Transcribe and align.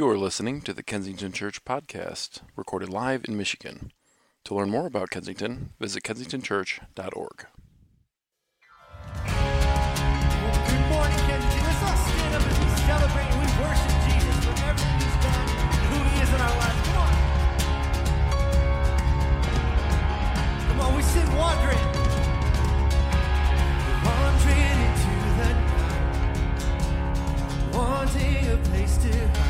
You 0.00 0.08
are 0.08 0.16
listening 0.16 0.62
to 0.62 0.72
the 0.72 0.82
Kensington 0.82 1.30
Church 1.30 1.62
podcast, 1.62 2.40
recorded 2.56 2.88
live 2.88 3.26
in 3.28 3.36
Michigan. 3.36 3.92
To 4.44 4.54
learn 4.54 4.70
more 4.70 4.86
about 4.86 5.10
Kensington, 5.10 5.74
visit 5.78 6.02
kensingtonchurch.org. 6.04 7.46
Good 9.12 9.34
morning, 10.88 11.18
Kensington. 11.28 11.64
Let's 11.66 11.82
all 11.84 11.96
stand 12.00 12.32
up 12.34 12.40
we 12.40 12.48
celebrate 12.80 13.28
and 13.28 13.40
we 13.44 13.48
worship 13.60 13.92
Jesus 14.08 14.36
for 14.40 14.56
everything 14.64 14.96
He's 15.04 15.18
done 15.20 15.44
and 15.68 15.84
who 15.92 16.00
He 16.08 16.16
is 16.22 16.30
in 16.32 16.40
our 16.40 16.56
lives. 16.56 16.80
Come 16.88 16.96
on. 16.96 17.12
Come 20.66 20.80
on, 20.80 20.90
we 20.96 21.02
sing 21.02 21.28
wandering. 21.36 21.84
Wandering 24.08 24.80
into 24.80 25.12
the 25.20 25.32
night, 25.44 25.60
wanting 27.74 28.48
a 28.48 28.56
place 28.64 28.96
to 28.96 29.12
hide 29.12 29.49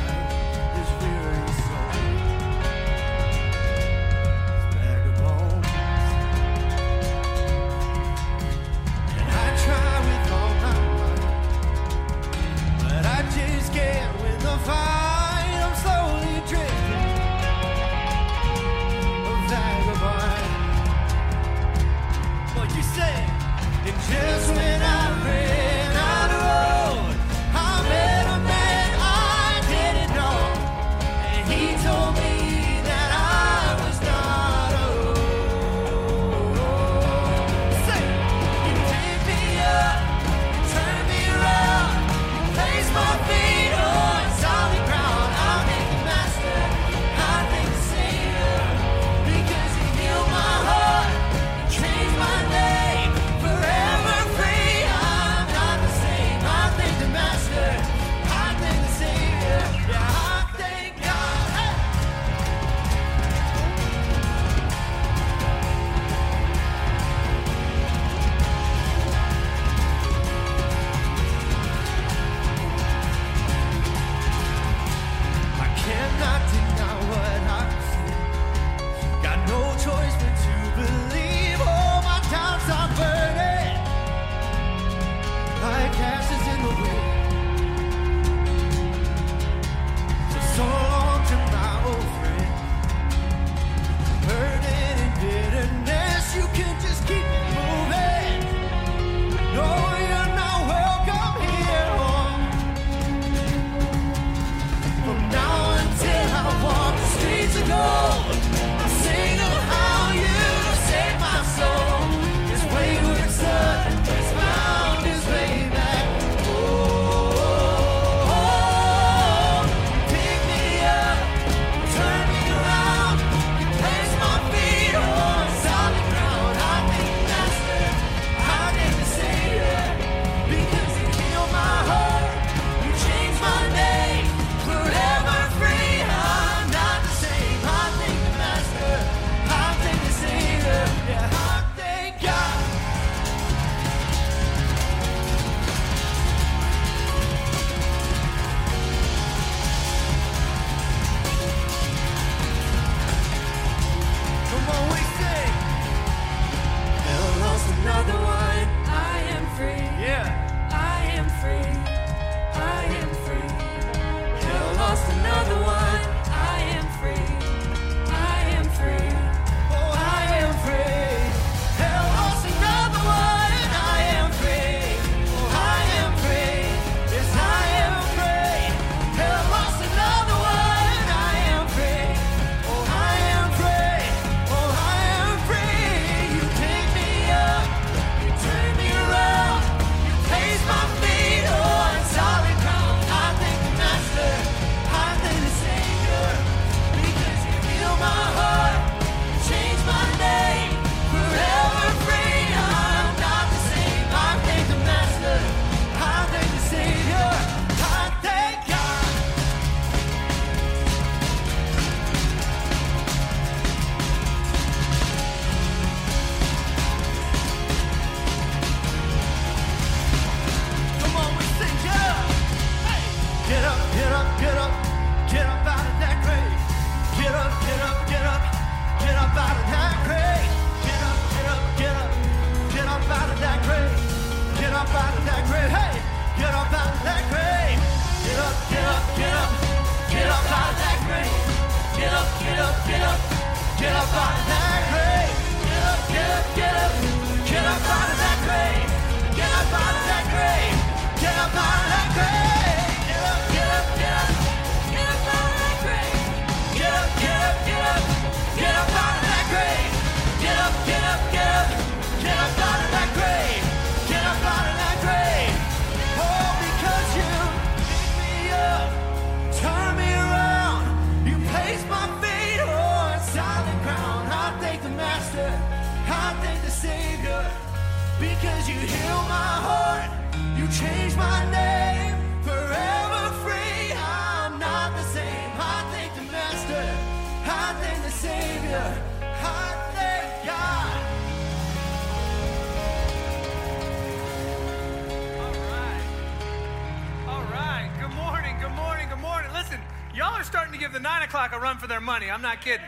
give 300.91 301.01
the 301.01 301.09
nine 301.09 301.23
o'clock 301.23 301.53
a 301.53 301.59
run 301.59 301.79
for 301.79 301.87
their 301.87 302.01
money. 302.01 302.29
I'm 302.29 302.43
not 302.43 302.63
kidding. 302.63 302.87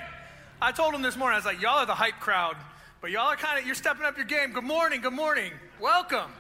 I 0.61 0.73
told 0.73 0.93
them 0.93 1.03
this 1.03 1.17
morning, 1.17 1.35
I 1.35 1.39
was 1.39 1.45
like, 1.45 1.63
y'all 1.63 1.79
are 1.79 1.87
the 1.87 1.95
hype 1.95 2.19
crowd, 2.19 2.57
but 3.01 3.13
y'all 3.13 3.29
are 3.29 3.37
kind 3.37 3.61
of, 3.61 3.67
you're 3.67 3.77
stepping 3.77 4.05
up 4.05 4.17
your 4.17 4.27
game. 4.27 4.51
Good 4.51 4.65
morning. 4.65 5.01
Good 5.01 5.13
morning. 5.13 5.53
Welcome. 5.81 6.33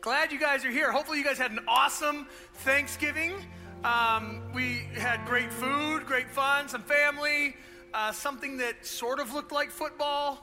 Glad 0.00 0.30
you 0.30 0.38
guys 0.38 0.64
are 0.64 0.70
here. 0.70 0.92
Hopefully, 0.92 1.18
you 1.18 1.24
guys 1.24 1.36
had 1.36 1.50
an 1.50 1.60
awesome 1.66 2.28
Thanksgiving. 2.58 3.34
Um, 3.82 4.42
we 4.54 4.86
had 4.94 5.24
great 5.26 5.52
food, 5.52 6.06
great 6.06 6.30
fun, 6.30 6.68
some 6.68 6.82
family, 6.82 7.56
uh, 7.94 8.12
something 8.12 8.56
that 8.58 8.86
sort 8.86 9.18
of 9.18 9.34
looked 9.34 9.50
like 9.50 9.70
football, 9.70 10.38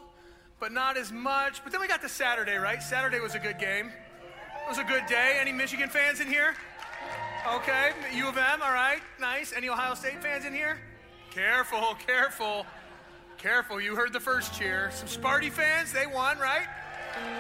but 0.60 0.74
not 0.74 0.98
as 0.98 1.10
much. 1.10 1.64
But 1.64 1.72
then 1.72 1.80
we 1.80 1.88
got 1.88 2.02
to 2.02 2.10
Saturday, 2.10 2.56
right? 2.56 2.84
Saturday 2.84 3.22
was 3.22 3.34
a 3.34 3.40
good 3.40 3.60
game. 3.60 3.88
It 3.88 4.70
was 4.70 4.78
a 4.78 4.84
good 4.84 5.06
day. 5.06 5.38
Any 5.40 5.54
Michigan 5.54 5.88
fans 5.88 6.20
in 6.20 6.28
here? 6.28 6.54
Okay, 7.54 7.92
U 8.16 8.28
of 8.28 8.38
M, 8.38 8.62
all 8.64 8.74
right, 8.74 9.02
nice. 9.20 9.54
Any 9.56 9.70
Ohio 9.70 9.94
State 9.94 10.20
fans 10.20 10.46
in 10.46 10.54
here? 10.54 10.80
Careful, 11.30 11.96
careful, 12.08 12.66
careful. 13.38 13.80
You 13.80 13.96
heard 13.96 14.14
the 14.14 14.20
first 14.20 14.58
cheer. 14.58 14.90
Some 14.92 15.08
Sparty 15.08 15.52
fans, 15.52 15.94
they 15.94 16.08
won, 16.08 16.40
right? 16.40 16.66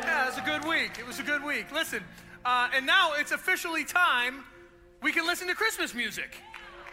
Yeah, 0.04 0.24
it 0.24 0.28
was 0.28 0.38
a 0.38 0.42
good 0.42 0.64
week. 0.64 1.00
It 1.00 1.08
was 1.08 1.20
a 1.20 1.24
good 1.24 1.44
week. 1.44 1.72
Listen, 1.74 2.04
uh, 2.46 2.70
and 2.76 2.86
now 2.86 3.14
it's 3.18 3.32
officially 3.32 3.84
time 3.84 4.44
we 5.02 5.12
can 5.12 5.26
listen 5.26 5.48
to 5.48 5.56
Christmas 5.56 5.96
music. 5.96 6.36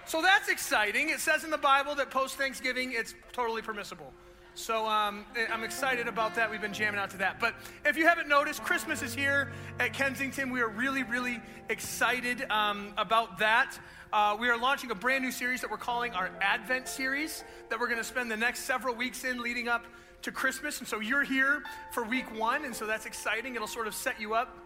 So 0.07 0.23
that's 0.23 0.49
exciting. 0.49 1.11
It 1.11 1.21
says 1.21 1.45
in 1.45 1.51
the 1.51 1.59
Bible 1.59 1.95
that 1.97 2.11
post 2.11 2.37
Thanksgiving 2.37 2.93
it's 2.95 3.15
totally 3.33 3.61
permissible. 3.61 4.13
So 4.55 4.87
um, 4.87 5.25
I'm 5.51 5.65
excited 5.65 6.09
about 6.09 6.35
that. 6.35 6.51
We've 6.51 6.61
been 6.61 6.75
jamming 6.75 7.01
out 7.01 7.09
to 7.11 7.17
that. 7.19 7.41
But 7.41 7.55
if 7.87 7.97
you 7.97 8.07
haven't 8.07 8.29
noticed, 8.29 8.63
Christmas 8.63 9.01
is 9.03 9.15
here 9.15 9.51
at 9.81 9.95
Kensington. 9.95 10.51
We 10.51 10.61
are 10.61 10.69
really, 10.69 11.05
really 11.05 11.41
excited 11.71 12.45
um, 12.51 12.93
about 12.99 13.39
that. 13.39 13.79
Uh, 14.13 14.37
we 14.39 14.51
are 14.51 14.59
launching 14.59 14.91
a 14.91 14.95
brand 14.95 15.25
new 15.25 15.33
series 15.33 15.63
that 15.63 15.71
we're 15.71 15.79
calling 15.79 16.13
our 16.13 16.31
Advent 16.43 16.87
series 16.87 17.45
that 17.71 17.81
we're 17.81 17.87
going 17.87 17.99
to 17.99 18.05
spend 18.05 18.31
the 18.31 18.37
next 18.37 18.61
several 18.61 18.95
weeks 18.95 19.25
in 19.25 19.41
leading 19.41 19.69
up 19.69 19.87
to 20.21 20.31
Christmas. 20.31 20.81
And 20.81 20.87
so 20.87 21.01
you're 21.01 21.25
here 21.25 21.63
for 21.93 22.05
week 22.05 22.39
one, 22.39 22.67
and 22.67 22.77
so 22.77 22.87
that's 22.87 23.07
exciting. 23.07 23.55
It'll 23.55 23.67
sort 23.67 23.87
of 23.87 23.95
set 23.95 24.21
you 24.21 24.35
up 24.35 24.59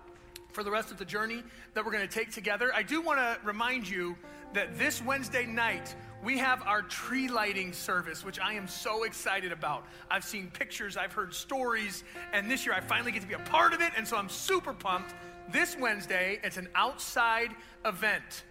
for 0.51 0.65
the 0.65 0.71
rest 0.71 0.91
of 0.91 0.99
the 0.99 1.05
journey 1.05 1.45
that 1.75 1.85
we're 1.85 1.93
going 1.93 2.07
to 2.07 2.13
take 2.13 2.33
together. 2.33 2.73
I 2.75 2.83
do 2.83 3.01
want 3.01 3.21
to 3.21 3.39
remind 3.45 3.89
you 3.89 4.17
that 4.57 4.79
this 4.79 5.03
Wednesday 5.03 5.45
night, 5.45 5.95
we 6.25 6.39
have 6.39 6.63
our 6.63 6.81
tree 6.81 7.29
lighting 7.29 7.75
service, 7.75 8.25
which 8.25 8.41
I 8.41 8.55
am 8.55 8.67
so 8.67 9.03
excited 9.03 9.53
about. 9.53 9.85
I've 10.11 10.25
seen 10.25 10.51
pictures, 10.51 10.97
I've 10.97 11.13
heard 11.13 11.35
stories, 11.35 12.05
and 12.33 12.51
this 12.51 12.65
year 12.65 12.75
I 12.75 12.81
finally 12.81 13.13
get 13.13 13.21
to 13.21 13.29
be 13.29 13.35
a 13.35 13.39
part 13.39 13.75
of 13.75 13.83
it, 13.83 13.93
and 13.99 14.09
so 14.09 14.17
I'm 14.17 14.31
super 14.31 14.73
pumped. 14.73 15.15
This 15.51 15.77
Wednesday, 15.79 16.41
it's 16.43 16.57
an 16.57 16.69
outside 16.75 17.51
event. 17.85 18.45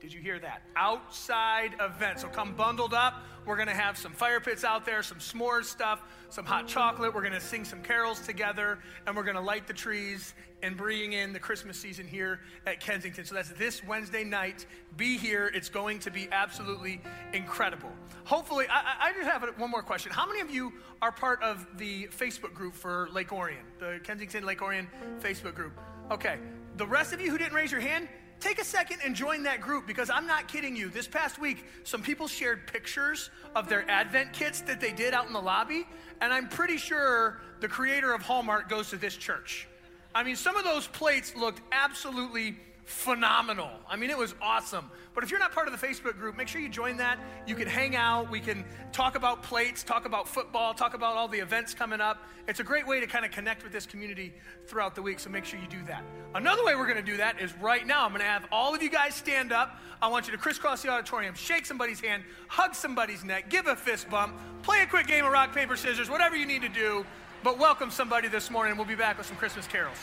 Did 0.00 0.14
you 0.14 0.20
hear 0.20 0.38
that? 0.38 0.62
Outside 0.76 1.74
event. 1.78 2.20
So 2.20 2.28
come 2.28 2.54
bundled 2.54 2.94
up. 2.94 3.22
We're 3.44 3.56
going 3.56 3.68
to 3.68 3.74
have 3.74 3.98
some 3.98 4.12
fire 4.12 4.40
pits 4.40 4.64
out 4.64 4.86
there, 4.86 5.02
some 5.02 5.18
s'mores 5.18 5.64
stuff, 5.64 6.02
some 6.30 6.44
hot 6.46 6.66
chocolate. 6.66 7.14
We're 7.14 7.20
going 7.20 7.34
to 7.34 7.40
sing 7.40 7.64
some 7.64 7.82
carols 7.82 8.20
together, 8.20 8.78
and 9.06 9.14
we're 9.14 9.24
going 9.24 9.36
to 9.36 9.42
light 9.42 9.66
the 9.66 9.74
trees 9.74 10.34
and 10.62 10.76
bring 10.76 11.12
in 11.12 11.32
the 11.32 11.38
Christmas 11.38 11.78
season 11.78 12.06
here 12.06 12.40
at 12.66 12.80
Kensington. 12.80 13.24
So 13.24 13.34
that's 13.34 13.50
this 13.50 13.84
Wednesday 13.84 14.24
night. 14.24 14.66
Be 14.96 15.18
here. 15.18 15.50
It's 15.54 15.68
going 15.68 15.98
to 16.00 16.10
be 16.10 16.28
absolutely 16.32 17.00
incredible. 17.32 17.90
Hopefully, 18.24 18.66
I, 18.70 19.08
I 19.08 19.12
just 19.12 19.28
have 19.28 19.42
one 19.58 19.70
more 19.70 19.82
question. 19.82 20.12
How 20.12 20.26
many 20.26 20.40
of 20.40 20.50
you 20.50 20.72
are 21.02 21.12
part 21.12 21.42
of 21.42 21.66
the 21.76 22.06
Facebook 22.06 22.54
group 22.54 22.74
for 22.74 23.08
Lake 23.12 23.32
Orion, 23.32 23.64
the 23.78 24.00
Kensington 24.02 24.44
Lake 24.44 24.62
Orion 24.62 24.88
Facebook 25.20 25.54
group? 25.54 25.72
Okay. 26.10 26.38
The 26.76 26.86
rest 26.86 27.12
of 27.12 27.20
you 27.20 27.30
who 27.30 27.36
didn't 27.38 27.54
raise 27.54 27.72
your 27.72 27.80
hand, 27.80 28.08
take 28.40 28.60
a 28.60 28.64
second 28.64 29.00
and 29.04 29.14
join 29.14 29.42
that 29.44 29.60
group 29.60 29.86
because 29.86 30.10
I'm 30.10 30.26
not 30.26 30.48
kidding 30.48 30.74
you. 30.74 30.88
This 30.88 31.06
past 31.06 31.38
week, 31.38 31.64
some 31.84 32.02
people 32.02 32.26
shared 32.26 32.66
pictures 32.66 33.30
of 33.54 33.68
their 33.68 33.88
Advent 33.90 34.32
kits 34.32 34.60
that 34.62 34.80
they 34.80 34.92
did 34.92 35.14
out 35.14 35.26
in 35.26 35.32
the 35.32 35.40
lobby, 35.40 35.86
and 36.20 36.32
I'm 36.32 36.48
pretty 36.48 36.76
sure 36.76 37.40
the 37.60 37.68
creator 37.68 38.12
of 38.12 38.22
Hallmark 38.22 38.68
goes 38.68 38.90
to 38.90 38.96
this 38.96 39.16
church. 39.16 39.68
I 40.14 40.24
mean, 40.24 40.36
some 40.36 40.56
of 40.56 40.64
those 40.64 40.86
plates 40.88 41.36
looked 41.36 41.60
absolutely 41.70 42.56
phenomenal. 42.90 43.70
I 43.88 43.94
mean, 43.94 44.10
it 44.10 44.18
was 44.18 44.34
awesome. 44.42 44.90
But 45.14 45.22
if 45.22 45.30
you're 45.30 45.38
not 45.38 45.52
part 45.52 45.68
of 45.68 45.78
the 45.78 45.86
Facebook 45.86 46.18
group, 46.18 46.36
make 46.36 46.48
sure 46.48 46.60
you 46.60 46.68
join 46.68 46.96
that. 46.96 47.20
You 47.46 47.54
can 47.54 47.68
hang 47.68 47.94
out. 47.94 48.30
We 48.30 48.40
can 48.40 48.64
talk 48.90 49.14
about 49.14 49.44
plates, 49.44 49.84
talk 49.84 50.06
about 50.06 50.26
football, 50.26 50.74
talk 50.74 50.94
about 50.94 51.16
all 51.16 51.28
the 51.28 51.38
events 51.38 51.72
coming 51.72 52.00
up. 52.00 52.18
It's 52.48 52.58
a 52.58 52.64
great 52.64 52.86
way 52.86 52.98
to 52.98 53.06
kind 53.06 53.24
of 53.24 53.30
connect 53.30 53.62
with 53.62 53.72
this 53.72 53.86
community 53.86 54.34
throughout 54.66 54.96
the 54.96 55.02
week, 55.02 55.20
so 55.20 55.30
make 55.30 55.44
sure 55.44 55.60
you 55.60 55.68
do 55.68 55.82
that. 55.86 56.02
Another 56.34 56.64
way 56.64 56.74
we're 56.74 56.86
going 56.86 56.96
to 56.96 57.10
do 57.10 57.16
that 57.18 57.40
is 57.40 57.56
right 57.58 57.86
now. 57.86 58.04
I'm 58.04 58.10
going 58.10 58.22
to 58.22 58.26
have 58.26 58.46
all 58.50 58.74
of 58.74 58.82
you 58.82 58.90
guys 58.90 59.14
stand 59.14 59.52
up. 59.52 59.80
I 60.02 60.08
want 60.08 60.26
you 60.26 60.32
to 60.32 60.38
crisscross 60.38 60.82
the 60.82 60.88
auditorium, 60.88 61.34
shake 61.34 61.66
somebody's 61.66 62.00
hand, 62.00 62.24
hug 62.48 62.74
somebody's 62.74 63.22
neck, 63.22 63.50
give 63.50 63.68
a 63.68 63.76
fist 63.76 64.10
bump, 64.10 64.34
play 64.62 64.82
a 64.82 64.86
quick 64.86 65.06
game 65.06 65.24
of 65.24 65.30
rock, 65.30 65.54
paper, 65.54 65.76
scissors, 65.76 66.10
whatever 66.10 66.36
you 66.36 66.46
need 66.46 66.62
to 66.62 66.68
do. 66.68 67.06
But 67.44 67.58
welcome 67.58 67.90
somebody 67.90 68.28
this 68.28 68.50
morning, 68.50 68.76
we'll 68.76 68.86
be 68.86 68.96
back 68.96 69.16
with 69.16 69.26
some 69.26 69.36
Christmas 69.36 69.66
carols. 69.66 69.96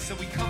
So 0.00 0.16
we 0.16 0.26
come 0.26 0.49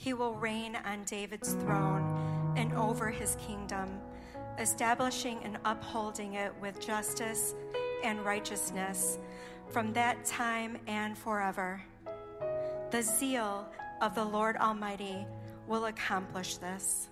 He 0.00 0.14
will 0.14 0.34
reign 0.34 0.78
on 0.86 1.04
David's 1.04 1.52
throne 1.52 2.54
and 2.56 2.72
over 2.72 3.10
his 3.10 3.36
kingdom, 3.36 4.00
establishing 4.58 5.40
and 5.44 5.58
upholding 5.66 6.34
it 6.34 6.54
with 6.58 6.80
justice 6.80 7.54
and 8.02 8.24
righteousness 8.24 9.18
from 9.68 9.92
that 9.92 10.24
time 10.24 10.78
and 10.86 11.18
forever. 11.18 11.82
The 12.90 13.02
zeal 13.02 13.68
of 14.00 14.14
the 14.14 14.24
Lord 14.24 14.56
Almighty 14.56 15.26
will 15.66 15.84
accomplish 15.84 16.56
this. 16.56 17.10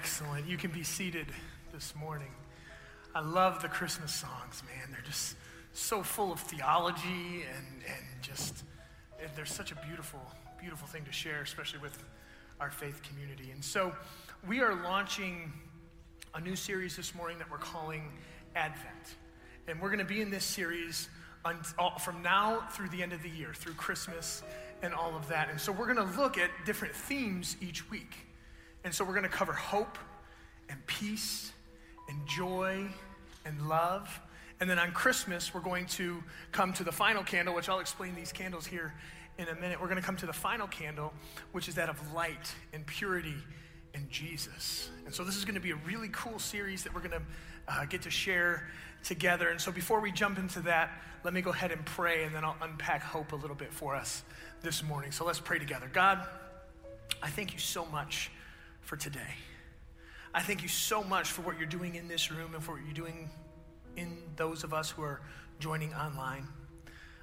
Excellent. 0.00 0.46
You 0.46 0.56
can 0.56 0.70
be 0.70 0.84
seated 0.84 1.26
this 1.74 1.92
morning. 1.96 2.30
I 3.16 3.20
love 3.20 3.60
the 3.62 3.66
Christmas 3.68 4.14
songs, 4.14 4.62
man. 4.64 4.92
They're 4.92 5.02
just 5.04 5.34
so 5.72 6.04
full 6.04 6.32
of 6.32 6.38
theology 6.38 7.42
and, 7.52 7.66
and 7.84 8.22
just, 8.22 8.62
and 9.20 9.28
they're 9.34 9.44
such 9.44 9.72
a 9.72 9.74
beautiful, 9.88 10.20
beautiful 10.60 10.86
thing 10.86 11.04
to 11.04 11.10
share, 11.10 11.42
especially 11.42 11.80
with 11.80 12.00
our 12.60 12.70
faith 12.70 13.02
community. 13.02 13.50
And 13.50 13.64
so 13.64 13.92
we 14.46 14.60
are 14.60 14.72
launching 14.84 15.52
a 16.32 16.40
new 16.40 16.54
series 16.54 16.94
this 16.94 17.12
morning 17.12 17.36
that 17.38 17.50
we're 17.50 17.58
calling 17.58 18.04
Advent. 18.54 19.16
And 19.66 19.80
we're 19.80 19.90
going 19.90 19.98
to 19.98 20.04
be 20.04 20.20
in 20.20 20.30
this 20.30 20.44
series 20.44 21.08
all- 21.76 21.98
from 21.98 22.22
now 22.22 22.68
through 22.70 22.90
the 22.90 23.02
end 23.02 23.12
of 23.12 23.24
the 23.24 23.30
year, 23.30 23.52
through 23.52 23.74
Christmas 23.74 24.44
and 24.80 24.94
all 24.94 25.16
of 25.16 25.26
that. 25.26 25.50
And 25.50 25.60
so 25.60 25.72
we're 25.72 25.92
going 25.92 26.08
to 26.08 26.20
look 26.20 26.38
at 26.38 26.50
different 26.64 26.94
themes 26.94 27.56
each 27.60 27.90
week. 27.90 28.27
And 28.88 28.94
so 28.94 29.04
we're 29.04 29.12
going 29.12 29.24
to 29.24 29.28
cover 29.28 29.52
hope 29.52 29.98
and 30.70 30.78
peace 30.86 31.52
and 32.08 32.26
joy 32.26 32.86
and 33.44 33.68
love. 33.68 34.18
And 34.60 34.70
then 34.70 34.78
on 34.78 34.92
Christmas, 34.92 35.52
we're 35.52 35.60
going 35.60 35.84
to 35.88 36.24
come 36.52 36.72
to 36.72 36.84
the 36.84 36.90
final 36.90 37.22
candle, 37.22 37.54
which 37.54 37.68
I'll 37.68 37.80
explain 37.80 38.14
these 38.14 38.32
candles 38.32 38.64
here 38.64 38.94
in 39.36 39.46
a 39.48 39.54
minute. 39.56 39.78
We're 39.78 39.88
going 39.88 40.00
to 40.00 40.06
come 40.06 40.16
to 40.16 40.26
the 40.26 40.32
final 40.32 40.66
candle, 40.66 41.12
which 41.52 41.68
is 41.68 41.74
that 41.74 41.90
of 41.90 42.14
light 42.14 42.54
and 42.72 42.86
purity 42.86 43.34
and 43.92 44.08
Jesus. 44.08 44.88
And 45.04 45.14
so 45.14 45.22
this 45.22 45.36
is 45.36 45.44
going 45.44 45.56
to 45.56 45.60
be 45.60 45.72
a 45.72 45.78
really 45.86 46.08
cool 46.10 46.38
series 46.38 46.82
that 46.84 46.94
we're 46.94 47.06
going 47.06 47.10
to 47.10 47.22
uh, 47.68 47.84
get 47.84 48.00
to 48.04 48.10
share 48.10 48.70
together. 49.04 49.50
And 49.50 49.60
so 49.60 49.70
before 49.70 50.00
we 50.00 50.12
jump 50.12 50.38
into 50.38 50.60
that, 50.60 50.92
let 51.24 51.34
me 51.34 51.42
go 51.42 51.50
ahead 51.50 51.72
and 51.72 51.84
pray, 51.84 52.24
and 52.24 52.34
then 52.34 52.42
I'll 52.42 52.56
unpack 52.62 53.02
hope 53.02 53.32
a 53.32 53.36
little 53.36 53.54
bit 53.54 53.70
for 53.70 53.94
us 53.94 54.22
this 54.62 54.82
morning. 54.82 55.12
So 55.12 55.26
let's 55.26 55.40
pray 55.40 55.58
together. 55.58 55.90
God, 55.92 56.26
I 57.22 57.28
thank 57.28 57.52
you 57.52 57.58
so 57.58 57.84
much 57.84 58.30
for 58.88 58.96
today. 58.96 59.34
I 60.32 60.40
thank 60.40 60.62
you 60.62 60.68
so 60.68 61.04
much 61.04 61.30
for 61.30 61.42
what 61.42 61.58
you're 61.58 61.66
doing 61.66 61.96
in 61.96 62.08
this 62.08 62.30
room 62.30 62.54
and 62.54 62.64
for 62.64 62.72
what 62.72 62.80
you're 62.86 62.94
doing 62.94 63.28
in 63.96 64.16
those 64.34 64.64
of 64.64 64.72
us 64.72 64.88
who 64.88 65.02
are 65.02 65.20
joining 65.60 65.92
online. 65.92 66.48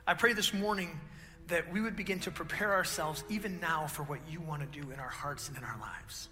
I 0.06 0.14
pray 0.14 0.34
this 0.34 0.54
morning 0.54 1.00
that 1.48 1.74
we 1.74 1.82
would 1.82 1.96
begin 1.96 2.20
to 2.20 2.30
prepare 2.30 2.72
ourselves 2.72 3.24
even 3.30 3.60
now 3.60 3.88
for 3.88 4.04
what 4.04 4.20
you 4.30 4.42
want 4.42 4.62
to 4.62 4.80
do 4.80 4.92
in 4.92 5.00
our 5.00 5.10
hearts 5.10 5.48
and 5.48 5.58
in 5.58 5.64
our 5.64 5.76
lives. 5.80 6.30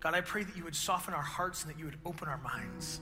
God, 0.00 0.14
I 0.14 0.22
pray 0.22 0.42
that 0.42 0.56
you 0.56 0.64
would 0.64 0.74
soften 0.74 1.14
our 1.14 1.22
hearts 1.22 1.62
and 1.62 1.72
that 1.72 1.78
you 1.78 1.84
would 1.84 1.98
open 2.04 2.26
our 2.26 2.38
minds, 2.38 3.00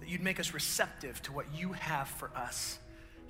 that 0.00 0.08
you'd 0.08 0.22
make 0.22 0.40
us 0.40 0.54
receptive 0.54 1.20
to 1.24 1.32
what 1.32 1.44
you 1.54 1.74
have 1.74 2.08
for 2.08 2.30
us 2.34 2.78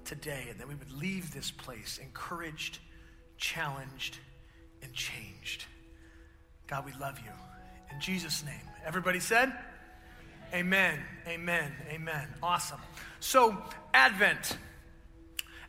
today, 0.05 0.47
and 0.51 0.61
that 0.61 0.69
we 0.69 0.77
would 0.77 0.93
leave 0.93 1.35
this 1.35 1.51
place 1.51 1.99
encouraged, 2.01 2.79
challenged, 3.39 4.19
and 4.83 4.93
changed. 4.93 5.65
God, 6.67 6.85
we 6.87 6.93
love 6.93 7.19
you. 7.21 7.31
In 7.93 8.01
Jesus' 8.01 8.45
name. 8.45 8.55
Everybody 8.87 9.21
said? 9.21 9.53
Amen. 10.53 10.99
Amen. 11.27 11.73
Amen. 11.91 12.29
Awesome. 12.43 12.81
So, 13.21 13.57
Advent. 13.93 14.57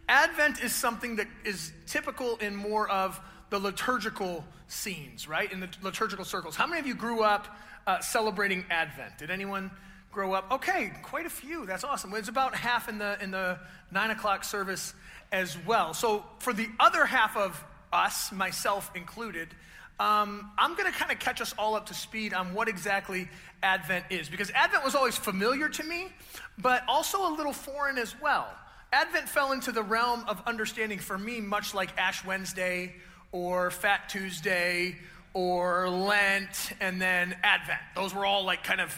Advent 0.07 0.63
is 0.63 0.73
something 0.73 1.15
that 1.17 1.27
is 1.43 1.73
typical 1.87 2.37
in 2.37 2.55
more 2.55 2.89
of 2.89 3.19
the 3.49 3.59
liturgical 3.59 4.45
scenes, 4.67 5.27
right? 5.27 5.51
In 5.51 5.59
the 5.59 5.69
liturgical 5.81 6.25
circles. 6.25 6.55
How 6.55 6.67
many 6.67 6.79
of 6.79 6.87
you 6.87 6.95
grew 6.95 7.23
up 7.23 7.47
uh, 7.87 7.99
celebrating 7.99 8.65
Advent? 8.69 9.17
Did 9.17 9.31
anyone 9.31 9.71
grow 10.11 10.33
up? 10.33 10.51
Okay, 10.51 10.91
quite 11.03 11.25
a 11.25 11.29
few. 11.29 11.65
That's 11.65 11.83
awesome. 11.83 12.13
It's 12.13 12.29
about 12.29 12.55
half 12.55 12.87
in 12.87 12.97
the 12.97 13.17
in 13.21 13.31
the 13.31 13.59
nine 13.91 14.11
o'clock 14.11 14.43
service 14.43 14.93
as 15.31 15.57
well. 15.65 15.93
So 15.93 16.23
for 16.39 16.53
the 16.53 16.67
other 16.79 17.05
half 17.05 17.35
of 17.35 17.63
us, 17.91 18.31
myself 18.31 18.91
included, 18.95 19.49
um, 19.99 20.51
I'm 20.57 20.75
going 20.75 20.91
to 20.91 20.97
kind 20.97 21.11
of 21.11 21.19
catch 21.19 21.41
us 21.41 21.53
all 21.57 21.75
up 21.75 21.85
to 21.87 21.93
speed 21.93 22.33
on 22.33 22.53
what 22.53 22.67
exactly 22.67 23.29
Advent 23.63 24.05
is, 24.09 24.29
because 24.29 24.51
Advent 24.51 24.83
was 24.83 24.95
always 24.95 25.17
familiar 25.17 25.69
to 25.69 25.83
me, 25.83 26.07
but 26.57 26.83
also 26.87 27.27
a 27.27 27.31
little 27.35 27.53
foreign 27.53 27.97
as 27.97 28.13
well. 28.21 28.47
Advent 28.91 29.27
fell 29.27 29.51
into 29.51 29.71
the 29.71 29.83
realm 29.83 30.23
of 30.27 30.41
understanding 30.45 30.99
for 30.99 31.17
me, 31.17 31.41
much 31.41 31.73
like 31.73 31.97
Ash 31.97 32.23
Wednesday 32.25 32.95
or 33.31 33.71
Fat 33.71 34.09
Tuesday 34.09 34.97
or 35.33 35.89
Lent 35.89 36.71
and 36.79 37.01
then 37.01 37.35
Advent. 37.43 37.79
Those 37.95 38.13
were 38.13 38.25
all 38.25 38.45
like 38.45 38.63
kind 38.63 38.79
of 38.79 38.97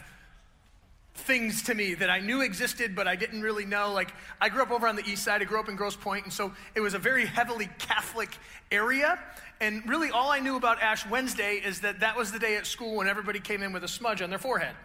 things 1.15 1.63
to 1.63 1.73
me 1.73 1.95
that 1.95 2.09
I 2.09 2.19
knew 2.19 2.41
existed, 2.41 2.95
but 2.95 3.07
I 3.07 3.15
didn't 3.15 3.41
really 3.41 3.65
know. 3.65 3.91
Like, 3.91 4.13
I 4.39 4.49
grew 4.49 4.61
up 4.61 4.71
over 4.71 4.87
on 4.87 4.95
the 4.95 5.05
east 5.05 5.23
side, 5.23 5.41
I 5.41 5.45
grew 5.45 5.59
up 5.59 5.67
in 5.67 5.75
Grosse 5.75 5.95
Pointe, 5.95 6.25
and 6.25 6.33
so 6.33 6.53
it 6.75 6.79
was 6.79 6.93
a 6.93 6.99
very 6.99 7.25
heavily 7.25 7.67
Catholic 7.79 8.29
area. 8.71 9.19
And 9.59 9.87
really, 9.89 10.11
all 10.11 10.31
I 10.31 10.39
knew 10.39 10.55
about 10.55 10.81
Ash 10.81 11.05
Wednesday 11.07 11.55
is 11.55 11.81
that 11.81 12.01
that 12.01 12.15
was 12.15 12.31
the 12.31 12.39
day 12.39 12.57
at 12.57 12.67
school 12.67 12.97
when 12.97 13.07
everybody 13.07 13.39
came 13.39 13.63
in 13.63 13.73
with 13.73 13.83
a 13.83 13.87
smudge 13.87 14.21
on 14.21 14.29
their 14.29 14.39
forehead. 14.39 14.75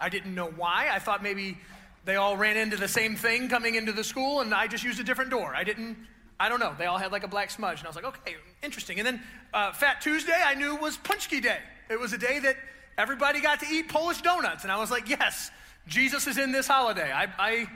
I 0.00 0.08
didn't 0.08 0.34
know 0.34 0.46
why. 0.46 0.88
I 0.92 0.98
thought 0.98 1.22
maybe 1.22 1.58
they 2.04 2.16
all 2.16 2.36
ran 2.36 2.56
into 2.56 2.76
the 2.76 2.88
same 2.88 3.16
thing 3.16 3.48
coming 3.48 3.74
into 3.74 3.92
the 3.92 4.04
school, 4.04 4.40
and 4.40 4.54
I 4.54 4.68
just 4.68 4.84
used 4.84 5.00
a 5.00 5.04
different 5.04 5.30
door. 5.30 5.54
I 5.54 5.64
didn't. 5.64 5.96
I 6.38 6.48
don't 6.48 6.60
know. 6.60 6.74
They 6.78 6.84
all 6.84 6.98
had 6.98 7.12
like 7.12 7.24
a 7.24 7.28
black 7.28 7.50
smudge, 7.50 7.78
and 7.78 7.86
I 7.86 7.88
was 7.88 7.96
like, 7.96 8.04
okay, 8.04 8.36
interesting. 8.62 8.98
And 8.98 9.06
then 9.06 9.22
uh, 9.54 9.72
Fat 9.72 10.02
Tuesday, 10.02 10.40
I 10.44 10.54
knew 10.54 10.76
was 10.76 10.98
Paczki 10.98 11.42
Day. 11.42 11.58
It 11.88 11.98
was 11.98 12.12
a 12.12 12.18
day 12.18 12.38
that 12.40 12.56
everybody 12.98 13.40
got 13.40 13.60
to 13.60 13.66
eat 13.66 13.88
Polish 13.88 14.20
donuts, 14.20 14.62
and 14.62 14.70
I 14.70 14.78
was 14.78 14.90
like, 14.90 15.08
yes, 15.08 15.50
Jesus 15.86 16.26
is 16.26 16.36
in 16.36 16.52
this 16.52 16.66
holiday. 16.66 17.10
I, 17.10 17.28
I, 17.38 17.66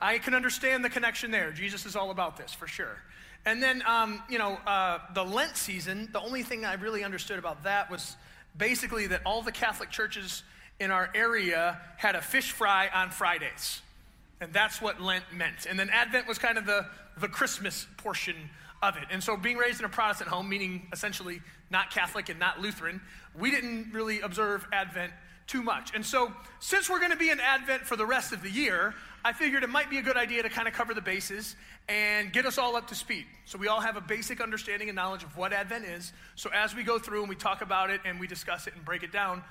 I 0.00 0.18
can 0.18 0.34
understand 0.34 0.84
the 0.84 0.90
connection 0.90 1.30
there. 1.30 1.50
Jesus 1.50 1.86
is 1.86 1.96
all 1.96 2.10
about 2.10 2.36
this 2.36 2.52
for 2.52 2.66
sure. 2.66 2.98
And 3.46 3.62
then, 3.62 3.82
um, 3.86 4.22
you 4.28 4.38
know, 4.38 4.58
uh, 4.66 4.98
the 5.12 5.24
Lent 5.24 5.56
season, 5.56 6.08
the 6.12 6.20
only 6.20 6.42
thing 6.42 6.64
I 6.64 6.74
really 6.74 7.04
understood 7.04 7.38
about 7.38 7.64
that 7.64 7.90
was 7.90 8.16
basically 8.56 9.06
that 9.08 9.20
all 9.26 9.42
the 9.42 9.52
Catholic 9.52 9.90
churches 9.90 10.42
in 10.80 10.90
our 10.90 11.10
area 11.14 11.80
had 11.96 12.14
a 12.14 12.22
fish 12.22 12.52
fry 12.52 12.88
on 12.94 13.10
Fridays. 13.10 13.82
And 14.40 14.52
that's 14.52 14.80
what 14.80 15.00
Lent 15.00 15.24
meant. 15.32 15.66
And 15.68 15.78
then 15.78 15.90
Advent 15.90 16.26
was 16.26 16.38
kind 16.38 16.58
of 16.58 16.66
the, 16.66 16.86
the 17.18 17.28
Christmas 17.28 17.86
portion 17.98 18.36
of 18.82 18.96
it. 18.96 19.04
And 19.10 19.22
so, 19.22 19.36
being 19.36 19.56
raised 19.56 19.78
in 19.78 19.86
a 19.86 19.88
Protestant 19.88 20.28
home, 20.28 20.48
meaning 20.48 20.88
essentially 20.92 21.40
not 21.70 21.90
Catholic 21.90 22.28
and 22.28 22.38
not 22.38 22.60
Lutheran, 22.60 23.00
we 23.38 23.50
didn't 23.50 23.92
really 23.92 24.20
observe 24.20 24.66
Advent 24.72 25.12
too 25.46 25.62
much. 25.62 25.94
And 25.94 26.04
so, 26.04 26.32
since 26.60 26.90
we're 26.90 26.98
going 26.98 27.12
to 27.12 27.16
be 27.16 27.30
in 27.30 27.40
Advent 27.40 27.82
for 27.82 27.96
the 27.96 28.06
rest 28.06 28.32
of 28.32 28.42
the 28.42 28.50
year, 28.50 28.94
I 29.24 29.32
figured 29.32 29.62
it 29.62 29.70
might 29.70 29.88
be 29.88 29.96
a 29.98 30.02
good 30.02 30.18
idea 30.18 30.42
to 30.42 30.50
kind 30.50 30.68
of 30.68 30.74
cover 30.74 30.92
the 30.92 31.00
bases 31.00 31.56
and 31.88 32.30
get 32.32 32.44
us 32.44 32.58
all 32.58 32.76
up 32.76 32.88
to 32.88 32.94
speed. 32.94 33.24
So, 33.46 33.58
we 33.58 33.68
all 33.68 33.80
have 33.80 33.96
a 33.96 34.00
basic 34.00 34.40
understanding 34.40 34.88
and 34.88 34.96
knowledge 34.96 35.22
of 35.22 35.36
what 35.36 35.52
Advent 35.52 35.86
is. 35.86 36.12
So, 36.34 36.50
as 36.54 36.74
we 36.74 36.82
go 36.82 36.98
through 36.98 37.20
and 37.20 37.28
we 37.28 37.36
talk 37.36 37.62
about 37.62 37.90
it 37.90 38.02
and 38.04 38.20
we 38.20 38.26
discuss 38.26 38.66
it 38.66 38.74
and 38.74 38.84
break 38.84 39.02
it 39.02 39.12
down, 39.12 39.42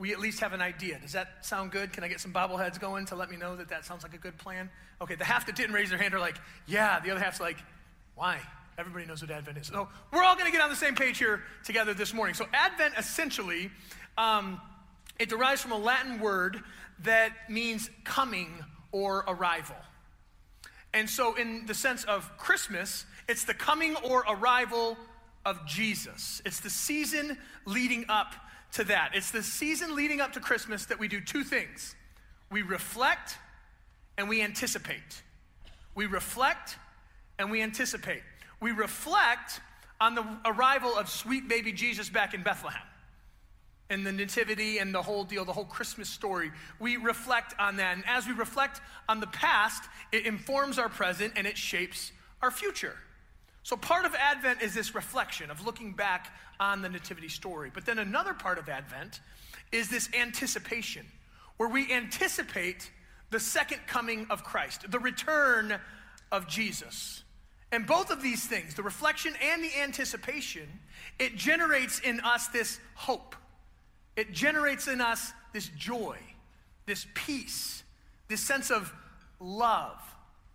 we 0.00 0.12
at 0.12 0.18
least 0.18 0.40
have 0.40 0.54
an 0.54 0.62
idea. 0.62 0.98
Does 0.98 1.12
that 1.12 1.44
sound 1.44 1.70
good? 1.70 1.92
Can 1.92 2.02
I 2.02 2.08
get 2.08 2.20
some 2.20 2.32
bobbleheads 2.32 2.80
going 2.80 3.04
to 3.06 3.16
let 3.16 3.30
me 3.30 3.36
know 3.36 3.54
that 3.56 3.68
that 3.68 3.84
sounds 3.84 4.02
like 4.02 4.14
a 4.14 4.18
good 4.18 4.36
plan? 4.38 4.70
Okay, 5.00 5.14
the 5.14 5.24
half 5.24 5.46
that 5.46 5.54
didn't 5.54 5.74
raise 5.74 5.90
their 5.90 5.98
hand 5.98 6.14
are 6.14 6.18
like, 6.18 6.36
yeah. 6.66 6.98
The 7.00 7.10
other 7.10 7.20
half's 7.20 7.38
like, 7.38 7.58
why? 8.14 8.40
Everybody 8.78 9.04
knows 9.04 9.20
what 9.20 9.30
Advent 9.30 9.58
is. 9.58 9.66
So 9.66 9.88
we're 10.10 10.22
all 10.22 10.34
going 10.34 10.46
to 10.46 10.52
get 10.52 10.62
on 10.62 10.70
the 10.70 10.76
same 10.76 10.94
page 10.94 11.18
here 11.18 11.42
together 11.64 11.92
this 11.92 12.14
morning. 12.14 12.34
So 12.34 12.46
Advent 12.54 12.94
essentially, 12.96 13.70
um, 14.16 14.58
it 15.18 15.28
derives 15.28 15.60
from 15.60 15.72
a 15.72 15.78
Latin 15.78 16.18
word 16.18 16.62
that 17.00 17.32
means 17.50 17.90
coming 18.04 18.48
or 18.92 19.24
arrival. 19.26 19.76
And 20.92 21.08
so, 21.08 21.34
in 21.34 21.66
the 21.66 21.74
sense 21.74 22.04
of 22.04 22.36
Christmas, 22.36 23.04
it's 23.28 23.44
the 23.44 23.54
coming 23.54 23.96
or 23.96 24.24
arrival 24.28 24.96
of 25.46 25.64
Jesus. 25.66 26.42
It's 26.44 26.60
the 26.60 26.70
season 26.70 27.38
leading 27.64 28.04
up 28.08 28.34
to 28.72 28.84
that. 28.84 29.12
It's 29.14 29.30
the 29.30 29.42
season 29.42 29.94
leading 29.94 30.20
up 30.20 30.32
to 30.32 30.40
Christmas 30.40 30.86
that 30.86 30.98
we 30.98 31.08
do 31.08 31.20
two 31.20 31.44
things 31.44 31.94
we 32.50 32.62
reflect 32.62 33.38
and 34.18 34.28
we 34.28 34.42
anticipate. 34.42 35.22
We 35.94 36.06
reflect 36.06 36.76
and 37.38 37.50
we 37.50 37.62
anticipate. 37.62 38.22
We 38.60 38.72
reflect 38.72 39.60
on 40.00 40.14
the 40.14 40.24
arrival 40.44 40.96
of 40.96 41.08
sweet 41.08 41.48
baby 41.48 41.72
Jesus 41.72 42.08
back 42.08 42.34
in 42.34 42.42
Bethlehem 42.42 42.82
and 43.90 44.06
the 44.06 44.12
nativity 44.12 44.78
and 44.78 44.94
the 44.94 45.02
whole 45.02 45.24
deal, 45.24 45.44
the 45.44 45.52
whole 45.52 45.64
Christmas 45.64 46.08
story. 46.08 46.50
We 46.78 46.96
reflect 46.96 47.54
on 47.58 47.76
that. 47.76 47.96
And 47.96 48.04
as 48.06 48.26
we 48.26 48.32
reflect 48.32 48.80
on 49.08 49.20
the 49.20 49.26
past, 49.26 49.82
it 50.12 50.24
informs 50.24 50.78
our 50.78 50.88
present 50.88 51.34
and 51.36 51.46
it 51.46 51.58
shapes 51.58 52.12
our 52.40 52.50
future. 52.50 52.96
So 53.62 53.76
part 53.76 54.06
of 54.06 54.14
Advent 54.14 54.62
is 54.62 54.72
this 54.72 54.94
reflection 54.94 55.50
of 55.50 55.66
looking 55.66 55.92
back 55.92 56.32
on 56.58 56.80
the 56.82 56.88
nativity 56.88 57.28
story. 57.28 57.70
But 57.72 57.84
then 57.84 57.98
another 57.98 58.32
part 58.32 58.58
of 58.58 58.68
Advent 58.68 59.20
is 59.72 59.88
this 59.88 60.08
anticipation, 60.18 61.04
where 61.56 61.68
we 61.68 61.92
anticipate 61.92 62.90
the 63.30 63.40
second 63.40 63.80
coming 63.86 64.26
of 64.30 64.42
Christ, 64.44 64.90
the 64.90 64.98
return 64.98 65.78
of 66.32 66.48
Jesus. 66.48 67.22
And 67.72 67.86
both 67.86 68.10
of 68.10 68.22
these 68.22 68.44
things, 68.46 68.74
the 68.74 68.82
reflection 68.82 69.34
and 69.40 69.62
the 69.62 69.70
anticipation, 69.80 70.68
it 71.18 71.36
generates 71.36 72.00
in 72.00 72.20
us 72.20 72.48
this 72.48 72.80
hope. 72.94 73.36
It 74.20 74.32
generates 74.32 74.86
in 74.86 75.00
us 75.00 75.32
this 75.54 75.70
joy, 75.78 76.18
this 76.84 77.06
peace, 77.14 77.82
this 78.28 78.42
sense 78.42 78.70
of 78.70 78.92
love. 79.40 79.98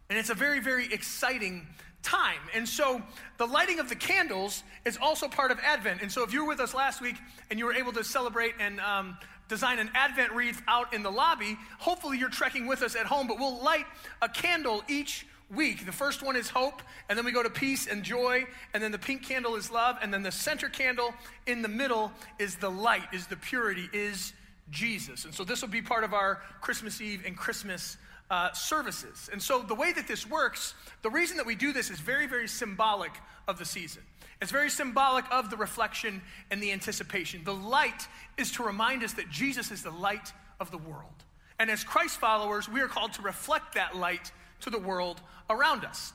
And 0.08 0.19
it's 0.19 0.30
a 0.30 0.36
very, 0.36 0.60
very 0.60 0.93
exciting 0.93 1.65
time. 2.04 2.38
And 2.54 2.69
so 2.69 3.01
the 3.38 3.47
lighting 3.47 3.80
of 3.80 3.89
the 3.89 3.95
candles 3.95 4.62
is 4.86 4.99
also 5.01 5.28
part 5.28 5.49
of 5.49 5.58
Advent. 5.63 6.04
And 6.04 6.12
so 6.12 6.23
if 6.23 6.32
you 6.32 6.43
were 6.43 6.49
with 6.49 6.60
us 6.60 6.75
last 6.75 7.01
week 7.01 7.15
and 7.49 7.58
you 7.58 7.65
were 7.65 7.73
able 7.73 7.91
to 7.93 8.04
celebrate 8.04 8.54
and 8.60 8.80
um, 8.82 9.17
design 9.47 9.80
an 9.80 9.89
Advent 9.95 10.34
wreath 10.34 10.62
out 10.67 10.93
in 10.93 11.01
the 11.01 11.12
lobby, 11.12 11.58
hopefully 11.80 12.19
you're 12.19 12.30
trekking 12.30 12.67
with 12.67 12.84
us 12.84 12.95
at 12.95 13.08
home, 13.08 13.25
but 13.25 13.39
we'll 13.39 13.63
light 13.63 13.86
a 14.21 14.30
candle 14.30 14.84
each 14.88 15.25
week. 15.53 15.86
The 15.86 15.91
first 15.91 16.23
one 16.23 16.36
is 16.36 16.49
hope, 16.49 16.81
and 17.10 17.17
then 17.17 17.25
we 17.25 17.31
go 17.31 17.43
to 17.43 17.49
peace 17.49 17.88
and 17.88 18.03
joy, 18.03 18.45
and 18.73 18.81
then 18.81 18.91
the 18.91 18.99
pink 18.99 19.23
candle 19.23 19.55
is 19.55 19.69
love, 19.71 19.97
and 20.01 20.13
then 20.13 20.23
the 20.23 20.31
center 20.31 20.69
candle 20.69 21.13
in 21.45 21.62
the 21.62 21.67
middle 21.67 22.12
is 22.39 22.55
the 22.55 22.71
light, 22.71 23.03
is 23.13 23.27
the 23.27 23.36
purity, 23.36 23.89
is 23.93 24.34
Jesus. 24.69 25.25
And 25.25 25.34
so 25.34 25.43
this 25.43 25.62
will 25.62 25.69
be 25.69 25.81
part 25.81 26.03
of 26.03 26.13
our 26.13 26.41
Christmas 26.62 26.99
Eve 27.01 27.23
and 27.25 27.38
Christmas 27.38 27.97
uh, 28.29 28.51
services. 28.53 29.29
And 29.31 29.41
so 29.41 29.62
the 29.62 29.75
way 29.75 29.93
that 29.93 30.08
this 30.08 30.27
works, 30.27 30.73
the 31.03 31.10
reason 31.10 31.38
that 31.38 31.45
we 31.45 31.55
do 31.55 31.71
this 31.71 31.91
is 31.91 31.99
very, 31.99 32.27
very 32.27 32.47
symbolic 32.47 33.12
of 33.47 33.60
the 33.60 33.65
season. 33.65 34.01
It's 34.41 34.51
very 34.51 34.69
symbolic 34.69 35.25
of 35.31 35.49
the 35.49 35.58
reflection 35.58 36.21
and 36.51 36.62
the 36.62 36.71
anticipation. 36.71 37.43
The 37.43 37.53
light 37.53 38.08
is 38.38 38.51
to 38.53 38.63
remind 38.63 39.03
us 39.03 39.13
that 39.13 39.29
Jesus 39.29 39.71
is 39.71 39.84
the 39.84 39.91
light 39.91 40.34
of 40.60 40.71
the 40.71 40.77
world. 40.77 41.13
And 41.60 41.69
as 41.71 41.84
Christ 41.84 42.19
followers, 42.19 42.67
we 42.67 42.81
are 42.81 42.88
called 42.88 43.13
to 43.13 43.21
reflect 43.21 43.75
that 43.75 43.95
light 43.95 44.31
to 44.65 44.69
the 44.69 44.80
world 44.80 45.21
around 45.49 45.86
us. 45.86 46.13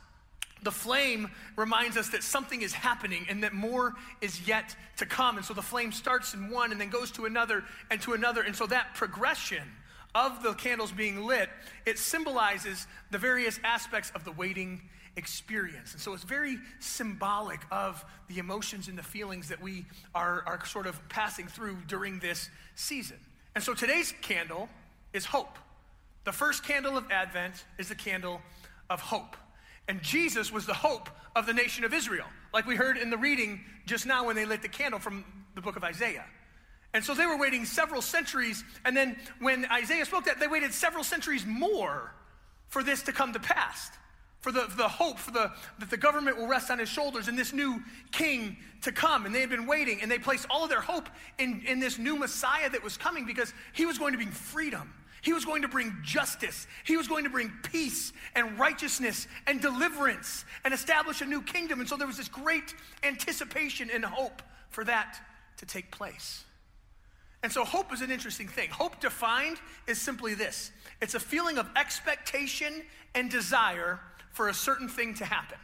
The 0.63 0.71
flame 0.71 1.31
reminds 1.57 1.97
us 1.97 2.11
that 2.11 2.23
something 2.23 2.61
is 2.61 2.73
happening 2.73 3.25
and 3.31 3.43
that 3.43 3.55
more 3.55 3.95
is 4.21 4.47
yet 4.47 4.77
to 4.99 5.07
come. 5.07 5.39
And 5.39 5.45
so 5.45 5.55
the 5.55 5.63
flame 5.63 5.91
starts 5.91 6.35
in 6.35 6.51
one 6.51 6.71
and 6.71 6.81
then 6.81 6.91
goes 6.91 7.11
to 7.13 7.25
another 7.25 7.65
and 7.91 8.01
to 8.03 8.13
another. 8.13 8.43
And 8.43 8.55
so 8.55 8.67
that 8.67 8.95
progression 8.95 9.63
of 10.15 10.43
the 10.43 10.53
candles 10.55 10.93
being 10.93 11.25
lit, 11.25 11.49
it 11.87 11.99
symbolizes 11.99 12.87
the 13.11 13.19
various 13.19 13.59
aspects 13.65 14.13
of 14.15 14.25
the 14.25 14.33
waiting 14.33 14.83
experience. 15.17 15.93
And 15.93 16.01
so 16.01 16.13
it's 16.13 16.25
very 16.25 16.59
symbolic 16.79 17.61
of 17.71 18.05
the 18.29 18.39
emotions 18.39 18.89
and 18.89 18.99
the 18.99 19.03
feelings 19.03 19.49
that 19.49 19.63
we 19.63 19.87
are, 20.15 20.43
are 20.47 20.65
sort 20.67 20.87
of 20.87 21.09
passing 21.09 21.47
through 21.47 21.79
during 21.87 22.19
this 22.19 22.51
season. 22.75 23.17
And 23.55 23.65
so 23.65 23.73
today's 23.73 24.13
candle 24.21 24.69
is 25.13 25.25
hope. 25.25 25.57
The 26.25 26.33
first 26.33 26.65
candle 26.65 26.97
of 26.97 27.11
Advent 27.11 27.65
is 27.79 27.89
the 27.89 27.95
candle 27.95 28.41
of 28.89 29.01
hope. 29.01 29.37
And 29.89 30.03
Jesus 30.03 30.53
was 30.53 30.67
the 30.67 30.75
hope 30.75 31.09
of 31.35 31.47
the 31.47 31.53
nation 31.53 31.85
of 31.85 31.95
Israel, 31.95 32.27
like 32.53 32.67
we 32.67 32.77
heard 32.77 32.97
in 32.97 33.11
the 33.11 33.17
reading 33.17 33.61
just 33.87 34.07
now 34.07 34.27
when 34.27 34.37
they 34.37 34.45
lit 34.45 34.63
the 34.63 34.69
candle 34.69 35.01
from 35.01 35.25
the 35.55 35.61
book 35.61 35.77
of 35.77 35.85
Isaiah. 35.85 36.27
And 36.93 37.05
so 37.05 37.15
they 37.15 37.27
were 37.27 37.39
waiting 37.39 37.65
several 37.65 38.03
centuries, 38.03 38.65
and 38.85 38.97
then 38.97 39.17
when 39.39 39.65
Isaiah 39.67 40.05
spoke 40.05 40.25
that, 40.25 40.41
they 40.41 40.49
waited 40.49 40.75
several 40.75 41.05
centuries 41.05 41.47
more 41.47 42.13
for 42.69 42.83
this 42.83 43.03
to 43.03 43.13
come 43.13 43.33
to 43.33 43.41
pass, 43.41 43.91
for 44.41 44.51
the, 44.51 44.69
the 44.77 44.89
hope 44.89 45.19
for 45.19 45.31
the, 45.31 45.53
that 45.79 45.91
the 45.91 45.97
government 45.97 46.37
will 46.37 46.49
rest 46.49 46.71
on 46.71 46.79
his 46.79 46.89
shoulders 46.89 47.29
and 47.29 47.39
this 47.39 47.53
new 47.53 47.81
king 48.11 48.57
to 48.83 48.91
come. 48.91 49.27
And 49.27 49.35
they 49.35 49.41
had 49.41 49.51
been 49.51 49.67
waiting, 49.67 50.01
and 50.03 50.11
they 50.11 50.19
placed 50.19 50.47
all 50.51 50.65
of 50.65 50.71
their 50.71 50.81
hope 50.81 51.09
in, 51.39 51.63
in 51.67 51.79
this 51.79 51.99
new 51.99 52.17
Messiah 52.17 52.71
that 52.71 52.83
was 52.83 52.97
coming 52.97 53.25
because 53.25 53.53
he 53.73 53.87
was 53.87 53.99
going 53.99 54.13
to 54.13 54.19
bring 54.19 54.31
freedom. 54.31 54.93
He 55.23 55.33
was 55.33 55.45
going 55.45 55.63
to 55.63 55.69
bring 55.69 55.97
justice. 56.03 56.67
He 56.85 56.97
was 56.97 57.09
going 57.09 57.25
to 57.25 57.31
bring 57.31 57.53
peace 57.63 58.13
and 58.35 58.59
righteousness 58.59 59.27
and 59.47 59.61
deliverance 59.61 60.45
and 60.65 60.73
establish 60.73 61.21
a 61.21 61.27
new 61.27 61.43
kingdom. 61.43 61.81
And 61.81 61.89
so 61.89 61.97
there 61.97 62.07
was 62.07 62.17
this 62.17 62.29
great 62.29 62.75
anticipation 63.03 63.91
and 63.93 64.05
hope 64.05 64.43
for 64.71 64.85
that 64.85 65.21
to 65.59 65.67
take 65.67 65.91
place. 65.91 66.45
And 67.43 67.51
so 67.51 67.65
hope 67.65 67.93
is 67.93 68.03
an 68.03 68.11
interesting 68.11 68.49
thing. 68.49 68.69
Hope 68.71 69.01
defined 69.01 69.59
is 69.87 70.01
simply 70.01 70.35
this 70.35 70.71
it's 71.01 71.15
a 71.15 71.21
feeling 71.21 71.59
of 71.59 71.69
expectation 71.77 72.83
and 73.15 73.31
desire 73.31 74.01
for 74.33 74.49
a 74.49 74.55
certain 74.55 74.89
thing 74.89 75.15
to 75.15 75.25
happen. 75.25 75.59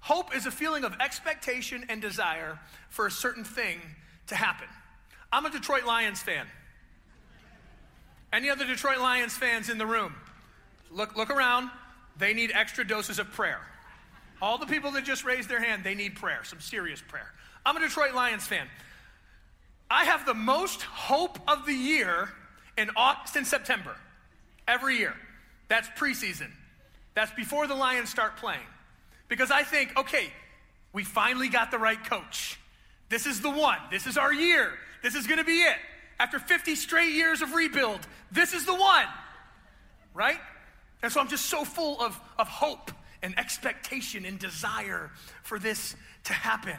Hope 0.00 0.36
is 0.36 0.46
a 0.46 0.50
feeling 0.50 0.84
of 0.84 0.94
expectation 1.00 1.84
and 1.88 2.00
desire 2.00 2.58
for 2.90 3.06
a 3.06 3.10
certain 3.10 3.44
thing 3.44 3.80
to 4.28 4.36
happen. 4.36 4.68
I'm 5.32 5.44
a 5.46 5.50
Detroit 5.50 5.84
Lions 5.84 6.22
fan. 6.22 6.46
Any 8.32 8.50
other 8.50 8.64
Detroit 8.64 8.98
Lions 8.98 9.36
fans 9.36 9.68
in 9.68 9.78
the 9.78 9.86
room? 9.86 10.14
Look, 10.90 11.16
look 11.16 11.30
around. 11.30 11.70
They 12.18 12.34
need 12.34 12.52
extra 12.54 12.86
doses 12.86 13.18
of 13.18 13.30
prayer. 13.32 13.60
All 14.40 14.58
the 14.58 14.66
people 14.66 14.90
that 14.92 15.04
just 15.04 15.24
raised 15.24 15.48
their 15.48 15.60
hand, 15.60 15.84
they 15.84 15.94
need 15.94 16.16
prayer, 16.16 16.44
some 16.44 16.60
serious 16.60 17.00
prayer. 17.00 17.32
I'm 17.64 17.76
a 17.76 17.80
Detroit 17.80 18.14
Lions 18.14 18.46
fan. 18.46 18.66
I 19.90 20.04
have 20.04 20.26
the 20.26 20.34
most 20.34 20.82
hope 20.82 21.38
of 21.48 21.66
the 21.66 21.72
year 21.72 22.28
in 22.76 22.90
August 22.96 23.36
and 23.36 23.46
September. 23.46 23.96
Every 24.68 24.98
year. 24.98 25.14
That's 25.68 25.88
preseason. 25.90 26.50
That's 27.14 27.32
before 27.32 27.66
the 27.66 27.74
Lions 27.74 28.10
start 28.10 28.36
playing. 28.36 28.60
Because 29.28 29.50
I 29.50 29.62
think, 29.62 29.96
okay, 29.96 30.30
we 30.92 31.02
finally 31.04 31.48
got 31.48 31.70
the 31.70 31.78
right 31.78 32.02
coach. 32.04 32.58
This 33.08 33.26
is 33.26 33.40
the 33.40 33.50
one. 33.50 33.78
This 33.90 34.06
is 34.06 34.16
our 34.16 34.32
year. 34.32 34.72
This 35.02 35.14
is 35.14 35.26
going 35.26 35.38
to 35.38 35.44
be 35.44 35.60
it. 35.60 35.76
After 36.18 36.38
50 36.38 36.74
straight 36.74 37.12
years 37.12 37.42
of 37.42 37.54
rebuild, 37.54 38.00
this 38.32 38.52
is 38.52 38.64
the 38.64 38.74
one. 38.74 39.06
Right? 40.14 40.38
And 41.02 41.12
so 41.12 41.20
I'm 41.20 41.28
just 41.28 41.46
so 41.46 41.64
full 41.64 42.00
of, 42.00 42.18
of 42.38 42.48
hope 42.48 42.90
and 43.22 43.38
expectation 43.38 44.24
and 44.24 44.38
desire 44.38 45.10
for 45.42 45.58
this 45.58 45.94
to 46.24 46.32
happen. 46.32 46.76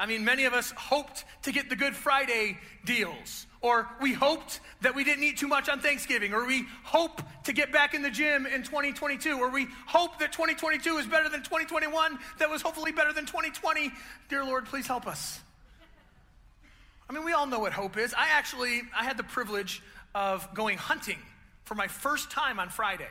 I 0.00 0.06
mean, 0.06 0.24
many 0.24 0.44
of 0.44 0.54
us 0.54 0.70
hoped 0.70 1.24
to 1.42 1.52
get 1.52 1.68
the 1.68 1.74
Good 1.74 1.96
Friday 1.96 2.56
deals, 2.84 3.46
or 3.60 3.88
we 4.00 4.12
hoped 4.12 4.60
that 4.80 4.94
we 4.94 5.02
didn't 5.02 5.24
eat 5.24 5.38
too 5.38 5.48
much 5.48 5.68
on 5.68 5.80
Thanksgiving, 5.80 6.32
or 6.32 6.46
we 6.46 6.66
hope 6.84 7.20
to 7.44 7.52
get 7.52 7.72
back 7.72 7.94
in 7.94 8.02
the 8.02 8.10
gym 8.10 8.46
in 8.46 8.62
2022, 8.62 9.38
or 9.38 9.50
we 9.50 9.66
hope 9.86 10.20
that 10.20 10.32
2022 10.32 10.98
is 10.98 11.06
better 11.06 11.28
than 11.28 11.40
2021, 11.40 12.16
that 12.38 12.48
was 12.48 12.62
hopefully 12.62 12.92
better 12.92 13.12
than 13.12 13.26
2020. 13.26 13.90
Dear 14.28 14.44
Lord, 14.44 14.66
please 14.66 14.86
help 14.86 15.08
us. 15.08 15.40
I 17.08 17.14
mean, 17.14 17.24
we 17.24 17.32
all 17.32 17.46
know 17.46 17.58
what 17.58 17.72
hope 17.72 17.96
is. 17.96 18.12
I 18.12 18.28
actually, 18.32 18.82
I 18.94 19.04
had 19.04 19.16
the 19.16 19.24
privilege 19.24 19.82
of 20.14 20.52
going 20.54 20.76
hunting 20.76 21.18
for 21.64 21.74
my 21.74 21.86
first 21.86 22.30
time 22.30 22.60
on 22.60 22.68
Friday. 22.68 23.08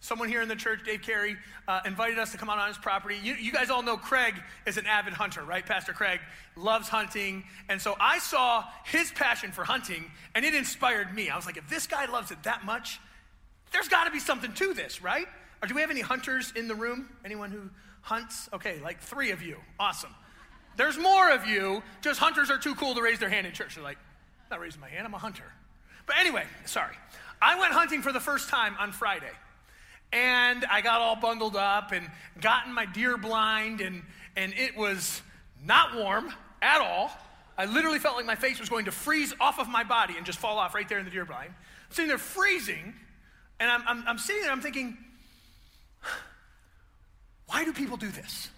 Someone 0.00 0.28
here 0.28 0.40
in 0.40 0.48
the 0.48 0.56
church, 0.56 0.80
Dave 0.84 1.02
Carey, 1.02 1.36
uh, 1.68 1.80
invited 1.84 2.18
us 2.18 2.32
to 2.32 2.38
come 2.38 2.48
out 2.48 2.58
on 2.58 2.68
his 2.68 2.78
property. 2.78 3.16
You, 3.22 3.34
you 3.34 3.52
guys 3.52 3.68
all 3.68 3.82
know 3.82 3.98
Craig 3.98 4.34
is 4.66 4.78
an 4.78 4.86
avid 4.86 5.12
hunter, 5.12 5.42
right? 5.42 5.64
Pastor 5.64 5.92
Craig 5.92 6.20
loves 6.56 6.88
hunting. 6.88 7.44
And 7.68 7.80
so 7.80 7.96
I 8.00 8.18
saw 8.18 8.64
his 8.84 9.10
passion 9.10 9.52
for 9.52 9.64
hunting, 9.64 10.10
and 10.34 10.44
it 10.44 10.54
inspired 10.54 11.14
me. 11.14 11.28
I 11.28 11.36
was 11.36 11.44
like, 11.44 11.58
if 11.58 11.68
this 11.68 11.86
guy 11.86 12.10
loves 12.10 12.30
it 12.30 12.42
that 12.44 12.64
much, 12.64 12.98
there's 13.72 13.88
got 13.88 14.04
to 14.04 14.10
be 14.10 14.20
something 14.20 14.52
to 14.54 14.74
this, 14.74 15.02
right? 15.02 15.26
Or 15.62 15.68
do 15.68 15.74
we 15.74 15.82
have 15.82 15.90
any 15.90 16.00
hunters 16.00 16.52
in 16.56 16.66
the 16.66 16.74
room? 16.74 17.10
Anyone 17.24 17.50
who 17.50 17.68
hunts? 18.00 18.48
Okay, 18.54 18.80
like 18.82 19.00
three 19.00 19.30
of 19.32 19.42
you. 19.42 19.58
Awesome. 19.78 20.14
There's 20.76 20.98
more 20.98 21.30
of 21.30 21.46
you, 21.46 21.82
just 22.00 22.20
hunters 22.20 22.50
are 22.50 22.58
too 22.58 22.74
cool 22.74 22.94
to 22.94 23.02
raise 23.02 23.18
their 23.18 23.28
hand 23.28 23.46
in 23.46 23.52
church. 23.52 23.74
They're 23.74 23.84
like, 23.84 23.98
I'm 23.98 24.56
not 24.56 24.60
raising 24.60 24.80
my 24.80 24.88
hand, 24.88 25.06
I'm 25.06 25.14
a 25.14 25.18
hunter. 25.18 25.44
But 26.06 26.16
anyway, 26.18 26.44
sorry. 26.64 26.96
I 27.42 27.58
went 27.58 27.72
hunting 27.72 28.02
for 28.02 28.12
the 28.12 28.20
first 28.20 28.48
time 28.48 28.74
on 28.78 28.92
Friday. 28.92 29.30
And 30.12 30.64
I 30.64 30.80
got 30.80 31.00
all 31.00 31.16
bundled 31.16 31.56
up 31.56 31.92
and 31.92 32.08
got 32.40 32.66
in 32.66 32.72
my 32.72 32.84
deer 32.84 33.16
blind, 33.16 33.80
and, 33.80 34.02
and 34.36 34.52
it 34.54 34.76
was 34.76 35.22
not 35.64 35.94
warm 35.94 36.32
at 36.62 36.80
all. 36.80 37.10
I 37.56 37.66
literally 37.66 37.98
felt 37.98 38.16
like 38.16 38.26
my 38.26 38.34
face 38.34 38.58
was 38.58 38.68
going 38.68 38.86
to 38.86 38.92
freeze 38.92 39.34
off 39.38 39.58
of 39.58 39.68
my 39.68 39.84
body 39.84 40.14
and 40.16 40.26
just 40.26 40.38
fall 40.38 40.58
off 40.58 40.74
right 40.74 40.88
there 40.88 40.98
in 40.98 41.04
the 41.04 41.10
deer 41.10 41.24
blind. 41.24 41.50
I'm 41.50 41.94
sitting 41.94 42.08
there 42.08 42.18
freezing, 42.18 42.94
and 43.60 43.70
I'm, 43.70 43.82
I'm, 43.86 44.04
I'm 44.08 44.18
sitting 44.18 44.42
there, 44.42 44.50
I'm 44.50 44.60
thinking, 44.62 44.96
why 47.46 47.64
do 47.64 47.72
people 47.72 47.96
do 47.96 48.08
this? 48.08 48.48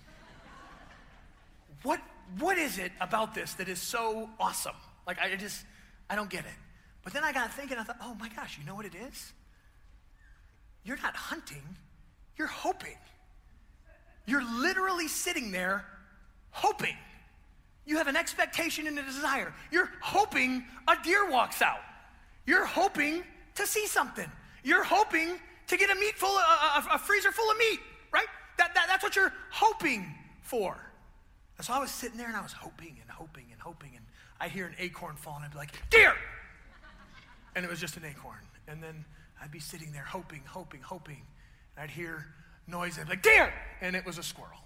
What, 1.82 2.00
what 2.38 2.58
is 2.58 2.78
it 2.78 2.92
about 3.00 3.34
this 3.34 3.54
that 3.54 3.68
is 3.68 3.80
so 3.80 4.28
awesome? 4.38 4.76
Like, 5.06 5.18
I 5.18 5.34
just, 5.36 5.64
I 6.08 6.16
don't 6.16 6.30
get 6.30 6.44
it. 6.44 6.58
But 7.02 7.12
then 7.12 7.24
I 7.24 7.32
got 7.32 7.52
thinking, 7.52 7.78
I 7.78 7.82
thought, 7.82 7.98
oh 8.02 8.14
my 8.14 8.28
gosh, 8.28 8.58
you 8.58 8.64
know 8.64 8.74
what 8.74 8.86
it 8.86 8.94
is? 8.94 9.32
You're 10.84 10.98
not 10.98 11.16
hunting, 11.16 11.62
you're 12.36 12.48
hoping. 12.48 12.96
You're 14.26 14.44
literally 14.44 15.08
sitting 15.08 15.50
there 15.50 15.84
hoping. 16.50 16.96
You 17.84 17.96
have 17.96 18.06
an 18.06 18.16
expectation 18.16 18.86
and 18.86 18.98
a 18.98 19.02
desire. 19.02 19.52
You're 19.72 19.90
hoping 20.00 20.64
a 20.86 20.94
deer 21.02 21.28
walks 21.28 21.60
out. 21.60 21.80
You're 22.46 22.64
hoping 22.64 23.24
to 23.56 23.66
see 23.66 23.86
something. 23.86 24.30
You're 24.62 24.84
hoping 24.84 25.40
to 25.66 25.76
get 25.76 25.90
a 25.90 25.94
meat 25.96 26.16
full, 26.16 26.36
of, 26.36 26.86
a, 26.86 26.94
a 26.94 26.98
freezer 26.98 27.32
full 27.32 27.50
of 27.50 27.58
meat, 27.58 27.80
right? 28.12 28.26
That, 28.58 28.74
that, 28.74 28.86
that's 28.88 29.02
what 29.02 29.16
you're 29.16 29.32
hoping 29.50 30.06
for. 30.42 30.76
And 31.62 31.66
so 31.68 31.74
I 31.74 31.78
was 31.78 31.92
sitting 31.92 32.18
there 32.18 32.26
and 32.26 32.34
I 32.34 32.40
was 32.40 32.52
hoping 32.52 32.96
and 33.00 33.08
hoping 33.08 33.44
and 33.52 33.60
hoping, 33.60 33.90
and 33.94 34.04
I'd 34.40 34.50
hear 34.50 34.66
an 34.66 34.74
acorn 34.80 35.14
fall 35.14 35.36
and 35.36 35.44
I'd 35.44 35.52
be 35.52 35.58
like, 35.58 35.70
deer! 35.90 36.12
And 37.54 37.64
it 37.64 37.70
was 37.70 37.78
just 37.78 37.96
an 37.96 38.04
acorn. 38.04 38.40
And 38.66 38.82
then 38.82 39.04
I'd 39.40 39.52
be 39.52 39.60
sitting 39.60 39.92
there 39.92 40.02
hoping, 40.02 40.42
hoping, 40.44 40.80
hoping. 40.80 41.22
And 41.76 41.84
I'd 41.84 41.90
hear 41.90 42.26
noise 42.66 42.98
and 42.98 43.02
I'd 43.02 43.10
be 43.10 43.12
like, 43.12 43.22
deer! 43.22 43.54
And 43.80 43.94
it 43.94 44.04
was 44.04 44.18
a 44.18 44.24
squirrel. 44.24 44.58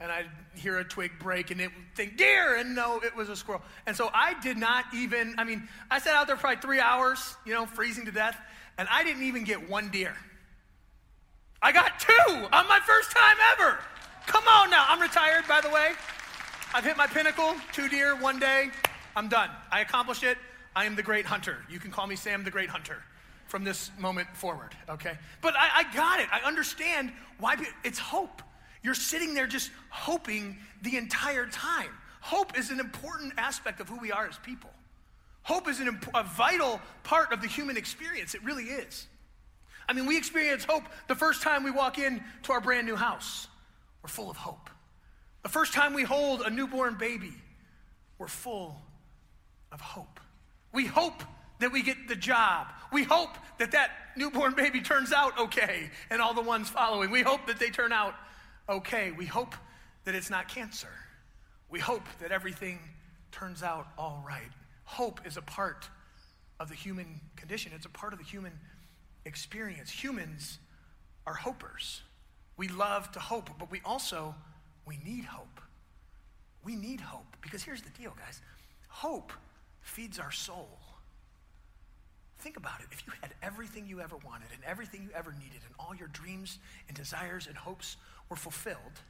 And 0.00 0.10
I'd 0.10 0.26
hear 0.56 0.80
a 0.80 0.84
twig 0.84 1.12
break 1.20 1.52
and 1.52 1.60
it 1.60 1.66
would 1.72 1.94
think, 1.94 2.16
deer! 2.16 2.56
And 2.56 2.74
no, 2.74 2.98
it 2.98 3.14
was 3.14 3.28
a 3.28 3.36
squirrel. 3.36 3.62
And 3.86 3.96
so 3.96 4.10
I 4.12 4.34
did 4.40 4.56
not 4.56 4.86
even, 4.92 5.36
I 5.38 5.44
mean, 5.44 5.68
I 5.88 6.00
sat 6.00 6.14
out 6.14 6.26
there 6.26 6.34
probably 6.34 6.60
three 6.60 6.80
hours, 6.80 7.36
you 7.46 7.54
know, 7.54 7.64
freezing 7.64 8.06
to 8.06 8.10
death, 8.10 8.36
and 8.76 8.88
I 8.90 9.04
didn't 9.04 9.22
even 9.22 9.44
get 9.44 9.70
one 9.70 9.88
deer. 9.90 10.16
I 11.62 11.70
got 11.70 12.00
two 12.00 12.48
on 12.52 12.66
my 12.66 12.80
first 12.84 13.12
time 13.12 13.36
ever. 13.52 13.78
Come 14.26 14.44
on 14.48 14.70
now. 14.70 14.84
I'm 14.88 15.00
retired, 15.00 15.46
by 15.48 15.60
the 15.60 15.70
way. 15.70 15.92
I've 16.74 16.84
hit 16.84 16.96
my 16.96 17.06
pinnacle, 17.06 17.54
two 17.72 17.88
deer, 17.88 18.16
one 18.16 18.38
day. 18.38 18.70
I'm 19.14 19.28
done. 19.28 19.50
I 19.70 19.80
accomplished 19.80 20.22
it. 20.22 20.38
I 20.74 20.86
am 20.86 20.96
the 20.96 21.02
great 21.02 21.26
hunter. 21.26 21.58
You 21.68 21.78
can 21.78 21.90
call 21.90 22.06
me 22.06 22.16
Sam 22.16 22.44
the 22.44 22.50
Great 22.50 22.70
Hunter 22.70 23.02
from 23.46 23.64
this 23.64 23.90
moment 23.98 24.28
forward, 24.34 24.74
okay? 24.88 25.18
But 25.42 25.54
I, 25.54 25.68
I 25.80 25.94
got 25.94 26.20
it. 26.20 26.28
I 26.32 26.40
understand 26.46 27.12
why 27.38 27.56
it's 27.84 27.98
hope. 27.98 28.40
You're 28.82 28.94
sitting 28.94 29.34
there 29.34 29.46
just 29.46 29.70
hoping 29.90 30.56
the 30.80 30.96
entire 30.96 31.46
time. 31.46 31.90
Hope 32.20 32.58
is 32.58 32.70
an 32.70 32.80
important 32.80 33.34
aspect 33.36 33.80
of 33.80 33.88
who 33.88 33.98
we 33.98 34.10
are 34.10 34.26
as 34.26 34.38
people. 34.38 34.70
Hope 35.42 35.68
is 35.68 35.80
an, 35.80 36.00
a 36.14 36.22
vital 36.22 36.80
part 37.02 37.32
of 37.32 37.42
the 37.42 37.48
human 37.48 37.76
experience. 37.76 38.34
It 38.34 38.42
really 38.44 38.64
is. 38.64 39.06
I 39.88 39.92
mean, 39.92 40.06
we 40.06 40.16
experience 40.16 40.64
hope 40.64 40.84
the 41.08 41.14
first 41.14 41.42
time 41.42 41.64
we 41.64 41.70
walk 41.70 41.98
in 41.98 42.22
to 42.44 42.52
our 42.52 42.60
brand 42.60 42.86
new 42.86 42.96
house. 42.96 43.48
We're 44.02 44.08
full 44.08 44.30
of 44.30 44.36
hope. 44.36 44.70
The 45.42 45.48
first 45.48 45.72
time 45.72 45.94
we 45.94 46.02
hold 46.02 46.42
a 46.42 46.50
newborn 46.50 46.96
baby, 46.98 47.32
we're 48.18 48.28
full 48.28 48.76
of 49.70 49.80
hope. 49.80 50.20
We 50.72 50.86
hope 50.86 51.22
that 51.60 51.72
we 51.72 51.82
get 51.82 52.08
the 52.08 52.16
job. 52.16 52.68
We 52.92 53.04
hope 53.04 53.36
that 53.58 53.72
that 53.72 53.90
newborn 54.16 54.54
baby 54.54 54.80
turns 54.80 55.12
out 55.12 55.38
okay 55.38 55.90
and 56.10 56.20
all 56.20 56.34
the 56.34 56.42
ones 56.42 56.68
following. 56.68 57.10
We 57.10 57.22
hope 57.22 57.46
that 57.46 57.58
they 57.58 57.70
turn 57.70 57.92
out 57.92 58.14
okay. 58.68 59.12
We 59.12 59.26
hope 59.26 59.54
that 60.04 60.14
it's 60.14 60.30
not 60.30 60.48
cancer. 60.48 60.88
We 61.70 61.78
hope 61.78 62.04
that 62.20 62.32
everything 62.32 62.78
turns 63.30 63.62
out 63.62 63.86
all 63.96 64.22
right. 64.26 64.50
Hope 64.84 65.20
is 65.24 65.36
a 65.36 65.42
part 65.42 65.88
of 66.60 66.68
the 66.68 66.74
human 66.74 67.20
condition, 67.34 67.72
it's 67.74 67.86
a 67.86 67.90
part 67.90 68.12
of 68.12 68.18
the 68.18 68.24
human 68.24 68.52
experience. 69.24 69.90
Humans 69.90 70.58
are 71.26 71.34
hopers. 71.34 72.02
We 72.62 72.68
love 72.68 73.10
to 73.10 73.18
hope, 73.18 73.50
but 73.58 73.72
we 73.72 73.80
also 73.84 74.36
we 74.86 74.96
need 75.04 75.24
hope. 75.24 75.60
We 76.64 76.76
need 76.76 77.00
hope 77.00 77.36
because 77.40 77.64
here's 77.64 77.82
the 77.82 77.90
deal, 77.90 78.14
guys. 78.16 78.40
Hope 78.86 79.32
feeds 79.80 80.20
our 80.20 80.30
soul. 80.30 80.78
Think 82.38 82.56
about 82.56 82.78
it. 82.78 82.86
If 82.92 83.04
you 83.04 83.14
had 83.20 83.32
everything 83.42 83.88
you 83.88 84.00
ever 84.00 84.14
wanted 84.24 84.46
and 84.54 84.62
everything 84.64 85.02
you 85.02 85.08
ever 85.12 85.32
needed 85.32 85.62
and 85.66 85.74
all 85.76 85.92
your 85.92 86.06
dreams 86.06 86.60
and 86.86 86.96
desires 86.96 87.48
and 87.48 87.56
hopes 87.56 87.96
were 88.28 88.36
fulfilled, 88.36 89.00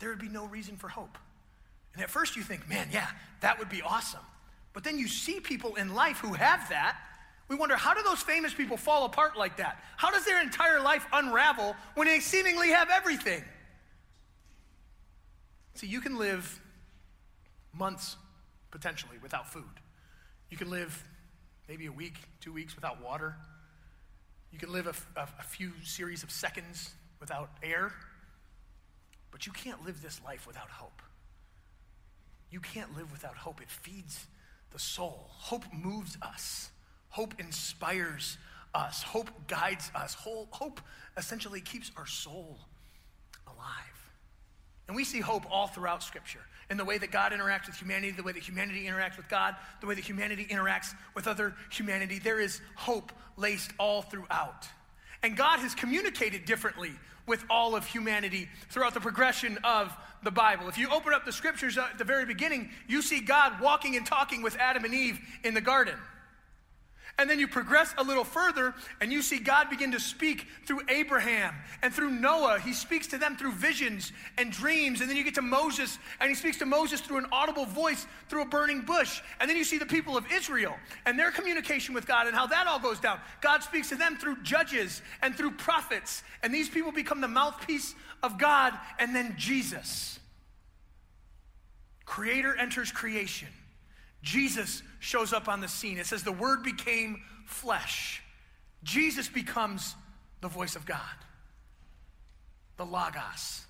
there 0.00 0.08
would 0.08 0.18
be 0.18 0.28
no 0.28 0.46
reason 0.46 0.76
for 0.76 0.88
hope. 0.88 1.18
And 1.94 2.02
at 2.02 2.10
first 2.10 2.34
you 2.34 2.42
think, 2.42 2.68
man, 2.68 2.88
yeah, 2.92 3.06
that 3.42 3.60
would 3.60 3.68
be 3.68 3.80
awesome. 3.80 4.26
But 4.72 4.82
then 4.82 4.98
you 4.98 5.06
see 5.06 5.38
people 5.38 5.76
in 5.76 5.94
life 5.94 6.18
who 6.18 6.32
have 6.32 6.68
that. 6.70 6.98
We 7.48 7.56
wonder, 7.56 7.76
how 7.76 7.94
do 7.94 8.02
those 8.02 8.20
famous 8.20 8.52
people 8.52 8.76
fall 8.76 9.04
apart 9.06 9.36
like 9.36 9.56
that? 9.56 9.82
How 9.96 10.10
does 10.10 10.24
their 10.24 10.40
entire 10.42 10.80
life 10.80 11.06
unravel 11.12 11.74
when 11.94 12.06
they 12.06 12.20
seemingly 12.20 12.68
have 12.70 12.90
everything? 12.90 13.42
See, 15.74 15.86
you 15.86 16.00
can 16.00 16.18
live 16.18 16.60
months 17.72 18.16
potentially 18.70 19.16
without 19.22 19.50
food. 19.50 19.64
You 20.50 20.56
can 20.58 20.68
live 20.70 21.02
maybe 21.68 21.86
a 21.86 21.92
week, 21.92 22.16
two 22.40 22.52
weeks 22.52 22.74
without 22.74 23.02
water. 23.02 23.34
You 24.52 24.58
can 24.58 24.72
live 24.72 24.86
a, 24.86 25.20
a- 25.20 25.28
a 25.38 25.42
few 25.42 25.72
series 25.84 26.22
of 26.22 26.30
seconds 26.30 26.90
without 27.20 27.50
air. 27.62 27.92
But 29.30 29.46
you 29.46 29.52
can't 29.52 29.84
live 29.86 30.02
this 30.02 30.20
life 30.24 30.46
without 30.46 30.68
hope. 30.70 31.00
You 32.50 32.60
can't 32.60 32.96
live 32.96 33.12
without 33.12 33.36
hope. 33.36 33.60
It 33.60 33.70
feeds 33.70 34.26
the 34.72 34.78
soul. 34.78 35.26
Hope 35.30 35.64
moves 35.72 36.16
us. 36.22 36.70
Hope 37.10 37.34
inspires 37.38 38.38
us. 38.74 39.02
Hope 39.02 39.30
guides 39.46 39.90
us. 39.94 40.14
Hope 40.14 40.80
essentially 41.16 41.60
keeps 41.60 41.90
our 41.96 42.06
soul 42.06 42.58
alive. 43.46 44.10
And 44.86 44.96
we 44.96 45.04
see 45.04 45.20
hope 45.20 45.44
all 45.50 45.66
throughout 45.66 46.02
Scripture 46.02 46.40
in 46.70 46.76
the 46.76 46.84
way 46.84 46.98
that 46.98 47.10
God 47.10 47.32
interacts 47.32 47.66
with 47.66 47.76
humanity, 47.76 48.10
the 48.12 48.22
way 48.22 48.32
that 48.32 48.42
humanity 48.42 48.86
interacts 48.86 49.16
with 49.16 49.28
God, 49.28 49.54
the 49.80 49.86
way 49.86 49.94
that 49.94 50.04
humanity 50.04 50.46
interacts 50.46 50.94
with 51.14 51.26
other 51.26 51.54
humanity. 51.70 52.18
There 52.18 52.40
is 52.40 52.60
hope 52.76 53.12
laced 53.36 53.70
all 53.78 54.02
throughout. 54.02 54.66
And 55.22 55.36
God 55.36 55.58
has 55.60 55.74
communicated 55.74 56.44
differently 56.44 56.92
with 57.26 57.44
all 57.50 57.74
of 57.74 57.86
humanity 57.86 58.48
throughout 58.70 58.94
the 58.94 59.00
progression 59.00 59.58
of 59.64 59.92
the 60.22 60.30
Bible. 60.30 60.68
If 60.68 60.78
you 60.78 60.88
open 60.90 61.12
up 61.12 61.24
the 61.24 61.32
scriptures 61.32 61.76
at 61.76 61.98
the 61.98 62.04
very 62.04 62.24
beginning, 62.24 62.70
you 62.86 63.02
see 63.02 63.20
God 63.20 63.60
walking 63.60 63.96
and 63.96 64.06
talking 64.06 64.42
with 64.42 64.56
Adam 64.56 64.84
and 64.84 64.94
Eve 64.94 65.20
in 65.44 65.54
the 65.54 65.60
garden. 65.60 65.94
And 67.18 67.28
then 67.28 67.40
you 67.40 67.48
progress 67.48 67.92
a 67.98 68.04
little 68.04 68.22
further 68.22 68.74
and 69.00 69.12
you 69.12 69.22
see 69.22 69.40
God 69.40 69.68
begin 69.68 69.90
to 69.90 69.98
speak 69.98 70.46
through 70.64 70.82
Abraham 70.88 71.52
and 71.82 71.92
through 71.92 72.10
Noah. 72.10 72.60
He 72.60 72.72
speaks 72.72 73.08
to 73.08 73.18
them 73.18 73.36
through 73.36 73.52
visions 73.52 74.12
and 74.38 74.52
dreams. 74.52 75.00
And 75.00 75.10
then 75.10 75.16
you 75.16 75.24
get 75.24 75.34
to 75.34 75.42
Moses 75.42 75.98
and 76.20 76.28
he 76.28 76.36
speaks 76.36 76.58
to 76.58 76.66
Moses 76.66 77.00
through 77.00 77.18
an 77.18 77.26
audible 77.32 77.66
voice 77.66 78.06
through 78.28 78.42
a 78.42 78.46
burning 78.46 78.82
bush. 78.82 79.20
And 79.40 79.50
then 79.50 79.56
you 79.56 79.64
see 79.64 79.78
the 79.78 79.86
people 79.86 80.16
of 80.16 80.30
Israel 80.32 80.76
and 81.06 81.18
their 81.18 81.32
communication 81.32 81.92
with 81.92 82.06
God 82.06 82.28
and 82.28 82.36
how 82.36 82.46
that 82.46 82.68
all 82.68 82.78
goes 82.78 83.00
down. 83.00 83.18
God 83.40 83.64
speaks 83.64 83.88
to 83.88 83.96
them 83.96 84.16
through 84.16 84.40
judges 84.42 85.02
and 85.20 85.34
through 85.34 85.52
prophets. 85.52 86.22
And 86.44 86.54
these 86.54 86.68
people 86.68 86.92
become 86.92 87.20
the 87.20 87.26
mouthpiece 87.26 87.96
of 88.22 88.38
God 88.38 88.74
and 89.00 89.12
then 89.14 89.34
Jesus. 89.36 90.20
Creator 92.04 92.54
enters 92.56 92.92
creation. 92.92 93.48
Jesus 94.22 94.82
shows 94.98 95.32
up 95.32 95.48
on 95.48 95.60
the 95.60 95.68
scene. 95.68 95.98
It 95.98 96.06
says 96.06 96.22
the 96.22 96.32
word 96.32 96.62
became 96.62 97.22
flesh. 97.46 98.22
Jesus 98.82 99.28
becomes 99.28 99.94
the 100.40 100.48
voice 100.48 100.76
of 100.76 100.86
God, 100.86 101.00
the 102.76 102.84
Logos. 102.84 103.64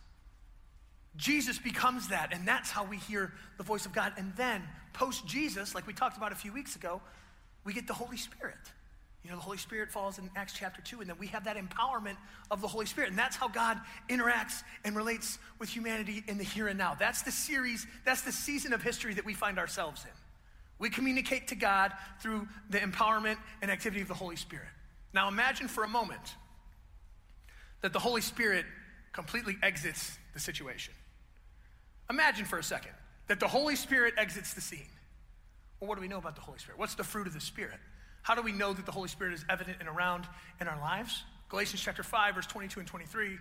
Jesus 1.16 1.58
becomes 1.58 2.08
that, 2.08 2.32
and 2.32 2.46
that's 2.46 2.70
how 2.70 2.84
we 2.84 2.96
hear 2.96 3.32
the 3.56 3.64
voice 3.64 3.86
of 3.86 3.92
God. 3.92 4.12
And 4.16 4.32
then, 4.36 4.62
post 4.92 5.26
Jesus, 5.26 5.74
like 5.74 5.86
we 5.86 5.92
talked 5.92 6.16
about 6.16 6.32
a 6.32 6.36
few 6.36 6.52
weeks 6.52 6.76
ago, 6.76 7.00
we 7.64 7.72
get 7.72 7.86
the 7.86 7.94
Holy 7.94 8.16
Spirit. 8.16 8.56
You 9.24 9.30
know, 9.30 9.36
the 9.36 9.42
Holy 9.42 9.58
Spirit 9.58 9.90
falls 9.90 10.18
in 10.18 10.30
Acts 10.36 10.54
chapter 10.56 10.80
2, 10.80 11.00
and 11.00 11.10
then 11.10 11.16
we 11.18 11.26
have 11.28 11.44
that 11.44 11.56
empowerment 11.56 12.16
of 12.50 12.60
the 12.60 12.68
Holy 12.68 12.86
Spirit. 12.86 13.10
And 13.10 13.18
that's 13.18 13.36
how 13.36 13.48
God 13.48 13.78
interacts 14.08 14.62
and 14.84 14.94
relates 14.94 15.38
with 15.58 15.68
humanity 15.68 16.22
in 16.28 16.38
the 16.38 16.44
here 16.44 16.68
and 16.68 16.78
now. 16.78 16.96
That's 16.98 17.22
the 17.22 17.32
series, 17.32 17.86
that's 18.04 18.22
the 18.22 18.32
season 18.32 18.72
of 18.72 18.82
history 18.82 19.14
that 19.14 19.24
we 19.24 19.34
find 19.34 19.58
ourselves 19.58 20.04
in. 20.04 20.17
We 20.78 20.90
communicate 20.90 21.48
to 21.48 21.54
God 21.54 21.92
through 22.20 22.46
the 22.70 22.78
empowerment 22.78 23.36
and 23.62 23.70
activity 23.70 24.00
of 24.00 24.08
the 24.08 24.14
Holy 24.14 24.36
Spirit. 24.36 24.68
Now 25.12 25.28
imagine 25.28 25.68
for 25.68 25.84
a 25.84 25.88
moment 25.88 26.36
that 27.80 27.92
the 27.92 27.98
Holy 27.98 28.20
Spirit 28.20 28.64
completely 29.12 29.56
exits 29.62 30.18
the 30.34 30.40
situation. 30.40 30.94
Imagine 32.10 32.44
for 32.44 32.58
a 32.58 32.62
second 32.62 32.92
that 33.26 33.40
the 33.40 33.48
Holy 33.48 33.76
Spirit 33.76 34.14
exits 34.16 34.54
the 34.54 34.60
scene. 34.60 34.88
Well, 35.80 35.88
what 35.88 35.96
do 35.96 36.00
we 36.00 36.08
know 36.08 36.18
about 36.18 36.34
the 36.34 36.40
Holy 36.42 36.58
Spirit? 36.58 36.78
What's 36.78 36.94
the 36.94 37.04
fruit 37.04 37.26
of 37.26 37.34
the 37.34 37.40
Spirit? 37.40 37.78
How 38.22 38.34
do 38.34 38.42
we 38.42 38.52
know 38.52 38.72
that 38.72 38.86
the 38.86 38.92
Holy 38.92 39.08
Spirit 39.08 39.34
is 39.34 39.44
evident 39.48 39.78
and 39.80 39.88
around 39.88 40.26
in 40.60 40.68
our 40.68 40.78
lives? 40.80 41.24
Galatians 41.48 41.80
chapter 41.82 42.02
5, 42.02 42.34
verse 42.34 42.46
22 42.46 42.80
and 42.80 42.88
23. 42.88 43.38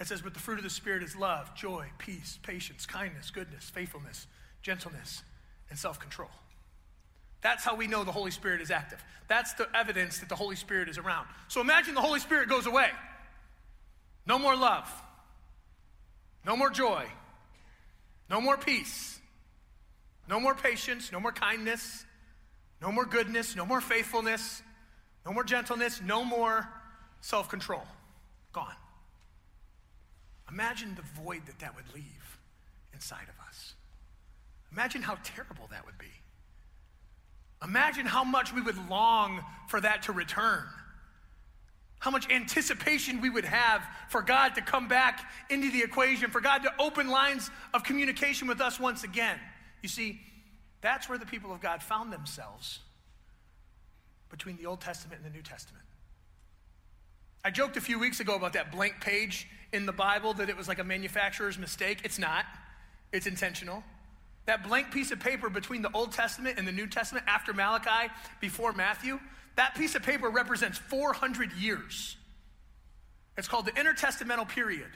It 0.00 0.06
says, 0.06 0.22
But 0.22 0.34
the 0.34 0.40
fruit 0.40 0.58
of 0.58 0.64
the 0.64 0.70
Spirit 0.70 1.02
is 1.02 1.14
love, 1.14 1.54
joy, 1.54 1.86
peace, 1.98 2.38
patience, 2.42 2.86
kindness, 2.86 3.30
goodness, 3.30 3.70
faithfulness, 3.70 4.26
gentleness, 4.62 5.22
and 5.70 5.78
self 5.78 5.98
control. 5.98 6.30
That's 7.40 7.64
how 7.64 7.74
we 7.74 7.86
know 7.86 8.04
the 8.04 8.12
Holy 8.12 8.30
Spirit 8.30 8.62
is 8.62 8.70
active. 8.70 9.04
That's 9.28 9.52
the 9.54 9.68
evidence 9.74 10.18
that 10.18 10.28
the 10.28 10.34
Holy 10.34 10.56
Spirit 10.56 10.88
is 10.88 10.98
around. 10.98 11.26
So 11.48 11.60
imagine 11.60 11.94
the 11.94 12.00
Holy 12.00 12.20
Spirit 12.20 12.48
goes 12.48 12.66
away. 12.66 12.88
No 14.26 14.38
more 14.38 14.56
love. 14.56 14.90
No 16.44 16.56
more 16.56 16.70
joy. 16.70 17.04
No 18.30 18.40
more 18.40 18.56
peace. 18.56 19.18
No 20.28 20.40
more 20.40 20.54
patience. 20.54 21.12
No 21.12 21.20
more 21.20 21.32
kindness. 21.32 22.04
No 22.80 22.90
more 22.90 23.04
goodness. 23.04 23.54
No 23.56 23.66
more 23.66 23.80
faithfulness. 23.80 24.62
No 25.26 25.32
more 25.32 25.44
gentleness. 25.44 26.00
No 26.02 26.24
more 26.24 26.68
self 27.20 27.48
control. 27.48 27.82
Gone. 28.52 28.74
Imagine 30.50 30.94
the 30.94 31.22
void 31.22 31.46
that 31.46 31.58
that 31.58 31.74
would 31.76 31.92
leave 31.94 32.38
inside 32.92 33.26
of 33.28 33.46
us. 33.48 33.74
Imagine 34.74 35.02
how 35.02 35.16
terrible 35.22 35.68
that 35.70 35.86
would 35.86 35.98
be. 35.98 36.06
Imagine 37.62 38.06
how 38.06 38.24
much 38.24 38.52
we 38.52 38.60
would 38.60 38.90
long 38.90 39.40
for 39.68 39.80
that 39.80 40.02
to 40.02 40.12
return. 40.12 40.64
How 42.00 42.10
much 42.10 42.28
anticipation 42.28 43.20
we 43.20 43.30
would 43.30 43.44
have 43.44 43.82
for 44.08 44.20
God 44.20 44.56
to 44.56 44.62
come 44.62 44.88
back 44.88 45.30
into 45.48 45.70
the 45.70 45.82
equation, 45.82 46.30
for 46.30 46.40
God 46.40 46.64
to 46.64 46.72
open 46.78 47.08
lines 47.08 47.50
of 47.72 47.84
communication 47.84 48.48
with 48.48 48.60
us 48.60 48.80
once 48.80 49.04
again. 49.04 49.38
You 49.80 49.88
see, 49.88 50.20
that's 50.80 51.08
where 51.08 51.18
the 51.18 51.26
people 51.26 51.52
of 51.52 51.60
God 51.60 51.80
found 51.80 52.12
themselves 52.12 52.80
between 54.28 54.56
the 54.56 54.66
Old 54.66 54.80
Testament 54.80 55.22
and 55.24 55.32
the 55.32 55.34
New 55.34 55.42
Testament. 55.42 55.84
I 57.44 57.50
joked 57.50 57.76
a 57.76 57.80
few 57.80 58.00
weeks 58.00 58.18
ago 58.18 58.34
about 58.34 58.54
that 58.54 58.72
blank 58.72 59.00
page 59.00 59.46
in 59.72 59.86
the 59.86 59.92
Bible 59.92 60.34
that 60.34 60.48
it 60.48 60.56
was 60.56 60.66
like 60.66 60.80
a 60.80 60.84
manufacturer's 60.84 61.58
mistake. 61.58 62.00
It's 62.02 62.18
not, 62.18 62.44
it's 63.12 63.26
intentional. 63.26 63.84
That 64.46 64.66
blank 64.66 64.90
piece 64.90 65.10
of 65.10 65.20
paper 65.20 65.48
between 65.48 65.82
the 65.82 65.90
Old 65.94 66.12
Testament 66.12 66.58
and 66.58 66.68
the 66.68 66.72
New 66.72 66.86
Testament 66.86 67.24
after 67.26 67.52
Malachi, 67.52 68.12
before 68.40 68.72
Matthew, 68.72 69.18
that 69.56 69.74
piece 69.74 69.94
of 69.94 70.02
paper 70.02 70.28
represents 70.28 70.78
400 70.78 71.52
years. 71.54 72.16
It's 73.36 73.48
called 73.48 73.66
the 73.66 73.72
intertestamental 73.72 74.48
period. 74.48 74.90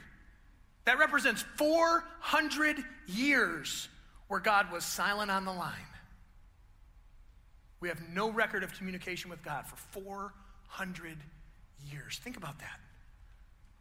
That 0.85 0.97
represents 0.97 1.43
400 1.57 2.77
years 3.07 3.89
where 4.27 4.39
God 4.39 4.71
was 4.71 4.85
silent 4.85 5.31
on 5.31 5.45
the 5.45 5.51
line. 5.51 5.73
We 7.79 7.89
have 7.89 8.01
no 8.13 8.29
record 8.29 8.63
of 8.63 8.73
communication 8.73 9.29
with 9.29 9.43
God 9.43 9.65
for 9.65 9.75
400 10.01 11.17
years. 11.91 12.19
Think 12.23 12.37
about 12.37 12.59
that. 12.59 12.79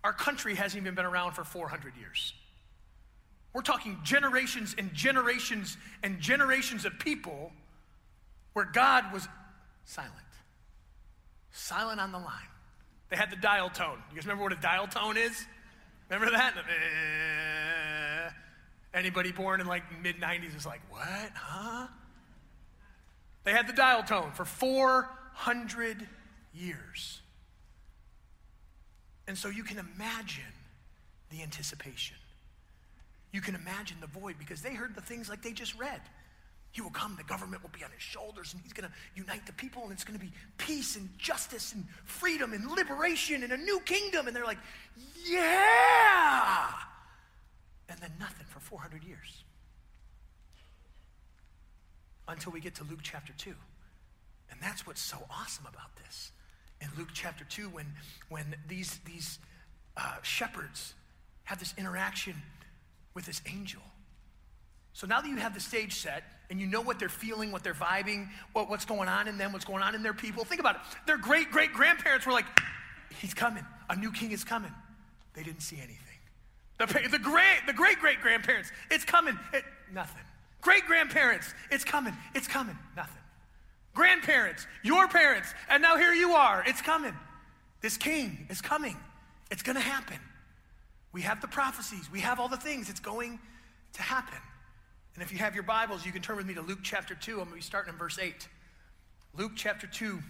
Our 0.05 0.13
country 0.13 0.55
hasn't 0.55 0.81
even 0.83 0.95
been 0.95 1.05
around 1.05 1.33
for 1.33 1.45
400 1.45 1.95
years. 1.97 2.33
We're 3.59 3.63
talking 3.63 3.99
generations 4.05 4.77
and 4.79 4.95
generations 4.95 5.77
and 6.05 6.21
generations 6.21 6.85
of 6.85 6.97
people 7.01 7.51
where 8.53 8.67
God 8.67 9.13
was 9.13 9.27
silent. 9.85 10.15
Silent 11.51 12.01
on 12.01 12.13
the 12.13 12.21
line. 12.21 12.53
They 13.09 13.17
had 13.17 13.33
the 13.33 13.37
dial 13.37 13.69
tone. 13.69 13.99
You 14.11 14.15
guys 14.15 14.27
remember 14.27 14.45
what 14.45 14.53
a 14.53 14.61
dial 14.61 14.87
tone 14.87 15.17
is? 15.17 15.45
Remember 16.09 16.31
that? 16.37 16.55
Eh. 16.57 18.31
Anybody 18.95 19.33
born 19.33 19.61
in 19.61 19.67
like 19.67 19.83
mid 20.05 20.21
90s 20.21 20.57
is 20.57 20.65
like, 20.65 20.83
what? 20.89 21.33
Huh? 21.35 21.89
They 23.43 23.51
had 23.51 23.67
the 23.67 23.73
dial 23.73 24.05
tone 24.05 24.31
for 24.35 24.45
400 24.45 26.07
years. 26.55 27.23
And 29.27 29.37
so 29.37 29.49
you 29.49 29.65
can 29.65 29.79
imagine 29.79 30.45
the 31.31 31.43
anticipation. 31.43 32.19
You 33.39 33.43
can 33.43 33.55
imagine 33.55 33.99
the 34.01 34.09
void 34.09 34.35
because 34.37 34.63
they 34.63 34.75
heard 34.75 34.97
the 34.97 35.01
things 35.01 35.29
like 35.29 35.43
they 35.43 35.53
just 35.53 35.79
read. 35.79 36.01
He 36.73 36.81
will 36.81 36.91
come, 36.91 37.15
the 37.17 37.23
government 37.23 37.63
will 37.63 37.71
be 37.71 37.85
on 37.85 37.91
his 37.93 38.03
shoulders, 38.03 38.53
and 38.53 38.61
he's 38.61 38.73
going 38.73 38.89
to 38.89 38.95
unite 39.15 39.47
the 39.47 39.53
people, 39.53 39.85
and 39.85 39.93
it's 39.93 40.03
going 40.03 40.19
to 40.19 40.25
be 40.25 40.33
peace 40.57 40.97
and 40.97 41.09
justice 41.19 41.73
and 41.73 41.87
freedom 42.05 42.53
and 42.53 42.69
liberation 42.69 43.45
and 43.45 43.53
a 43.53 43.57
new 43.57 43.79
kingdom. 43.85 44.27
And 44.27 44.35
they're 44.35 44.45
like, 44.45 44.59
yeah! 45.25 46.67
And 47.89 48.01
then 48.01 48.11
nothing 48.19 48.45
for 48.49 48.59
400 48.59 49.05
years. 49.05 49.45
Until 52.27 52.51
we 52.51 52.59
get 52.59 52.75
to 52.75 52.85
Luke 52.91 53.05
chapter 53.05 53.33
2. 53.39 53.55
And 54.51 54.61
that's 54.61 54.85
what's 54.85 55.01
so 55.01 55.19
awesome 55.31 55.67
about 55.69 55.95
this. 56.05 56.33
In 56.81 56.89
Luke 56.99 57.11
chapter 57.15 57.45
2, 57.45 57.69
when, 57.69 57.87
when 58.31 58.57
these, 58.67 58.99
these 59.05 59.39
uh, 59.97 60.17
shepherds 60.23 60.95
have 61.45 61.61
this 61.61 61.73
interaction 61.79 62.35
with 63.19 63.27
this 63.27 63.43
angel. 63.53 63.83
So 64.93 65.09
now 65.09 65.21
that 65.21 65.29
you 65.29 65.35
have 65.39 65.53
the 65.53 65.59
stage 65.59 65.97
set 65.97 66.23
and 66.51 66.61
you 66.61 66.69
know 66.69 66.81
what 66.81 67.01
they're 67.01 67.09
feeling, 67.09 67.51
what 67.51 67.65
they're 67.65 67.75
vibing, 67.75 68.29
what, 68.53 68.71
what's 68.71 68.85
going 68.85 69.09
on 69.09 69.27
in 69.27 69.37
them, 69.37 69.53
what's 69.53 69.65
going 69.65 69.83
on 69.83 69.97
in 69.97 70.05
their 70.05 70.15
people, 70.15 70.45
think 70.45 70.61
about 70.61 70.77
it. 70.77 70.83
Their 71.05 71.19
great 71.19 71.51
great 71.51 71.73
grandparents 71.73 72.27
were 72.27 72.33
like, 72.33 72.45
He's 73.21 73.35
coming. 73.35 73.65
A 73.91 73.97
new 73.97 74.13
king 74.13 74.31
is 74.31 74.45
coming. 74.45 74.71
They 75.35 75.43
didn't 75.43 75.63
see 75.63 75.79
anything. 75.79 75.99
The, 76.79 77.09
the 77.11 77.19
great 77.19 77.59
the 77.67 77.73
great 77.73 77.99
great 77.99 78.21
grandparents, 78.21 78.71
it's 78.89 79.05
coming. 79.05 79.37
It, 79.53 79.65
nothing. 79.93 80.23
Great 80.61 80.87
grandparents, 80.87 81.53
it's 81.73 81.83
coming. 81.83 82.15
It's 82.37 82.47
coming. 82.47 82.79
Nothing. 82.97 83.23
Grandparents, 83.95 84.65
your 84.85 85.09
parents, 85.09 85.53
and 85.69 85.83
now 85.83 85.97
here 85.97 86.13
you 86.13 86.35
are. 86.35 86.63
It's 86.69 86.83
coming. 86.83 87.15
This 87.81 87.97
king 87.97 88.47
is 88.49 88.61
coming. 88.61 88.97
It's 89.51 89.63
going 89.63 89.75
to 89.75 89.83
happen. 89.83 90.19
We 91.13 91.23
have 91.23 91.41
the 91.41 91.49
prophecies, 91.49 92.11
we 92.11 92.21
have 92.21 92.39
all 92.39 92.49
the 92.49 92.57
things. 92.57 92.91
It's 92.91 93.01
going 93.01 93.39
to 93.95 94.03
happen. 94.03 94.39
And 95.15 95.23
if 95.23 95.33
you 95.33 95.39
have 95.39 95.55
your 95.55 95.65
Bibles, 95.65 96.07
you 96.07 96.13
can 96.13 96.23
turn 96.23 96.37
with 96.37 96.47
me 96.47 96.55
to 96.55 96.63
Luke 96.63 96.81
chapter 96.83 97.15
2. 97.15 97.33
I'm 97.33 97.39
going 97.39 97.49
to 97.51 97.55
be 97.57 97.61
starting 97.61 97.93
in 97.93 97.99
verse 97.99 98.19
8. 98.19 98.47
Luke 99.37 99.53
chapter 99.57 99.87
2, 99.87 100.21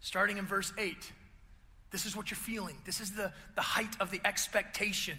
starting 0.00 0.38
in 0.38 0.46
verse 0.46 0.72
8. 0.76 1.12
This 1.90 2.04
is 2.04 2.14
what 2.14 2.30
you're 2.30 2.36
feeling. 2.36 2.76
This 2.84 3.00
is 3.00 3.12
the, 3.12 3.32
the 3.54 3.62
height 3.62 3.96
of 4.00 4.10
the 4.10 4.20
expectation 4.24 5.18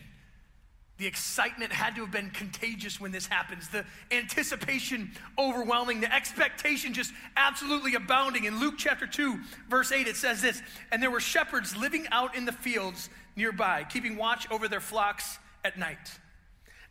The 1.00 1.08
excitement 1.08 1.72
had 1.72 1.96
to 1.96 2.02
have 2.02 2.12
been 2.12 2.30
contagious 2.32 3.00
when 3.00 3.14
this 3.14 3.26
happens. 3.26 3.70
The 3.70 3.86
anticipation 4.12 5.12
overwhelming, 5.38 6.02
the 6.02 6.14
expectation 6.14 6.94
just 6.94 7.14
absolutely 7.38 7.96
abounding. 7.96 8.44
In 8.44 8.60
Luke 8.60 8.76
chapter 8.78 9.08
2, 9.08 9.40
verse 9.70 9.94
8, 9.94 10.08
it 10.08 10.18
says 10.18 10.42
this 10.42 10.62
And 10.92 11.02
there 11.02 11.10
were 11.10 11.22
shepherds 11.22 11.76
living 11.76 12.06
out 12.12 12.36
in 12.36 12.44
the 12.44 12.52
fields 12.52 13.10
nearby, 13.40 13.84
keeping 13.90 14.18
watch 14.18 14.50
over 14.52 14.68
their 14.68 14.80
flocks 14.80 15.40
at 15.66 15.80
night. 15.80 16.20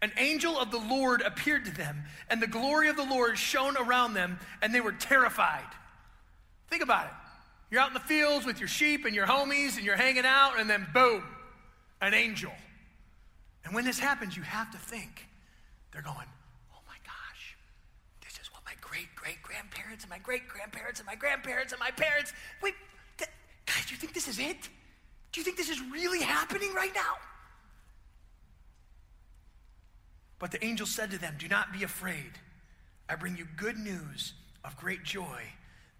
An 0.02 0.12
angel 0.16 0.58
of 0.58 0.70
the 0.70 0.78
Lord 0.78 1.22
appeared 1.22 1.64
to 1.66 1.70
them, 1.70 2.04
and 2.28 2.42
the 2.42 2.46
glory 2.46 2.88
of 2.88 2.96
the 2.96 3.04
Lord 3.04 3.38
shone 3.38 3.76
around 3.76 4.14
them, 4.14 4.38
and 4.62 4.74
they 4.74 4.80
were 4.80 4.92
terrified. 4.92 5.66
Think 6.68 6.82
about 6.82 7.06
it. 7.06 7.12
You're 7.70 7.80
out 7.80 7.88
in 7.88 7.94
the 7.94 8.00
fields 8.00 8.46
with 8.46 8.58
your 8.58 8.68
sheep 8.68 9.04
and 9.04 9.14
your 9.14 9.26
homies, 9.26 9.76
and 9.76 9.84
you're 9.84 9.96
hanging 9.96 10.24
out, 10.24 10.58
and 10.58 10.68
then 10.68 10.86
boom, 10.94 11.22
an 12.00 12.14
angel. 12.14 12.52
And 13.64 13.74
when 13.74 13.84
this 13.84 13.98
happens, 13.98 14.36
you 14.36 14.42
have 14.42 14.70
to 14.70 14.78
think 14.78 15.26
they're 15.92 16.02
going, 16.02 16.26
oh 16.72 16.80
my 16.86 16.96
gosh, 17.04 17.56
this 18.24 18.38
is 18.40 18.52
what 18.52 18.62
my 18.64 18.72
great 18.80 19.14
great 19.14 19.42
grandparents 19.42 20.04
and 20.04 20.10
my 20.10 20.18
great 20.18 20.48
grandparents 20.48 21.00
and 21.00 21.06
my 21.06 21.16
grandparents 21.16 21.72
and 21.72 21.80
my 21.80 21.90
parents. 21.90 22.32
Wait, 22.62 22.74
th- 23.18 23.30
guys, 23.66 23.90
you 23.90 23.96
think 23.96 24.14
this 24.14 24.28
is 24.28 24.38
it? 24.38 24.68
Do 25.32 25.40
you 25.40 25.44
think 25.44 25.56
this 25.56 25.68
is 25.68 25.80
really 25.92 26.20
happening 26.22 26.72
right 26.74 26.94
now? 26.94 27.16
But 30.38 30.52
the 30.52 30.64
angel 30.64 30.86
said 30.86 31.10
to 31.10 31.18
them, 31.18 31.34
Do 31.38 31.48
not 31.48 31.72
be 31.72 31.82
afraid. 31.82 32.32
I 33.08 33.16
bring 33.16 33.36
you 33.36 33.46
good 33.56 33.78
news 33.78 34.34
of 34.64 34.76
great 34.76 35.02
joy 35.02 35.42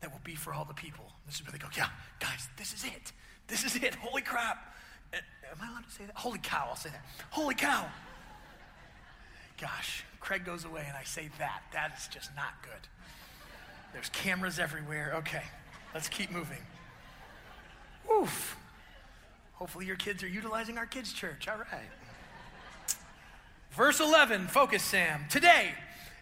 that 0.01 0.11
will 0.11 0.21
be 0.25 0.35
for 0.35 0.53
all 0.53 0.65
the 0.65 0.75
people. 0.75 1.05
This 1.27 1.37
is 1.37 1.45
where 1.45 1.53
they 1.53 1.59
go, 1.59 1.69
Yeah, 1.77 1.89
guys, 2.21 2.49
this 2.57 2.73
is 2.73 2.85
it. 2.85 3.13
This 3.49 3.65
is 3.65 3.77
it. 3.77 3.95
Holy 3.97 4.23
crap. 4.23 4.75
Am 5.13 5.59
I 5.63 5.71
allowed 5.71 5.85
to 5.85 5.91
say 5.91 6.05
that? 6.05 6.15
Holy 6.15 6.39
cow, 6.39 6.67
I'll 6.69 6.77
say 6.77 6.91
that. 6.91 7.05
Holy 7.31 7.55
cow. 7.55 7.87
Gosh, 9.61 10.05
Craig 10.21 10.45
goes 10.45 10.65
away 10.65 10.85
and 10.87 10.97
I 10.97 11.05
say 11.05 11.31
that. 11.39 11.63
That 11.73 11.93
is 11.99 12.07
just 12.09 12.31
not 12.37 12.63
good. 12.63 12.89
There's 13.93 14.11
cameras 14.11 14.59
everywhere. 14.59 15.15
Okay, 15.17 15.43
let's 15.95 16.09
keep 16.09 16.31
moving. 16.31 16.59
Oof. 18.13 18.57
Hopefully, 19.59 19.87
your 19.87 19.97
kids 19.97 20.23
are 20.23 20.29
utilizing 20.29 20.79
our 20.79 20.87
kids' 20.87 21.13
church. 21.13 21.49
All 21.49 21.57
right. 21.57 21.91
Verse 23.73 23.99
11, 23.99 24.47
focus, 24.47 24.85
Sam. 24.85 25.25
Today, 25.29 25.73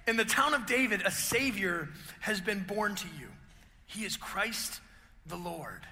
in 0.06 0.16
the 0.16 0.24
town 0.24 0.54
of 0.54 0.66
David, 0.66 1.02
a 1.04 1.10
Savior 1.10 1.90
has 2.20 2.40
been 2.40 2.60
born 2.60 2.94
to 2.94 3.06
you. 3.20 3.28
He 3.84 4.04
is 4.04 4.16
Christ 4.16 4.80
the 5.26 5.36
Lord. 5.36 5.82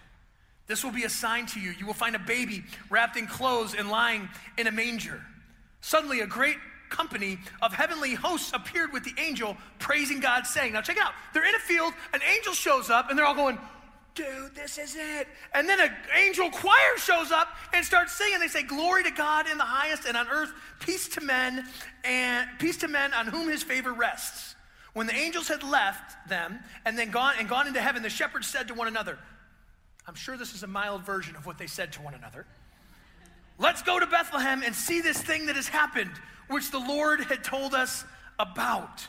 This 0.66 0.82
will 0.82 0.92
be 0.92 1.04
a 1.04 1.10
sign 1.10 1.44
to 1.48 1.60
you. 1.60 1.74
You 1.78 1.84
will 1.84 1.92
find 1.92 2.16
a 2.16 2.18
baby 2.18 2.64
wrapped 2.88 3.18
in 3.18 3.26
clothes 3.26 3.74
and 3.74 3.90
lying 3.90 4.28
in 4.56 4.66
a 4.66 4.72
manger. 4.72 5.20
Suddenly, 5.82 6.20
a 6.20 6.26
great 6.26 6.56
company 6.88 7.38
of 7.60 7.74
heavenly 7.74 8.14
hosts 8.14 8.52
appeared 8.54 8.90
with 8.92 9.04
the 9.04 9.12
angel, 9.20 9.56
praising 9.78 10.20
God, 10.20 10.46
saying, 10.46 10.72
Now, 10.72 10.80
check 10.80 10.96
it 10.96 11.02
out. 11.02 11.12
They're 11.34 11.46
in 11.46 11.54
a 11.54 11.58
field, 11.58 11.92
an 12.14 12.20
angel 12.36 12.54
shows 12.54 12.88
up, 12.88 13.10
and 13.10 13.18
they're 13.18 13.26
all 13.26 13.34
going, 13.34 13.58
Dude, 14.14 14.54
this 14.54 14.78
is 14.78 14.94
it. 14.94 15.26
And 15.54 15.68
then 15.68 15.80
an 15.80 15.90
angel 16.16 16.48
choir 16.50 16.96
shows 16.98 17.32
up 17.32 17.48
and 17.72 17.84
starts 17.84 18.12
singing. 18.12 18.38
They 18.38 18.48
say, 18.48 18.62
Glory 18.62 19.02
to 19.02 19.10
God 19.10 19.48
in 19.48 19.58
the 19.58 19.64
highest, 19.64 20.04
and 20.06 20.16
on 20.16 20.28
earth, 20.28 20.52
peace 20.78 21.08
to 21.10 21.20
men, 21.20 21.66
and 22.04 22.48
peace 22.60 22.76
to 22.78 22.88
men 22.88 23.12
on 23.12 23.26
whom 23.26 23.48
his 23.48 23.64
favor 23.64 23.92
rests. 23.92 24.54
When 24.92 25.08
the 25.08 25.14
angels 25.14 25.48
had 25.48 25.64
left 25.64 26.28
them 26.28 26.60
and 26.84 26.96
then 26.96 27.10
gone 27.10 27.34
and 27.40 27.48
gone 27.48 27.66
into 27.66 27.80
heaven, 27.80 28.02
the 28.02 28.10
shepherds 28.10 28.46
said 28.46 28.68
to 28.68 28.74
one 28.74 28.86
another, 28.86 29.18
I'm 30.06 30.14
sure 30.14 30.36
this 30.36 30.54
is 30.54 30.62
a 30.62 30.68
mild 30.68 31.02
version 31.02 31.34
of 31.34 31.46
what 31.46 31.58
they 31.58 31.66
said 31.66 31.92
to 31.94 32.02
one 32.02 32.14
another. 32.14 32.46
Let's 33.58 33.82
go 33.82 33.98
to 33.98 34.06
Bethlehem 34.06 34.62
and 34.62 34.74
see 34.74 35.00
this 35.00 35.20
thing 35.20 35.46
that 35.46 35.56
has 35.56 35.66
happened, 35.66 36.10
which 36.48 36.70
the 36.70 36.78
Lord 36.78 37.20
had 37.22 37.42
told 37.42 37.74
us 37.74 38.04
about. 38.38 39.08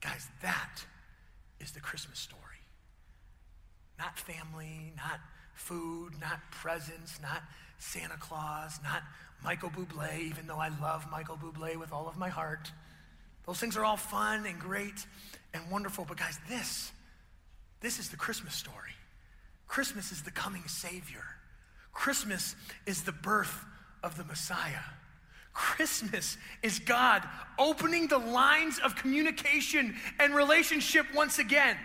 Guys, 0.00 0.28
that 0.42 0.84
is 1.60 1.72
the 1.72 1.80
Christmas 1.80 2.18
story. 2.18 2.40
Not 3.98 4.18
family, 4.18 4.92
not 4.96 5.20
food, 5.54 6.12
not 6.20 6.40
presents, 6.50 7.20
not 7.20 7.42
Santa 7.78 8.16
Claus, 8.18 8.78
not 8.82 9.02
Michael 9.44 9.70
Bublé, 9.70 10.20
even 10.20 10.46
though 10.46 10.58
I 10.58 10.70
love 10.80 11.06
Michael 11.10 11.36
Bublé 11.36 11.76
with 11.76 11.92
all 11.92 12.08
of 12.08 12.16
my 12.16 12.28
heart. 12.28 12.70
Those 13.46 13.58
things 13.58 13.76
are 13.76 13.84
all 13.84 13.96
fun 13.96 14.46
and 14.46 14.58
great 14.58 15.06
and 15.52 15.62
wonderful, 15.70 16.04
but 16.06 16.16
guys, 16.16 16.38
this, 16.48 16.92
this 17.80 17.98
is 17.98 18.08
the 18.08 18.16
Christmas 18.16 18.54
story. 18.54 18.92
Christmas 19.66 20.12
is 20.12 20.22
the 20.22 20.30
coming 20.30 20.66
Savior. 20.66 21.24
Christmas 21.92 22.54
is 22.86 23.02
the 23.02 23.12
birth 23.12 23.64
of 24.02 24.16
the 24.16 24.24
Messiah. 24.24 24.80
Christmas 25.52 26.38
is 26.62 26.78
God 26.78 27.26
opening 27.58 28.08
the 28.08 28.18
lines 28.18 28.78
of 28.78 28.94
communication 28.96 29.94
and 30.18 30.34
relationship 30.34 31.06
once 31.14 31.38
again 31.38 31.76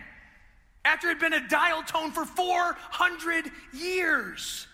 after 0.86 1.07
it 1.07 1.20
had 1.20 1.20
been 1.20 1.34
a 1.34 1.47
dial 1.47 1.82
tone 1.84 2.11
for 2.11 2.26
400 2.26 3.51
years. 3.74 4.68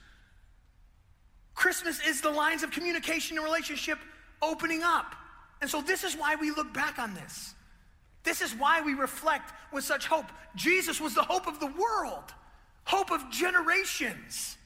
Christmas 1.55 2.05
is 2.05 2.21
the 2.21 2.29
lines 2.29 2.63
of 2.63 2.71
communication 2.71 3.37
and 3.37 3.45
relationship 3.45 3.97
opening 4.41 4.83
up. 4.83 5.15
And 5.61 5.69
so, 5.69 5.81
this 5.81 6.03
is 6.03 6.15
why 6.15 6.35
we 6.35 6.51
look 6.51 6.73
back 6.73 6.99
on 6.99 7.13
this. 7.13 7.53
This 8.23 8.41
is 8.41 8.53
why 8.53 8.81
we 8.81 8.93
reflect 8.93 9.53
with 9.71 9.83
such 9.83 10.07
hope. 10.07 10.25
Jesus 10.55 10.99
was 10.99 11.13
the 11.15 11.23
hope 11.23 11.47
of 11.47 11.59
the 11.59 11.67
world, 11.67 12.33
hope 12.83 13.11
of 13.11 13.29
generations. 13.31 14.57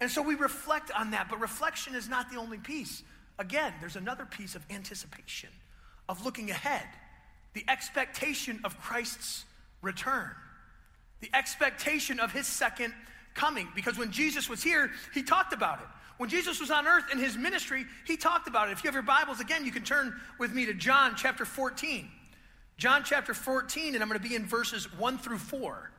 And 0.00 0.10
so 0.10 0.22
we 0.22 0.34
reflect 0.34 0.90
on 0.90 1.12
that, 1.12 1.28
but 1.28 1.40
reflection 1.40 1.94
is 1.94 2.08
not 2.08 2.30
the 2.30 2.36
only 2.36 2.58
piece. 2.58 3.02
Again, 3.38 3.72
there's 3.80 3.96
another 3.96 4.24
piece 4.24 4.54
of 4.54 4.64
anticipation, 4.70 5.50
of 6.08 6.24
looking 6.24 6.50
ahead, 6.50 6.86
the 7.54 7.64
expectation 7.68 8.60
of 8.64 8.78
Christ's 8.80 9.44
return, 9.82 10.30
the 11.20 11.30
expectation 11.34 12.20
of 12.20 12.32
his 12.32 12.46
second 12.46 12.92
coming. 13.34 13.68
Because 13.74 13.98
when 13.98 14.10
Jesus 14.10 14.48
was 14.48 14.62
here, 14.62 14.90
he 15.14 15.22
talked 15.22 15.52
about 15.52 15.80
it. 15.80 15.86
When 16.18 16.30
Jesus 16.30 16.60
was 16.60 16.70
on 16.70 16.86
earth 16.86 17.04
in 17.12 17.18
his 17.18 17.36
ministry, 17.36 17.84
he 18.06 18.16
talked 18.16 18.48
about 18.48 18.68
it. 18.68 18.72
If 18.72 18.84
you 18.84 18.88
have 18.88 18.94
your 18.94 19.02
Bibles, 19.02 19.40
again, 19.40 19.66
you 19.66 19.72
can 19.72 19.82
turn 19.82 20.18
with 20.38 20.52
me 20.52 20.64
to 20.66 20.74
John 20.74 21.14
chapter 21.16 21.44
14. 21.44 22.08
John 22.78 23.02
chapter 23.04 23.34
14, 23.34 23.94
and 23.94 24.02
I'm 24.02 24.08
going 24.08 24.20
to 24.20 24.28
be 24.28 24.34
in 24.34 24.46
verses 24.46 24.90
1 24.98 25.18
through 25.18 25.38
4. 25.38 25.90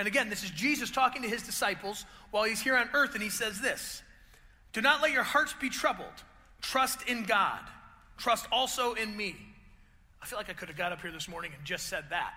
And 0.00 0.06
again, 0.08 0.30
this 0.30 0.42
is 0.42 0.50
Jesus 0.50 0.90
talking 0.90 1.20
to 1.20 1.28
his 1.28 1.42
disciples 1.42 2.06
while 2.30 2.44
he's 2.44 2.62
here 2.62 2.74
on 2.74 2.88
earth, 2.94 3.12
and 3.12 3.22
he 3.22 3.28
says 3.28 3.60
this 3.60 4.02
Do 4.72 4.80
not 4.80 5.02
let 5.02 5.12
your 5.12 5.22
hearts 5.22 5.54
be 5.60 5.68
troubled. 5.68 6.06
Trust 6.62 7.06
in 7.06 7.24
God. 7.24 7.60
Trust 8.16 8.46
also 8.50 8.94
in 8.94 9.14
me. 9.14 9.36
I 10.22 10.24
feel 10.24 10.38
like 10.38 10.48
I 10.48 10.54
could 10.54 10.68
have 10.68 10.78
got 10.78 10.92
up 10.92 11.02
here 11.02 11.12
this 11.12 11.28
morning 11.28 11.52
and 11.54 11.66
just 11.66 11.86
said 11.88 12.04
that, 12.08 12.32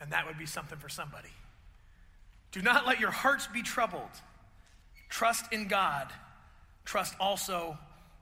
and 0.00 0.10
that 0.10 0.26
would 0.26 0.36
be 0.36 0.46
something 0.46 0.76
for 0.76 0.88
somebody. 0.88 1.28
Do 2.50 2.60
not 2.60 2.88
let 2.88 2.98
your 2.98 3.12
hearts 3.12 3.46
be 3.46 3.62
troubled. 3.62 4.10
Trust 5.08 5.52
in 5.52 5.68
God. 5.68 6.08
Trust 6.84 7.14
also 7.20 7.78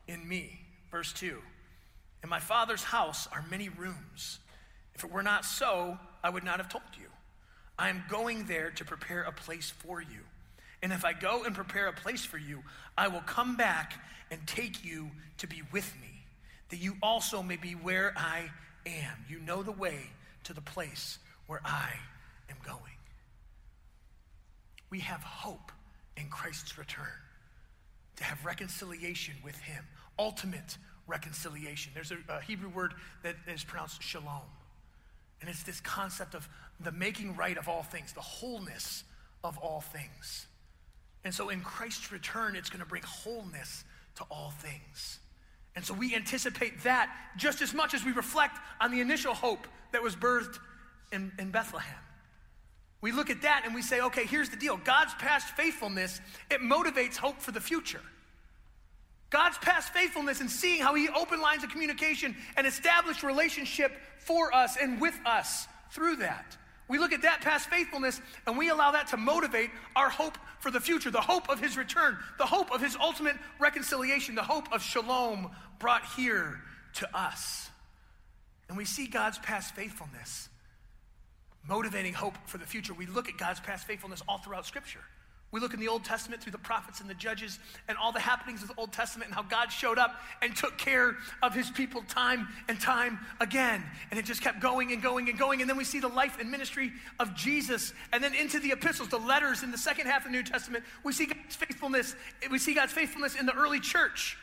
in 0.07 0.29
me. 0.29 0.61
Verse 0.91 1.15
2 1.15 1.39
In 2.23 2.29
my 2.29 2.39
Father's 2.39 2.85
house 2.85 3.27
are 3.33 3.47
many 3.51 3.71
rooms. 3.71 4.41
If 4.95 5.05
it 5.05 5.11
were 5.11 5.23
not 5.23 5.47
so, 5.47 5.99
I 6.23 6.29
would 6.29 6.45
not 6.45 6.59
have 6.59 6.69
told 6.69 6.85
you. 7.01 7.07
I 7.83 7.89
am 7.89 8.05
going 8.09 8.45
there 8.45 8.71
to 8.77 8.85
prepare 8.85 9.23
a 9.23 9.33
place 9.33 9.69
for 9.69 10.01
you. 10.01 10.21
And 10.85 10.93
if 10.93 11.05
I 11.05 11.15
go 11.15 11.43
and 11.43 11.53
prepare 11.53 11.89
a 11.89 11.93
place 11.93 12.25
for 12.25 12.39
you, 12.39 12.63
I 12.97 13.09
will 13.09 13.23
come 13.23 13.57
back 13.57 13.95
and 14.31 14.41
take 14.47 14.85
you 14.85 15.11
to 15.39 15.49
be 15.49 15.63
with 15.73 15.93
me, 16.01 16.23
that 16.69 16.77
you 16.77 16.95
also 17.03 17.43
may 17.43 17.57
be 17.57 17.73
where 17.73 18.15
I 18.17 18.51
am. 18.87 19.25
You 19.29 19.41
know 19.41 19.65
the 19.65 19.73
way 19.73 19.99
to 20.45 20.55
the 20.55 20.61
place 20.61 21.19
where 21.49 21.61
I 21.65 21.91
am 22.49 22.57
going. 22.65 22.79
We 24.89 25.01
have 25.01 25.25
hope 25.25 25.73
in 26.17 26.29
Christ's 26.29 26.79
return 26.79 27.19
to 28.19 28.23
have 28.23 28.45
reconciliation 28.45 29.35
with 29.43 29.57
Him, 29.57 29.85
ultimate 30.21 30.79
reconciliation. 31.09 31.91
There's 31.95 32.13
a, 32.13 32.19
a 32.29 32.41
Hebrew 32.43 32.69
word 32.69 32.95
that 33.25 33.35
is 33.49 33.65
pronounced 33.65 34.05
shalom. 34.05 34.43
And 35.43 35.51
it's 35.51 35.65
this 35.65 35.81
concept 35.81 36.35
of 36.35 36.49
the 36.79 36.93
making 36.93 37.35
right 37.35 37.59
of 37.59 37.69
all 37.69 37.83
things, 37.83 38.13
the 38.13 38.21
wholeness 38.21 39.03
of 39.43 39.59
all 39.59 39.81
things. 39.81 40.47
And 41.25 41.35
so 41.35 41.49
in 41.49 41.61
Christ's 41.61 42.13
return, 42.13 42.55
it's 42.55 42.71
going 42.71 42.83
to 42.83 42.89
bring 42.89 43.03
wholeness 43.03 43.85
to 44.17 44.25
all 44.31 44.51
things. 44.51 45.19
And 45.75 45.85
so 45.85 45.95
we 45.95 46.15
anticipate 46.15 46.85
that 46.85 47.11
just 47.37 47.61
as 47.61 47.75
much 47.75 47.93
as 47.93 48.05
we 48.05 48.13
reflect 48.13 48.59
on 48.81 48.93
the 48.93 49.01
initial 49.01 49.35
hope 49.35 49.67
that 49.91 50.03
was 50.03 50.15
birthed 50.15 50.59
in, 51.13 51.33
in 51.41 51.51
Bethlehem. 51.51 51.99
We 53.01 53.11
look 53.11 53.29
at 53.29 53.43
that 53.43 53.63
and 53.65 53.75
we 53.75 53.83
say, 53.83 54.01
okay, 54.01 54.25
here's 54.25 54.49
the 54.49 54.57
deal 54.57 54.77
God's 54.77 55.15
past 55.15 55.57
faithfulness, 55.57 56.21
it 56.51 56.61
motivates 56.61 57.17
hope 57.17 57.41
for 57.41 57.51
the 57.51 57.61
future. 57.61 58.03
God's 59.33 59.57
past 59.59 59.95
faithfulness 59.95 60.41
and 60.41 60.51
seeing 60.51 60.83
how 60.83 60.95
He 60.95 61.09
opened 61.09 61.41
lines 61.41 61.65
of 61.65 61.71
communication 61.71 62.37
and 62.57 62.67
established 62.67 63.23
relationship 63.23 63.93
for 64.19 64.55
us 64.55 64.77
and 64.77 65.01
with 65.01 65.19
us 65.25 65.67
through 65.91 66.17
that. 66.17 66.57
We 66.87 66.99
look 66.99 67.13
at 67.13 67.23
that 67.23 67.41
past 67.41 67.71
faithfulness 67.71 68.21
and 68.47 68.59
we 68.59 68.69
allow 68.69 68.91
that 68.91 69.07
to 69.09 69.17
motivate 69.17 69.71
our 69.97 70.11
hope 70.11 70.37
for 70.59 70.71
the 70.71 70.81
future, 70.81 71.11
the 71.11 71.21
hope 71.23 71.49
of 71.49 71.59
His 71.59 71.79
return, 71.79 72.19
the 72.37 72.45
hope 72.45 72.71
of 72.71 72.83
His 72.83 72.95
ultimate 73.01 73.37
reconciliation, 73.59 74.35
the 74.35 74.43
hope 74.43 74.71
of 74.71 74.83
shalom 74.83 75.51
brought 75.79 76.05
here 76.15 76.61
to 76.95 77.19
us. 77.19 77.71
And 78.69 78.77
we 78.77 78.85
see 78.85 79.07
God's 79.07 79.39
past 79.39 79.75
faithfulness 79.75 80.51
motivating 81.67 82.13
hope 82.13 82.37
for 82.47 82.59
the 82.59 82.67
future. 82.67 82.93
We 82.93 83.07
look 83.07 83.29
at 83.29 83.39
God's 83.39 83.61
past 83.61 83.87
faithfulness 83.87 84.23
all 84.29 84.39
throughout 84.39 84.67
Scripture. 84.67 85.01
We 85.53 85.61
look 85.61 85.75
in 85.75 85.81
the 85.81 85.89
Old 85.89 86.03
Testament 86.03 86.43
through 86.43 86.53
the 86.53 86.59
prophets 86.59 87.01
and 87.01 87.11
the 87.11 87.15
judges 87.15 87.59
and 87.87 87.99
all 87.99 88.11
the 88.11 88.21
happenings 88.21 88.63
of 88.63 88.69
the 88.69 88.75
Old 88.79 88.91
Testament 88.91 89.29
and 89.29 89.35
how 89.35 89.43
God 89.43 89.71
showed 89.71 89.99
up 89.99 90.17
and 90.41 90.57
took 90.57 90.79
care 90.79 91.17
of 91.43 91.55
his 91.55 91.71
people 91.71 92.03
time 92.09 92.49
and 92.69 92.81
time 92.81 93.19
again. 93.39 93.85
And 94.11 94.19
it 94.19 94.25
just 94.25 94.41
kept 94.41 94.61
going 94.61 94.93
and 94.93 95.03
going 95.03 95.29
and 95.29 95.39
going. 95.39 95.61
And 95.61 95.69
then 95.69 95.77
we 95.77 95.85
see 95.85 96.01
the 96.01 96.09
life 96.09 96.39
and 96.41 96.51
ministry 96.51 96.91
of 97.21 97.35
Jesus. 97.37 97.93
And 98.15 98.25
then 98.25 98.35
into 98.35 98.61
the 98.61 98.73
epistles, 98.73 99.11
the 99.11 99.19
letters 99.19 99.63
in 99.63 99.71
the 99.71 99.79
second 99.79 100.07
half 100.07 100.25
of 100.25 100.33
the 100.33 100.39
New 100.39 100.43
Testament, 100.43 100.85
we 101.05 101.13
see 101.13 101.27
God's 101.27 101.55
faithfulness. 101.55 102.17
We 102.51 102.59
see 102.59 102.73
God's 102.73 102.93
faithfulness 102.93 103.35
in 103.35 103.45
the 103.45 103.55
early 103.55 103.79
church 103.79 104.39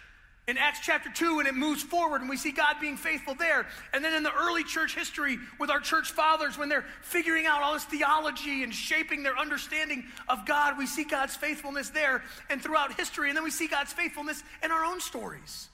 in 0.50 0.58
Acts 0.58 0.80
chapter 0.82 1.12
2, 1.14 1.38
and 1.38 1.48
it 1.48 1.54
moves 1.54 1.84
forward, 1.84 2.22
and 2.22 2.30
we 2.30 2.36
see 2.36 2.52
God 2.52 2.78
being 2.82 2.98
faithful 2.98 3.36
there. 3.36 3.68
And 3.94 4.04
then 4.04 4.16
in 4.16 4.24
the 4.24 4.34
early 4.34 4.64
church 4.64 4.96
history 4.96 5.38
with 5.60 5.70
our 5.70 5.80
church 5.80 6.12
fathers, 6.12 6.58
when 6.58 6.70
they're 6.70 6.86
figuring 7.04 7.46
out 7.46 7.62
all 7.62 7.74
this 7.74 7.84
theology 7.84 8.64
and 8.64 8.74
shaping 8.74 9.22
their 9.22 9.38
understanding 9.38 10.06
of 10.28 10.48
God, 10.48 10.76
we 10.76 10.88
see 10.88 11.04
God's 11.04 11.36
faithfulness 11.36 11.90
there 11.90 12.24
and 12.50 12.60
throughout 12.62 12.98
history. 12.98 13.30
And 13.30 13.38
then 13.38 13.44
we 13.44 13.52
see 13.52 13.68
God's 13.68 13.94
faithfulness 13.94 14.42
in 14.64 14.72
our 14.72 14.84
own 14.84 15.00
stories 15.00 15.70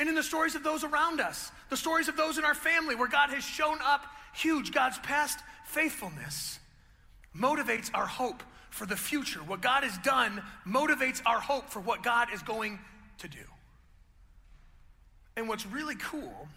and 0.00 0.08
in 0.08 0.16
the 0.16 0.24
stories 0.24 0.56
of 0.56 0.64
those 0.64 0.82
around 0.82 1.20
us, 1.20 1.52
the 1.70 1.76
stories 1.76 2.08
of 2.08 2.16
those 2.16 2.36
in 2.36 2.44
our 2.44 2.54
family 2.54 2.96
where 2.96 3.08
God 3.08 3.30
has 3.30 3.44
shown 3.44 3.78
up 3.84 4.04
huge. 4.34 4.72
God's 4.72 4.98
past 4.98 5.38
faithfulness 5.66 6.58
motivates 7.36 7.90
our 7.94 8.06
hope 8.06 8.42
for 8.70 8.86
the 8.86 8.96
future. 8.96 9.38
What 9.38 9.60
God 9.60 9.84
has 9.84 9.96
done 9.98 10.42
motivates 10.66 11.22
our 11.24 11.38
hope 11.38 11.70
for 11.70 11.78
what 11.78 12.02
God 12.02 12.28
is 12.34 12.42
going 12.42 12.80
to 13.18 13.28
do. 13.28 13.38
And 15.36 15.48
what's 15.48 15.66
really 15.66 15.96
cool 15.96 16.48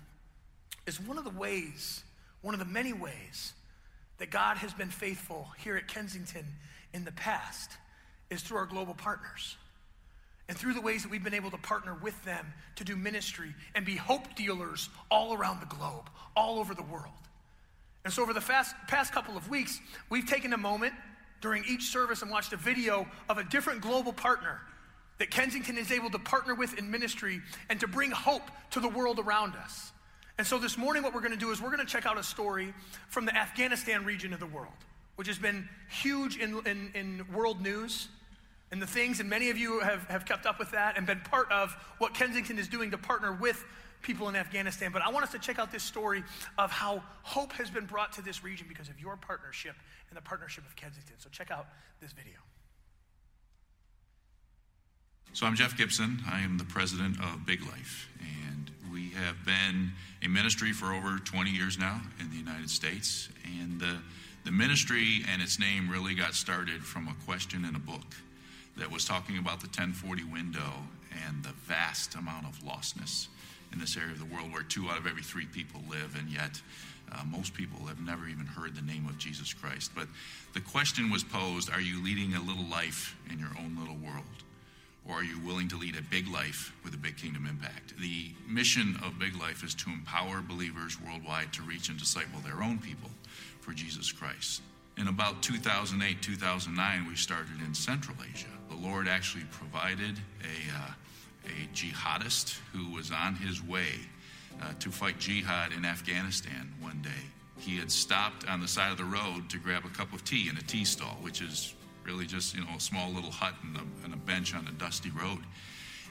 is 0.86 1.00
one 1.02 1.18
of 1.18 1.24
the 1.24 1.32
ways, 1.32 2.04
one 2.42 2.54
of 2.54 2.60
the 2.60 2.66
many 2.66 2.94
ways 2.94 3.54
that 4.20 4.32
God 4.32 4.58
has 4.58 4.74
been 4.74 4.90
faithful 4.90 5.48
here 5.58 5.76
at 5.78 5.88
Kensington 5.88 6.46
in 6.94 7.04
the 7.04 7.12
past 7.12 7.72
is 8.30 8.42
through 8.42 8.58
our 8.58 8.66
global 8.66 8.94
partners. 8.94 9.58
And 10.50 10.58
through 10.58 10.74
the 10.74 10.82
ways 10.82 11.04
that 11.04 11.12
we've 11.12 11.24
been 11.24 11.34
able 11.34 11.52
to 11.52 11.58
partner 11.58 11.96
with 12.02 12.24
them 12.24 12.54
to 12.78 12.86
do 12.86 12.96
ministry 12.96 13.54
and 13.76 13.86
be 13.86 13.96
hope 13.96 14.36
dealers 14.36 14.90
all 15.12 15.34
around 15.34 15.60
the 15.60 15.66
globe, 15.66 16.10
all 16.36 16.60
over 16.60 16.74
the 16.74 16.84
world. 16.84 17.12
And 18.06 18.14
so, 18.14 18.24
over 18.24 18.32
the 18.32 18.40
fast, 18.40 18.74
past 18.88 19.12
couple 19.12 19.36
of 19.36 19.50
weeks, 19.50 19.82
we've 20.10 20.26
taken 20.26 20.54
a 20.54 20.58
moment 20.58 20.94
during 21.42 21.66
each 21.66 21.84
service 21.84 22.22
and 22.22 22.32
watched 22.32 22.54
a 22.54 22.58
video 22.58 23.06
of 23.28 23.38
a 23.38 23.44
different 23.44 23.82
global 23.82 24.14
partner 24.14 24.62
that 25.18 25.32
Kensington 25.32 25.78
is 25.78 25.92
able 25.92 26.10
to 26.12 26.20
partner 26.20 26.54
with 26.54 26.78
in 26.78 26.92
ministry 26.92 27.42
and 27.70 27.80
to 27.80 27.88
bring 27.88 28.12
hope 28.12 28.44
to 28.72 28.80
the 28.80 28.90
world 28.90 29.20
around 29.20 29.56
us. 29.56 29.92
And 30.38 30.46
so 30.46 30.60
this 30.60 30.78
morning, 30.78 31.02
what 31.02 31.14
we're 31.14 31.22
going 31.22 31.34
to 31.34 31.38
do 31.38 31.52
is 31.52 31.62
we're 31.62 31.72
going 31.72 31.86
to 31.86 31.92
check 31.92 32.06
out 32.06 32.18
a 32.18 32.24
story 32.24 32.74
from 33.08 33.26
the 33.26 33.36
Afghanistan 33.36 34.06
region 34.06 34.34
of 34.34 34.40
the 34.40 34.46
world, 34.46 34.74
which 35.16 35.28
has 35.28 35.40
been 35.40 35.68
huge 35.90 36.38
in, 36.38 36.60
in, 36.68 36.92
in 36.94 37.26
world 37.34 37.62
news 37.62 38.08
and 38.72 38.82
the 38.82 38.88
things, 38.88 39.20
and 39.20 39.30
many 39.30 39.50
of 39.50 39.58
you 39.58 39.80
have, 39.80 40.04
have 40.06 40.26
kept 40.26 40.46
up 40.46 40.60
with 40.60 40.72
that 40.72 40.98
and 40.98 41.08
been 41.08 41.22
part 41.22 41.52
of 41.52 41.72
what 42.00 42.14
Kensington 42.14 42.60
is 42.60 42.68
doing 42.68 42.92
to 42.92 42.98
partner 42.98 43.32
with 43.34 43.64
people 44.02 44.30
in 44.30 44.36
Afghanistan. 44.36 44.92
But 44.92 45.02
I 45.02 45.10
want 45.10 45.24
us 45.26 45.32
to 45.32 45.40
check 45.40 45.58
out 45.58 45.72
this 45.72 45.84
story 45.84 46.24
of 46.58 46.72
how 46.72 47.02
hope 47.24 47.54
has 47.54 47.70
been 47.70 47.86
brought 47.86 48.14
to 48.14 48.22
this 48.22 48.44
region 48.44 48.68
because 48.68 48.90
of 48.90 49.00
your 49.00 49.16
partnership 49.16 49.76
and 50.10 50.18
the 50.18 50.22
partnership 50.22 50.66
of 50.66 50.76
Kensington. 50.76 51.16
So 51.18 51.30
check 51.32 51.50
out 51.50 51.68
this 52.02 52.12
video. 52.12 52.47
So 55.34 55.46
I'm 55.46 55.56
Jeff 55.56 55.78
Gibson. 55.78 56.20
I 56.30 56.42
am 56.42 56.58
the 56.58 56.64
president 56.64 57.20
of 57.20 57.46
Big 57.46 57.62
Life, 57.62 58.10
and 58.20 58.72
we 58.92 59.10
have 59.10 59.36
been 59.46 59.92
a 60.24 60.28
ministry 60.28 60.74
for 60.74 60.94
over 60.94 61.20
20 61.20 61.52
years 61.52 61.78
now 61.78 62.02
in 62.20 62.32
the 62.32 62.38
United 62.38 62.70
States. 62.72 63.30
And 63.62 63.80
the, 63.80 63.98
the 64.46 64.52
ministry 64.52 65.24
and 65.32 65.42
its 65.42 65.60
name 65.60 65.90
really 65.90 66.16
got 66.16 66.34
started 66.34 66.84
from 66.84 67.08
a 67.08 67.14
question 67.26 67.66
in 67.66 67.76
a 67.76 67.80
book 67.80 68.16
that 68.78 68.92
was 68.92 69.06
talking 69.06 69.38
about 69.38 69.60
the 69.60 69.68
1040 69.68 70.24
window 70.24 70.74
and 71.28 71.44
the 71.44 71.54
vast 71.66 72.16
amount 72.16 72.48
of 72.48 72.60
lostness 72.64 73.28
in 73.72 73.80
this 73.80 73.96
area 73.96 74.12
of 74.12 74.20
the 74.20 74.26
world 74.26 74.52
where 74.52 74.64
two 74.64 74.90
out 74.90 74.98
of 74.98 75.06
every 75.06 75.24
three 75.24 75.46
people 75.46 75.82
live, 75.88 76.16
and 76.18 76.30
yet 76.30 76.60
uh, 77.12 77.24
most 77.30 77.54
people 77.54 77.86
have 77.86 78.00
never 78.00 78.28
even 78.28 78.46
heard 78.46 78.76
the 78.76 78.82
name 78.82 79.06
of 79.08 79.20
Jesus 79.20 79.54
Christ. 79.54 79.92
But 79.94 80.08
the 80.54 80.62
question 80.62 81.12
was 81.12 81.24
posed 81.24 81.70
Are 81.70 81.82
you 81.82 82.04
leading 82.04 82.34
a 82.34 82.42
little 82.42 82.66
life 82.66 83.16
in 83.32 83.38
your 83.38 83.52
own 83.60 83.78
little 83.80 83.98
world? 83.98 84.26
Or 85.10 85.16
are 85.16 85.24
you 85.24 85.40
willing 85.40 85.70
to 85.70 85.78
lead 85.78 85.96
a 85.96 86.02
big 86.02 86.28
life 86.28 86.76
with 86.84 86.94
a 86.94 86.98
big 86.98 87.18
kingdom 87.18 87.48
impact? 87.48 87.98
The 88.00 88.32
mission 88.48 88.98
of 89.04 89.18
Big 89.18 89.40
Life 89.40 89.64
is 89.64 89.74
to 89.76 89.90
empower 89.90 90.42
believers 90.42 90.98
worldwide 91.02 91.54
to 91.54 91.62
reach 91.62 91.90
and 91.90 91.98
disciple 91.98 92.40
their 92.42 92.62
own 92.62 92.78
people 92.80 93.10
for 93.62 93.72
Jesus 93.72 94.12
Christ. 94.12 94.62
In 94.98 95.08
about 95.08 95.42
2008, 95.42 96.22
2009, 96.22 97.08
we 97.08 97.16
started 97.16 97.62
in 97.66 97.74
Central 97.74 98.18
Asia. 98.30 98.48
The 98.70 98.76
Lord 98.76 99.08
actually 99.08 99.46
provided 99.52 100.18
a, 100.42 100.78
uh, 100.78 100.92
a 101.46 101.68
jihadist 101.74 102.60
who 102.74 102.92
was 102.92 103.12
on 103.12 103.36
his 103.36 103.64
way 103.64 103.94
uh, 104.62 104.74
to 104.80 104.90
fight 104.90 105.20
jihad 105.20 105.72
in 105.72 105.86
Afghanistan 105.86 106.74
one 106.82 107.00
day. 107.02 107.10
He 107.60 107.78
had 107.78 107.92
stopped 107.92 108.48
on 108.48 108.60
the 108.60 108.68
side 108.68 108.92
of 108.92 108.98
the 108.98 109.06
road 109.06 109.50
to 109.50 109.58
grab 109.58 109.86
a 109.86 109.90
cup 109.90 110.14
of 110.14 110.24
tea 110.26 110.50
in 110.50 110.58
a 110.58 110.62
tea 110.62 110.84
stall, 110.84 111.18
which 111.22 111.42
is 111.42 111.74
really 112.08 112.26
just 112.26 112.56
you 112.56 112.62
know 112.62 112.72
a 112.76 112.80
small 112.80 113.12
little 113.12 113.32
hut 113.32 113.54
and 113.64 113.76
a, 113.76 114.06
and 114.06 114.14
a 114.14 114.18
bench 114.18 114.56
on 114.56 114.66
a 114.68 114.72
dusty 114.72 115.12
road. 115.12 115.40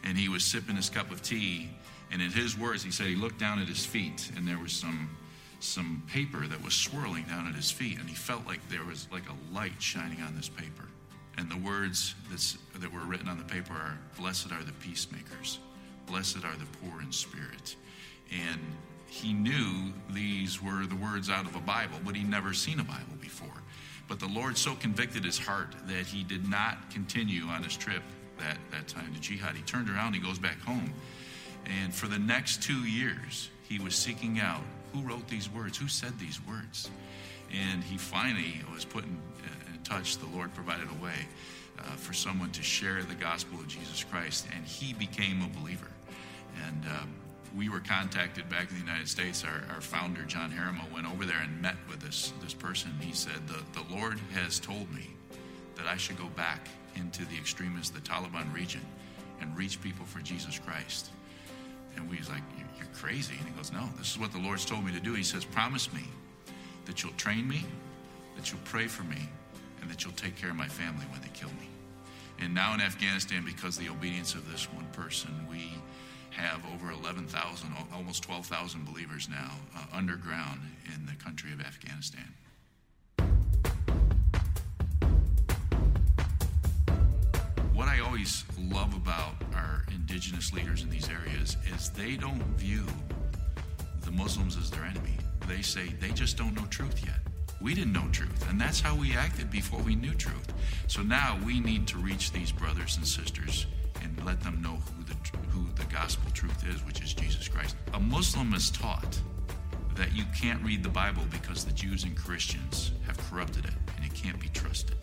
And 0.05 0.17
he 0.17 0.29
was 0.29 0.45
sipping 0.45 0.77
his 0.77 0.91
cup 0.91 1.11
of 1.11 1.23
tea, 1.23 1.71
and 2.13 2.23
in 2.23 2.31
his 2.31 2.57
words, 2.57 2.85
he 2.85 2.91
said 2.91 3.07
he 3.07 3.17
looked 3.17 3.41
down 3.41 3.59
at 3.59 3.67
his 3.67 3.85
feet, 3.85 4.31
and 4.37 4.47
there 4.47 4.59
was 4.59 4.73
some 4.73 5.11
some 5.59 6.03
paper 6.07 6.47
that 6.47 6.63
was 6.63 6.75
swirling 6.75 7.25
down 7.25 7.49
at 7.49 7.55
his 7.55 7.71
feet, 7.71 7.99
and 7.99 8.09
he 8.09 8.15
felt 8.15 8.47
like 8.47 8.61
there 8.69 8.85
was 8.85 9.09
like 9.11 9.25
a 9.29 9.55
light 9.55 9.81
shining 9.81 10.21
on 10.21 10.37
this 10.37 10.49
paper. 10.49 10.85
And 11.39 11.51
the 11.51 11.57
words 11.57 12.15
that's, 12.31 12.57
that 12.79 12.91
were 12.93 13.01
written 13.01 13.29
on 13.29 13.39
the 13.39 13.45
paper 13.45 13.73
are, 13.73 13.99
"Blessed 14.19 14.53
are 14.53 14.63
the 14.63 14.73
peacemakers, 14.73 15.59
blessed 16.07 16.45
are 16.45 16.57
the 16.57 16.67
poor 16.81 17.01
in 17.01 17.11
spirit." 17.11 17.77
And 18.31 18.61
he 19.09 19.33
knew 19.33 19.93
these 20.11 20.63
were 20.63 20.85
the 20.87 20.97
words 20.97 21.31
out 21.31 21.47
of 21.47 21.57
a 21.57 21.61
Bible, 21.61 21.99
but 22.05 22.17
he'd 22.17 22.29
never 22.29 22.53
seen 22.53 22.81
a 22.81 22.85
Bible 22.85 23.17
before. 23.21 23.63
But 24.09 24.21
the 24.21 24.29
Lord 24.29 24.57
so 24.57 24.75
convicted 24.75 25.25
his 25.25 25.39
heart 25.39 25.75
that 25.87 26.07
he 26.07 26.23
did 26.23 26.49
not 26.49 26.91
continue 26.91 27.45
on 27.45 27.63
his 27.63 27.77
trip 27.77 28.03
that, 28.39 28.59
that 28.71 28.87
time 28.87 29.13
to 29.15 29.21
jihad. 29.21 29.57
He 29.57 29.63
turned 29.63 29.91
around, 29.91 30.15
he 30.15 30.21
goes 30.21 30.39
back 30.39 30.61
home. 30.61 30.93
And 31.83 31.93
for 31.93 32.07
the 32.07 32.19
next 32.19 32.63
two 32.63 32.85
years, 32.87 33.51
he 33.69 33.79
was 33.79 33.97
seeking 33.97 34.39
out 34.39 34.63
who 34.93 35.01
wrote 35.01 35.27
these 35.29 35.51
words, 35.51 35.77
who 35.77 35.89
said 35.89 36.19
these 36.19 36.41
words. 36.47 36.91
And 37.53 37.83
he 37.83 37.97
finally 37.97 38.61
was 38.73 38.85
put 38.85 39.05
in, 39.05 39.19
in 39.73 39.83
touch, 39.83 40.19
the 40.19 40.27
Lord 40.27 40.55
provided 40.55 40.89
a 40.89 41.05
way 41.05 41.27
uh, 41.79 41.83
for 41.97 42.13
someone 42.13 42.51
to 42.53 42.63
share 42.63 43.03
the 43.03 43.15
gospel 43.15 43.59
of 43.59 43.69
Jesus 43.69 44.05
Christ, 44.05 44.47
and 44.55 44.65
he 44.65 44.93
became 44.95 45.43
a 45.43 45.61
believer. 45.61 45.91
And 46.67 46.85
um, 46.87 47.15
we 47.57 47.69
were 47.69 47.81
contacted 47.81 48.49
back 48.49 48.69
in 48.71 48.75
the 48.75 48.85
United 48.85 49.09
States. 49.09 49.43
Our, 49.45 49.75
our 49.75 49.81
founder, 49.81 50.23
John 50.25 50.51
Harriman, 50.51 50.93
went 50.93 51.07
over 51.11 51.25
there 51.25 51.41
and 51.41 51.61
met 51.63 51.77
with 51.89 52.01
this, 52.01 52.33
this 52.43 52.53
person. 52.53 52.93
He 53.01 53.13
said, 53.13 53.47
the, 53.49 53.63
the 53.81 53.95
Lord 53.95 54.19
has 54.35 54.61
told 54.61 54.93
me 54.95 55.09
that 55.77 55.87
I 55.87 55.97
should 55.97 56.19
go 56.19 56.27
back 56.37 56.69
into 56.97 57.25
the 57.27 57.37
extremists, 57.37 57.91
the 57.91 58.01
Taliban 58.01 58.53
region, 58.55 58.83
and 59.41 59.57
reach 59.57 59.81
people 59.81 60.05
for 60.05 60.21
Jesus 60.21 60.59
Christ. 60.59 61.11
And 61.97 62.09
we 62.11 62.19
was 62.19 62.29
like, 62.29 62.43
"You're- 62.57 62.69
You're 62.79 62.95
crazy. 62.95 63.35
And 63.39 63.49
he 63.49 63.55
goes, 63.55 63.73
No, 63.73 63.89
this 63.99 64.11
is 64.11 64.19
what 64.19 64.33
the 64.33 64.39
Lord's 64.39 64.65
told 64.67 64.85
me 64.85 64.93
to 64.93 65.01
do. 65.01 65.15
He 65.15 65.23
says, 65.23 65.45
Promise 65.45 65.93
me 65.95 66.05
that 66.85 67.03
you'll 67.03 67.13
train 67.15 67.49
me, 67.49 67.65
that 68.37 68.51
you'll 68.51 68.61
pray 68.65 68.87
for 68.87 69.03
me, 69.05 69.29
and 69.81 69.91
that 69.91 70.05
you'll 70.05 70.13
take 70.15 70.37
care 70.37 70.51
of 70.51 70.57
my 70.57 70.69
family 70.69 71.05
when 71.11 71.21
they 71.23 71.31
kill 71.33 71.49
me. 71.51 71.69
And 72.39 72.55
now 72.55 72.75
in 72.75 72.81
Afghanistan, 72.83 73.45
because 73.47 73.79
of 73.79 73.85
the 73.85 73.91
obedience 73.91 74.35
of 74.35 74.51
this 74.53 74.71
one 74.73 74.87
person, 74.93 75.31
we 75.51 75.71
have 76.37 76.63
over 76.75 76.91
11,000, 76.91 77.71
almost 77.95 78.23
12,000 78.23 78.85
believers 78.85 79.29
now 79.29 79.53
uh, 79.75 79.85
underground 79.93 80.61
in 80.95 81.07
the 81.07 81.15
country 81.23 81.53
of 81.53 81.61
Afghanistan. 81.61 82.35
what 87.87 87.89
I 87.89 88.01
always 88.01 88.45
love 88.73 88.95
about 88.95 89.35
our 89.55 89.85
indigenous 89.95 90.53
leaders 90.53 90.83
in 90.83 90.89
these 90.89 91.11
areas 91.11 91.59
is 91.75 91.91
they 91.91 92.17
don't 92.17 92.43
view 92.57 92.85
the 94.01 94.11
Muslims 94.11 94.57
as 94.57 94.71
their 94.71 94.85
enemy. 94.85 95.19
They 95.47 95.61
say 95.61 95.89
they 96.01 96.09
just 96.11 96.39
don't 96.39 96.55
know 96.55 96.65
truth 96.71 97.05
yet. 97.05 97.19
We 97.61 97.75
didn't 97.75 97.93
know 97.93 98.09
truth, 98.13 98.49
and 98.49 98.61
that's 98.61 98.81
how 98.81 98.97
we 98.97 99.15
acted 99.15 99.51
before 99.51 99.81
we 99.81 99.95
knew 99.95 100.15
truth. 100.15 100.55
So 100.87 101.03
now 101.03 101.39
we 101.45 101.61
need 101.61 101.87
to 101.89 101.99
reach 101.99 102.33
these 102.33 102.51
brothers 102.51 102.97
and 102.97 103.07
sisters 103.07 103.67
and 104.03 104.25
let 104.25 104.41
them 104.43 104.61
know 104.63 104.79
who 104.97 105.05
the 105.05 105.15
who 105.49 105.67
the 105.75 105.85
gospel 105.93 106.31
truth 106.33 106.67
is, 106.69 106.85
which 106.85 107.01
is 107.01 107.15
Jesus 107.15 107.49
Christ. 107.49 107.77
A 107.95 108.01
Muslim 108.01 108.53
is 108.55 108.71
taught 108.71 109.21
that 109.95 110.15
you 110.15 110.25
can't 110.39 110.63
read 110.63 110.83
the 110.83 110.89
Bible 110.89 111.23
because 111.31 111.65
the 111.65 111.73
Jews 111.73 112.05
and 112.05 112.17
Christians 112.17 112.93
have 113.07 113.17
corrupted 113.31 113.65
it 113.65 113.73
and 113.97 114.05
it 114.05 114.15
can't 114.15 114.39
be 114.39 114.49
trusted. 114.49 114.97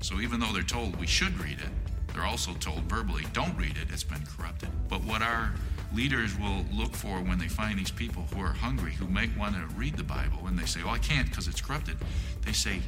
So 0.00 0.20
even 0.20 0.40
though 0.40 0.52
they're 0.52 0.62
told 0.62 0.96
we 0.96 1.06
should 1.06 1.38
read 1.38 1.58
it, 1.58 2.14
they're 2.14 2.24
also 2.24 2.52
told 2.54 2.82
verbally, 2.84 3.24
don't 3.32 3.56
read 3.56 3.76
it, 3.76 3.88
it's 3.92 4.04
been 4.04 4.24
corrupted. 4.24 4.70
But 4.88 5.04
what 5.04 5.22
our 5.22 5.52
leaders 5.94 6.38
will 6.38 6.64
look 6.72 6.94
for 6.94 7.20
when 7.20 7.38
they 7.38 7.48
find 7.48 7.78
these 7.78 7.90
people 7.90 8.26
who 8.34 8.40
are 8.40 8.52
hungry, 8.52 8.92
who 8.92 9.06
might 9.06 9.36
want 9.36 9.54
to 9.54 9.66
read 9.74 9.96
the 9.96 10.04
Bible, 10.04 10.46
and 10.46 10.58
they 10.58 10.66
say, 10.66 10.80
oh, 10.84 10.90
I 10.90 10.98
can't 10.98 11.28
because 11.28 11.48
it's 11.48 11.60
corrupted, 11.60 11.96
they 12.44 12.52
say, 12.52 12.80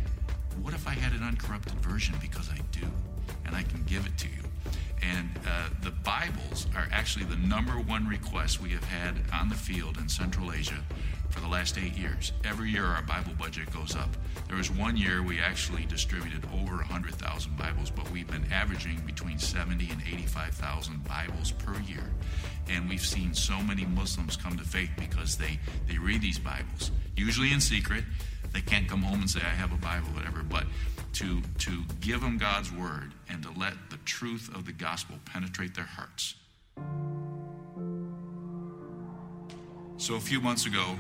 what 0.62 0.74
if 0.74 0.86
I 0.86 0.92
had 0.92 1.12
an 1.12 1.22
uncorrupted 1.22 1.74
version 1.74 2.14
because 2.20 2.50
I 2.50 2.58
do, 2.72 2.86
and 3.46 3.54
I 3.54 3.62
can 3.62 3.84
give 3.84 4.06
it 4.06 4.16
to 4.18 4.28
you? 4.28 4.42
And 5.02 5.30
uh, 5.46 5.70
the 5.82 5.90
Bibles 5.90 6.66
are 6.76 6.88
actually 6.92 7.24
the 7.24 7.36
number 7.36 7.72
one 7.72 8.06
request 8.06 8.60
we 8.60 8.70
have 8.70 8.84
had 8.84 9.16
on 9.32 9.48
the 9.48 9.54
field 9.54 9.96
in 9.96 10.08
Central 10.08 10.52
Asia 10.52 10.84
for 11.30 11.40
the 11.40 11.48
last 11.48 11.78
eight 11.78 11.96
years. 11.96 12.32
Every 12.44 12.70
year 12.70 12.84
our 12.84 13.02
Bible 13.02 13.32
budget 13.38 13.72
goes 13.72 13.94
up. 13.94 14.08
There 14.48 14.56
was 14.56 14.70
one 14.70 14.96
year 14.96 15.22
we 15.22 15.40
actually 15.40 15.86
distributed 15.86 16.44
over 16.52 16.76
100,000 16.76 17.56
Bibles, 17.56 17.90
but 17.90 18.10
we've 18.10 18.26
been 18.26 18.44
averaging 18.52 19.00
between 19.06 19.38
70 19.38 19.90
and 19.90 20.02
85,000 20.02 21.04
Bibles 21.04 21.52
per 21.52 21.78
year. 21.80 22.10
And 22.68 22.88
we've 22.88 23.04
seen 23.04 23.32
so 23.32 23.62
many 23.62 23.86
Muslims 23.86 24.36
come 24.36 24.58
to 24.58 24.64
faith 24.64 24.90
because 24.98 25.36
they, 25.36 25.58
they 25.88 25.98
read 25.98 26.20
these 26.20 26.38
Bibles, 26.38 26.90
usually 27.16 27.52
in 27.52 27.60
secret. 27.60 28.04
They 28.52 28.60
can't 28.60 28.88
come 28.88 29.02
home 29.02 29.20
and 29.20 29.30
say, 29.30 29.40
I 29.40 29.54
have 29.54 29.72
a 29.72 29.76
Bible, 29.76 30.08
whatever, 30.08 30.42
but 30.42 30.64
to, 31.14 31.40
to 31.58 31.82
give 32.00 32.20
them 32.20 32.38
God's 32.38 32.72
word 32.72 33.12
and 33.28 33.42
to 33.42 33.50
let 33.56 33.74
the 33.90 33.96
truth 33.98 34.50
of 34.54 34.66
the 34.66 34.72
gospel 34.72 35.16
penetrate 35.24 35.74
their 35.74 35.84
hearts. 35.84 36.34
So, 39.96 40.14
a 40.14 40.20
few 40.20 40.40
months 40.40 40.66
ago, 40.66 40.96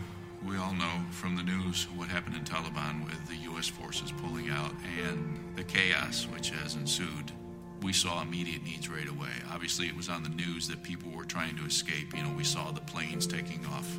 we 0.46 0.56
all 0.56 0.74
know 0.74 1.04
from 1.10 1.36
the 1.36 1.42
news 1.42 1.86
what 1.96 2.08
happened 2.08 2.36
in 2.36 2.44
Taliban 2.44 3.04
with 3.04 3.28
the 3.28 3.36
U.S. 3.50 3.68
forces 3.68 4.12
pulling 4.12 4.50
out 4.50 4.72
and 5.04 5.56
the 5.56 5.64
chaos 5.64 6.26
which 6.26 6.50
has 6.50 6.74
ensued. 6.74 7.32
We 7.82 7.92
saw 7.94 8.20
immediate 8.20 8.62
needs 8.62 8.88
right 8.90 9.08
away. 9.08 9.30
Obviously, 9.52 9.86
it 9.86 9.96
was 9.96 10.08
on 10.08 10.22
the 10.22 10.28
news 10.28 10.68
that 10.68 10.82
people 10.82 11.10
were 11.10 11.24
trying 11.24 11.56
to 11.56 11.64
escape. 11.64 12.14
You 12.14 12.22
know, 12.22 12.32
we 12.36 12.44
saw 12.44 12.70
the 12.72 12.80
planes 12.82 13.26
taking 13.26 13.64
off 13.66 13.98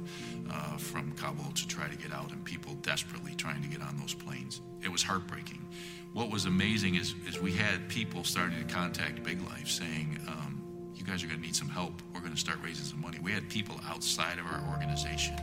uh, 0.52 0.78
from 0.78 1.12
Kabul 1.14 1.52
to 1.52 1.68
try 1.68 1.88
to 1.88 1.96
get 1.96 2.14
out, 2.14 2.32
and 2.32 2.44
people 2.46 2.76
desperately 2.84 3.34
trying 3.36 3.62
to 3.64 3.68
get 3.68 3.82
on 3.82 3.98
those 3.98 4.14
planes. 4.14 4.62
It 4.84 4.92
was 4.92 5.02
heartbreaking. 5.02 5.66
What 6.14 6.30
was 6.30 6.46
amazing 6.46 6.96
is, 6.96 7.16
is 7.28 7.42
we 7.42 7.54
had 7.54 7.88
people 7.90 8.24
starting 8.24 8.60
to 8.66 8.74
contact 8.74 9.24
Big 9.24 9.42
Life 9.48 9.70
saying, 9.70 10.20
um, 10.28 10.62
you 10.94 11.04
guys 11.04 11.24
are 11.24 11.28
going 11.28 11.40
to 11.40 11.46
need 11.46 11.56
some 11.56 11.70
help. 11.70 11.94
We're 12.14 12.20
going 12.20 12.34
to 12.34 12.40
start 12.40 12.60
raising 12.64 12.86
some 12.86 13.02
money. 13.02 13.18
We 13.24 13.32
had 13.32 13.50
people 13.50 13.80
outside 13.88 14.38
of 14.38 14.46
our 14.46 14.62
organization 14.72 15.36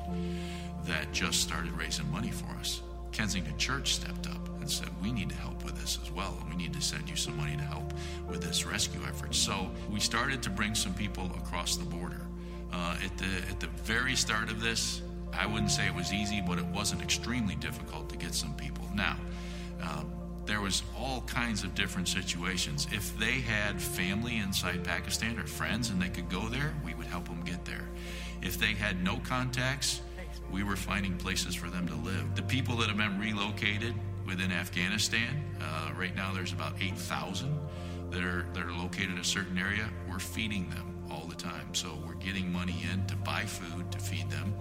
that 0.84 1.11
just 1.12 1.41
started 1.41 1.72
raising 1.72 2.09
money 2.12 2.30
for 2.30 2.47
us. 2.61 2.82
Kensington 3.11 3.57
Church 3.59 3.95
stepped 3.95 4.28
up 4.28 4.38
and 4.69 4.87
said, 4.87 5.03
We 5.03 5.12
need 5.12 5.31
to 5.31 5.35
help 5.35 5.64
with 5.64 5.81
this 5.81 5.99
as 6.03 6.11
well, 6.11 6.37
we 6.49 6.57
need 6.57 6.75
to 6.75 6.81
send 6.83 7.09
you 7.09 7.16
some 7.16 7.37
money 7.37 7.57
to 7.57 7.62
help 7.62 7.95
with 8.29 8.43
this 8.43 8.66
rescue 8.66 9.01
effort. 9.07 9.35
So 9.35 9.71
we 9.91 9.99
started 9.99 10.43
to 10.43 10.51
bring 10.51 10.75
some 10.75 10.93
people 10.95 11.27
across 11.37 11.77
the 11.77 11.85
border. 11.85 12.21
Uh, 12.71 12.97
at, 13.03 13.16
the, 13.16 13.49
at 13.49 13.61
the 13.61 13.66
very 13.83 14.14
start 14.14 14.51
of 14.51 14.61
this, 14.61 15.01
I 15.33 15.47
wouldn't 15.47 15.71
say 15.71 15.87
it 15.87 15.95
was 15.95 16.12
easy, 16.12 16.43
but 16.47 16.59
it 16.59 16.66
wasn't 16.66 17.03
extremely 17.03 17.55
difficult 17.55 18.11
to 18.11 18.16
get 18.16 18.35
some 18.35 18.55
people. 18.55 18.85
Now, 18.95 19.16
um, 19.81 20.12
there 20.45 20.61
was 20.61 20.83
all 20.99 21.23
kinds 21.23 21.64
of 21.64 21.75
different 21.75 22.09
situations. 22.09 22.87
If 22.93 23.19
they 23.19 23.41
had 23.41 23.81
family 23.81 24.37
inside 24.37 24.85
Pakistan 24.85 25.39
or 25.39 25.47
friends 25.47 25.89
and 25.89 26.01
they 26.01 26.09
could 26.09 26.29
go 26.29 26.49
there, 26.49 26.75
we 26.85 26.93
would 26.95 27.07
help 27.07 27.27
them 27.27 27.43
get 27.43 27.64
there. 27.64 27.89
If 28.43 28.59
they 28.59 28.75
had 28.75 29.03
no 29.03 29.16
contacts, 29.25 30.03
we 30.51 30.62
were 30.62 30.77
finding 30.77 31.16
places 31.16 31.55
for 31.55 31.69
them 31.69 31.87
to 31.89 31.95
live. 31.95 32.35
The 32.35 32.43
people 32.43 32.77
that 32.77 32.89
have 32.89 32.97
been 32.97 33.19
relocated 33.19 33.95
within 34.29 34.53
Afghanistan, 34.53 35.43
uh, 35.61 35.91
right 35.97 36.14
now 36.14 36.33
there's 36.35 36.53
about 36.53 36.74
8,000 36.81 37.59
that 38.11 38.22
are 38.22 38.47
that 38.53 38.62
are 38.62 38.72
located 38.72 39.11
in 39.11 39.18
a 39.18 39.24
certain 39.24 39.59
area. 39.59 39.89
We're 40.09 40.18
feeding 40.18 40.68
them 40.68 40.95
all 41.11 41.26
the 41.26 41.35
time, 41.35 41.74
so 41.74 41.99
we're 42.07 42.14
getting 42.14 42.53
money 42.53 42.76
in 42.93 43.07
to 43.07 43.16
buy 43.16 43.45
food 43.45 43.91
to 43.91 43.99
feed 43.99 44.31
them. 44.31 44.55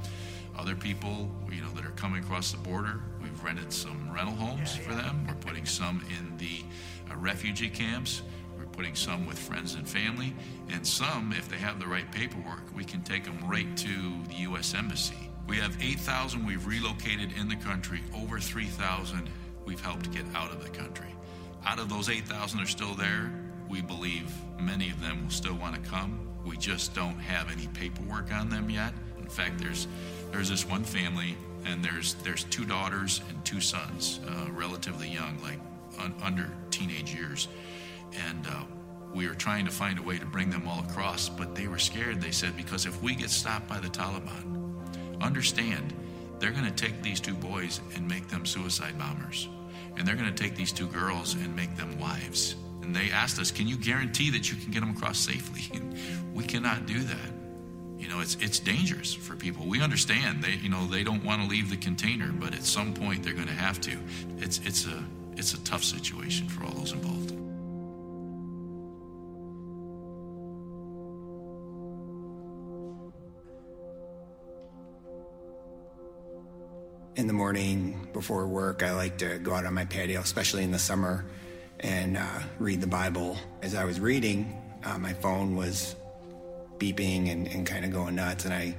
Other 0.57 0.75
people, 0.75 1.29
you 1.51 1.61
know, 1.61 1.69
that 1.75 1.85
are 1.85 1.91
coming 1.91 2.23
across 2.23 2.51
the 2.51 2.57
border, 2.57 3.01
we've 3.21 3.43
rented 3.43 3.71
some 3.71 4.09
rental 4.11 4.35
homes 4.35 4.75
for 4.75 4.95
them. 4.95 5.27
We're 5.27 5.35
putting 5.35 5.65
some 5.65 6.03
in 6.17 6.37
the 6.37 6.63
uh, 7.11 7.17
refugee 7.17 7.69
camps. 7.69 8.23
We're 8.57 8.65
putting 8.65 8.95
some 8.95 9.27
with 9.27 9.37
friends 9.37 9.75
and 9.75 9.87
family, 9.87 10.33
and 10.69 10.87
some, 10.87 11.33
if 11.33 11.47
they 11.49 11.57
have 11.57 11.79
the 11.79 11.85
right 11.85 12.09
paperwork, 12.11 12.63
we 12.75 12.85
can 12.85 13.03
take 13.03 13.25
them 13.25 13.37
right 13.45 13.77
to 13.77 14.23
the 14.29 14.35
U.S. 14.49 14.73
Embassy. 14.73 15.29
We 15.47 15.57
have 15.57 15.77
8,000 15.81 16.45
we've 16.45 16.65
relocated 16.65 17.31
in 17.37 17.47
the 17.47 17.55
country. 17.55 18.01
Over 18.15 18.39
3,000 18.39 19.29
we've 19.67 19.81
helped 19.81 20.11
get 20.11 20.23
out 20.33 20.51
of 20.51 20.63
the 20.63 20.69
country. 20.69 21.13
Out 21.65 21.77
of 21.77 21.89
those 21.89 22.09
8,000 22.09 22.61
are 22.61 22.65
still 22.65 22.95
there. 22.95 23.29
We 23.69 23.81
believe 23.81 24.31
many 24.57 24.89
of 24.89 25.01
them 25.01 25.23
will 25.23 25.29
still 25.29 25.55
want 25.55 25.75
to 25.75 25.89
come. 25.89 26.17
We 26.45 26.55
just 26.55 26.95
don't 26.95 27.19
have 27.19 27.51
any 27.51 27.67
paperwork 27.67 28.31
on 28.33 28.49
them 28.49 28.69
yet. 28.69 28.93
In 29.19 29.27
fact, 29.27 29.59
there's 29.59 29.87
there's 30.31 30.49
this 30.49 30.65
one 30.65 30.85
family, 30.85 31.35
and 31.65 31.83
there's 31.83 32.13
there's 32.23 32.45
two 32.45 32.63
daughters 32.63 33.21
and 33.27 33.43
two 33.43 33.59
sons, 33.59 34.21
uh, 34.25 34.49
relatively 34.51 35.09
young, 35.09 35.37
like 35.43 35.59
un- 35.99 36.15
under 36.23 36.49
teenage 36.71 37.13
years, 37.13 37.49
and 38.29 38.47
uh, 38.47 38.63
we 39.13 39.27
were 39.27 39.35
trying 39.35 39.65
to 39.65 39.71
find 39.71 39.99
a 39.99 40.01
way 40.01 40.17
to 40.17 40.25
bring 40.25 40.49
them 40.49 40.65
all 40.65 40.79
across, 40.79 41.27
but 41.27 41.55
they 41.55 41.67
were 41.67 41.79
scared. 41.79 42.21
They 42.21 42.31
said 42.31 42.55
because 42.55 42.85
if 42.85 43.01
we 43.03 43.15
get 43.15 43.29
stopped 43.29 43.67
by 43.67 43.79
the 43.79 43.89
Taliban, 43.89 44.71
understand 45.19 45.93
they're 46.39 46.51
going 46.51 46.65
to 46.65 46.71
take 46.71 47.01
these 47.01 47.19
two 47.19 47.33
boys 47.33 47.81
and 47.95 48.07
make 48.07 48.29
them 48.29 48.45
suicide 48.45 48.97
bombers, 48.97 49.49
and 49.97 50.07
they're 50.07 50.15
going 50.15 50.33
to 50.33 50.43
take 50.43 50.55
these 50.55 50.71
two 50.71 50.87
girls 50.87 51.33
and 51.33 51.55
make 51.55 51.75
them 51.75 51.99
wives. 51.99 52.55
And 52.81 52.95
they 52.95 53.11
asked 53.11 53.39
us, 53.39 53.51
"Can 53.51 53.67
you 53.67 53.77
guarantee 53.77 54.29
that 54.31 54.49
you 54.51 54.57
can 54.57 54.71
get 54.71 54.81
them 54.81 54.91
across 54.91 55.19
safely?" 55.19 55.63
And 55.79 56.35
we 56.35 56.43
cannot 56.43 56.85
do 56.85 56.99
that 56.99 57.31
you 57.97 58.07
know 58.07 58.19
it's 58.19 58.35
it's 58.35 58.59
dangerous 58.59 59.13
for 59.13 59.35
people 59.35 59.65
we 59.65 59.81
understand 59.81 60.43
they 60.43 60.53
you 60.53 60.69
know 60.69 60.85
they 60.85 61.03
don't 61.03 61.23
want 61.23 61.41
to 61.41 61.47
leave 61.47 61.69
the 61.69 61.77
container 61.77 62.31
but 62.31 62.53
at 62.53 62.63
some 62.63 62.93
point 62.93 63.23
they're 63.23 63.33
going 63.33 63.47
to 63.47 63.53
have 63.53 63.81
to 63.81 63.97
it's 64.37 64.59
it's 64.59 64.85
a 64.85 65.03
it's 65.35 65.53
a 65.53 65.63
tough 65.63 65.83
situation 65.83 66.47
for 66.47 66.63
all 66.63 66.71
those 66.71 66.93
involved 66.93 67.26
in 77.17 77.25
the 77.25 77.33
morning 77.33 78.07
before 78.13 78.45
work, 78.45 78.83
I 78.83 78.93
like 78.93 79.17
to 79.17 79.39
go 79.39 79.53
out 79.53 79.65
on 79.65 79.73
my 79.73 79.85
patio, 79.85 80.21
especially 80.21 80.63
in 80.63 80.71
the 80.71 80.79
summer, 80.79 81.25
and 81.79 82.15
uh, 82.15 82.39
read 82.59 82.79
the 82.79 82.87
Bible. 82.87 83.37
As 83.63 83.73
I 83.73 83.85
was 83.85 83.99
reading, 83.99 84.61
uh, 84.85 84.99
my 84.99 85.13
phone 85.13 85.55
was 85.55 85.95
beeping 86.77 87.31
and, 87.31 87.47
and 87.47 87.65
kind 87.65 87.83
of 87.83 87.91
going 87.91 88.15
nuts, 88.15 88.45
and 88.45 88.53
I 88.53 88.75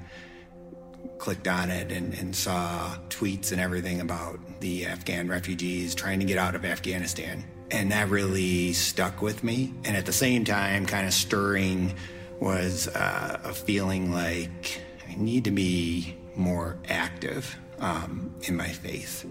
clicked 1.18 1.48
on 1.48 1.68
it 1.70 1.90
and, 1.90 2.14
and 2.14 2.34
saw 2.34 2.96
tweets 3.08 3.50
and 3.50 3.60
everything 3.60 4.00
about 4.00 4.38
the 4.60 4.86
Afghan 4.86 5.26
refugees 5.26 5.96
trying 5.96 6.20
to 6.20 6.24
get 6.24 6.38
out 6.38 6.54
of 6.54 6.64
Afghanistan. 6.64 7.44
And 7.72 7.90
that 7.90 8.08
really 8.08 8.72
stuck 8.72 9.20
with 9.20 9.42
me. 9.42 9.74
And 9.84 9.96
at 9.96 10.06
the 10.06 10.12
same 10.12 10.44
time, 10.44 10.86
kind 10.86 11.08
of 11.08 11.12
stirring 11.12 11.94
was 12.40 12.86
uh, 12.88 13.40
a 13.42 13.52
feeling 13.52 14.12
like 14.12 14.80
I 15.08 15.16
need 15.16 15.44
to 15.44 15.50
be 15.50 16.16
more 16.36 16.78
active 16.88 17.58
um, 17.80 18.34
in 18.42 18.56
my 18.56 18.68
faith. 18.68 19.26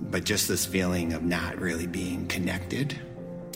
But 0.00 0.24
just 0.24 0.48
this 0.48 0.66
feeling 0.66 1.12
of 1.12 1.22
not 1.22 1.58
really 1.58 1.86
being 1.86 2.26
connected. 2.26 2.98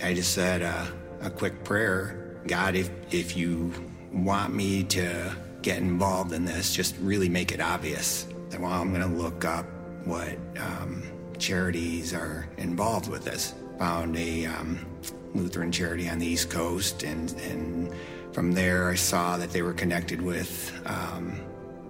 I 0.03 0.15
just 0.15 0.33
said 0.33 0.63
uh, 0.63 0.87
a 1.23 1.31
quick 1.31 1.65
prayer 1.65 2.23
God, 2.47 2.77
if, 2.77 2.91
if 3.11 3.37
you 3.37 3.73
want 4.13 4.55
me 4.55 4.85
to 4.85 5.35
get 5.63 5.79
involved 5.79 6.33
in 6.33 6.45
this, 6.45 6.75
just 6.75 6.97
really 7.01 7.29
make 7.29 7.51
it 7.51 7.61
obvious. 7.61 8.27
That, 8.51 8.61
well, 8.61 8.71
I'm 8.71 8.93
going 8.95 9.03
to 9.03 9.17
look 9.17 9.45
up 9.45 9.67
what 10.05 10.39
um, 10.59 11.03
charities 11.39 12.15
are 12.15 12.47
involved 12.57 13.09
with 13.09 13.25
this. 13.25 13.55
Found 13.79 14.17
a 14.17 14.47
um, 14.47 14.87
Lutheran 15.35 15.73
charity 15.73 16.09
on 16.09 16.19
the 16.19 16.27
East 16.27 16.51
Coast, 16.51 17.03
and, 17.03 17.33
and 17.41 17.93
from 18.33 18.53
there 18.53 18.91
I 18.91 18.95
saw 18.95 19.37
that 19.39 19.51
they 19.51 19.63
were 19.63 19.75
connected 19.75 20.23
with 20.23 20.73
um, 20.87 21.41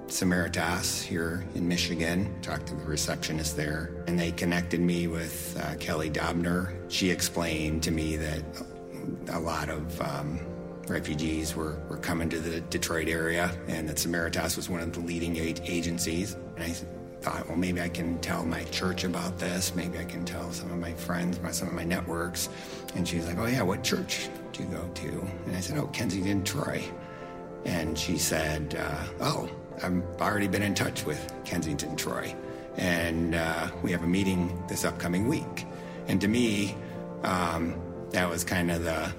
Samaritas 0.09 1.03
here 1.03 1.45
in 1.55 1.67
Michigan. 1.67 2.35
Talked 2.43 2.69
to 2.69 2.75
the 2.75 2.85
receptionist 2.85 3.57
there, 3.57 4.05
and 4.07 4.19
they 4.19 4.33
connected 4.33 4.81
me 4.81 5.07
with 5.09 5.61
uh, 5.61 5.75
Kelly 5.77 6.11
Dobner. 6.11 6.73
She 6.89 7.11
explained 7.11 7.83
to 7.85 7.91
me 7.91 8.17
that 8.17 8.43
a 9.29 9.39
lot 9.39 9.69
of 9.69 10.01
um, 10.01 10.41
refugees 10.89 11.55
were, 11.55 11.79
were 11.89 11.99
coming 11.99 12.29
to 12.29 12.39
the 12.39 12.61
Detroit 12.63 13.09
area, 13.09 13.51
and 13.69 13.89
that 13.89 13.97
Samaritas 13.97 14.57
was 14.57 14.69
one 14.71 14.81
of 14.81 14.93
the 14.93 15.01
leading 15.01 15.37
agencies. 15.37 16.37
And 16.57 16.65
I 16.65 16.75
thought, 17.21 17.49
well, 17.49 17.57
maybe 17.57 17.81
I 17.81 17.89
can 17.89 18.19
tell 18.21 18.45
my 18.45 18.65
church 18.65 19.05
about 19.05 19.39
this. 19.39 19.75
Maybe 19.75 19.99
I 19.99 20.05
can 20.05 20.25
tell 20.25 20.53
some 20.53 20.71
of 20.71 20.79
my 20.79 20.93
friends, 20.93 21.41
my, 21.41 21.51
some 21.51 21.69
of 21.69 21.75
my 21.75 21.85
networks. 21.85 22.49
And 22.95 23.07
she's 23.07 23.27
like, 23.27 23.39
oh, 23.39 23.47
yeah, 23.47 23.63
what 23.63 23.83
church 23.83 24.29
do 24.53 24.63
you 24.63 24.69
go 24.69 24.89
to? 24.95 25.29
And 25.47 25.57
I 25.57 25.61
said, 25.61 25.79
oh, 25.79 25.89
Kensington, 25.89 26.45
Troy. 26.45 26.83
And 27.65 27.99
she 27.99 28.17
said, 28.17 28.77
uh, 28.79 29.05
oh, 29.21 29.51
I've 29.83 30.03
already 30.21 30.49
been 30.49 30.63
in 30.63 30.75
touch 30.75 31.05
with 31.05 31.33
Kensington, 31.45 31.97
Troy. 31.97 32.35
And 32.77 33.35
uh, 33.35 33.69
we 33.83 33.91
have 33.93 34.03
a 34.03 34.07
meeting 34.07 34.63
this 34.69 34.85
upcoming 34.85 35.29
week. 35.29 35.67
And 36.09 36.21
to 36.21 36.29
me, 36.29 36.77
um, 37.23 37.81
that 38.11 38.29
was 38.29 38.45
kind 38.45 38.71
of 38.71 38.85
the 38.85 39.13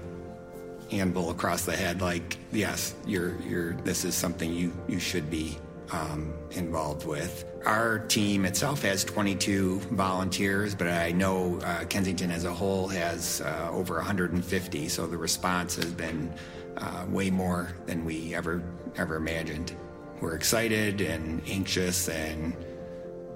handle 0.90 1.30
across 1.30 1.64
the 1.64 1.76
head 1.76 2.00
like 2.00 2.38
yes 2.50 2.94
you're 3.06 3.38
you're 3.42 3.72
this 3.84 4.04
is 4.04 4.14
something 4.14 4.52
you 4.52 4.72
you 4.88 4.98
should 4.98 5.30
be 5.30 5.58
um, 5.92 6.32
involved 6.52 7.06
with 7.06 7.44
our 7.64 7.98
team 7.98 8.44
itself 8.44 8.82
has 8.82 9.04
22 9.04 9.80
volunteers 9.90 10.74
but 10.74 10.88
i 10.88 11.10
know 11.12 11.58
uh, 11.64 11.84
kensington 11.84 12.30
as 12.30 12.44
a 12.44 12.52
whole 12.52 12.88
has 12.88 13.42
uh, 13.42 13.68
over 13.70 13.96
150 13.96 14.88
so 14.88 15.06
the 15.06 15.16
response 15.16 15.76
has 15.76 15.92
been 15.92 16.32
uh, 16.78 17.04
way 17.08 17.30
more 17.30 17.70
than 17.86 18.04
we 18.04 18.34
ever 18.34 18.62
ever 18.96 19.16
imagined 19.16 19.74
we're 20.20 20.34
excited 20.34 21.00
and 21.00 21.42
anxious 21.48 22.08
and 22.08 22.56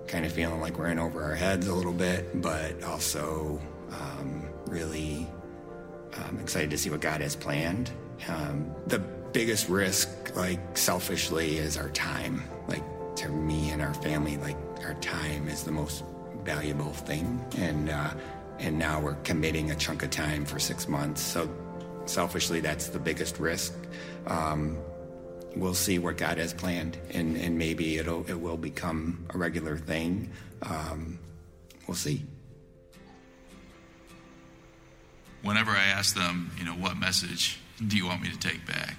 kind 0.07 0.25
of 0.25 0.33
feeling 0.33 0.61
like 0.61 0.79
we're 0.79 0.89
in 0.89 0.99
over 0.99 1.23
our 1.23 1.35
heads 1.35 1.67
a 1.67 1.75
little 1.75 1.93
bit 1.93 2.43
but 2.43 2.83
also 2.83 3.61
um, 3.91 4.49
really 4.67 5.27
I'm 6.15 6.39
excited 6.41 6.71
to 6.71 6.79
see 6.79 6.91
what 6.91 7.01
God 7.01 7.21
has 7.21 7.37
planned. 7.37 7.91
Um, 8.29 8.75
the 8.87 8.99
biggest 8.99 9.69
risk, 9.69 10.09
like 10.37 10.77
selfishly, 10.77 11.59
is 11.59 11.77
our 11.77 11.91
time. 11.91 12.43
Like 12.69 12.83
to 13.17 13.29
me 13.29 13.71
and 13.71 13.83
our 13.83 13.95
family, 13.95 14.37
like 14.39 14.57
our 14.85 14.95
time 14.95 15.49
is 15.49 15.63
the 15.65 15.73
most 15.73 16.05
valuable 16.45 16.93
thing, 16.93 17.45
and 17.59 17.91
uh, 17.91 18.11
and 18.59 18.79
now 18.79 19.01
we're 19.01 19.15
committing 19.17 19.71
a 19.71 19.75
chunk 19.75 20.03
of 20.03 20.11
time 20.11 20.45
for 20.45 20.59
six 20.59 20.89
months. 20.89 21.21
So 21.21 21.51
selfishly, 22.05 22.61
that's 22.61 22.89
the 22.89 22.99
biggest 22.99 23.39
risk. 23.39 23.75
Um, 24.27 24.79
we'll 25.57 25.75
see 25.75 25.99
what 25.99 26.17
God 26.17 26.39
has 26.39 26.53
planned, 26.53 26.99
and, 27.11 27.37
and 27.37 27.59
maybe 27.59 27.99
it'll 27.99 28.29
it 28.29 28.41
will 28.41 28.57
become 28.57 29.27
a 29.31 29.39
regular 29.39 29.77
thing. 29.77 30.31
Um, 30.63 31.19
we'll 31.87 31.97
see. 31.97 32.25
Whenever 35.43 35.73
I 35.73 35.85
ask 35.85 36.15
them, 36.15 36.53
you 36.59 36.65
know, 36.65 36.73
what 36.73 36.97
message 36.97 37.59
do 37.89 37.97
you 37.97 38.07
want 38.07 38.23
me 38.23 38.31
to 38.31 38.39
take 38.39 38.65
back? 38.67 38.97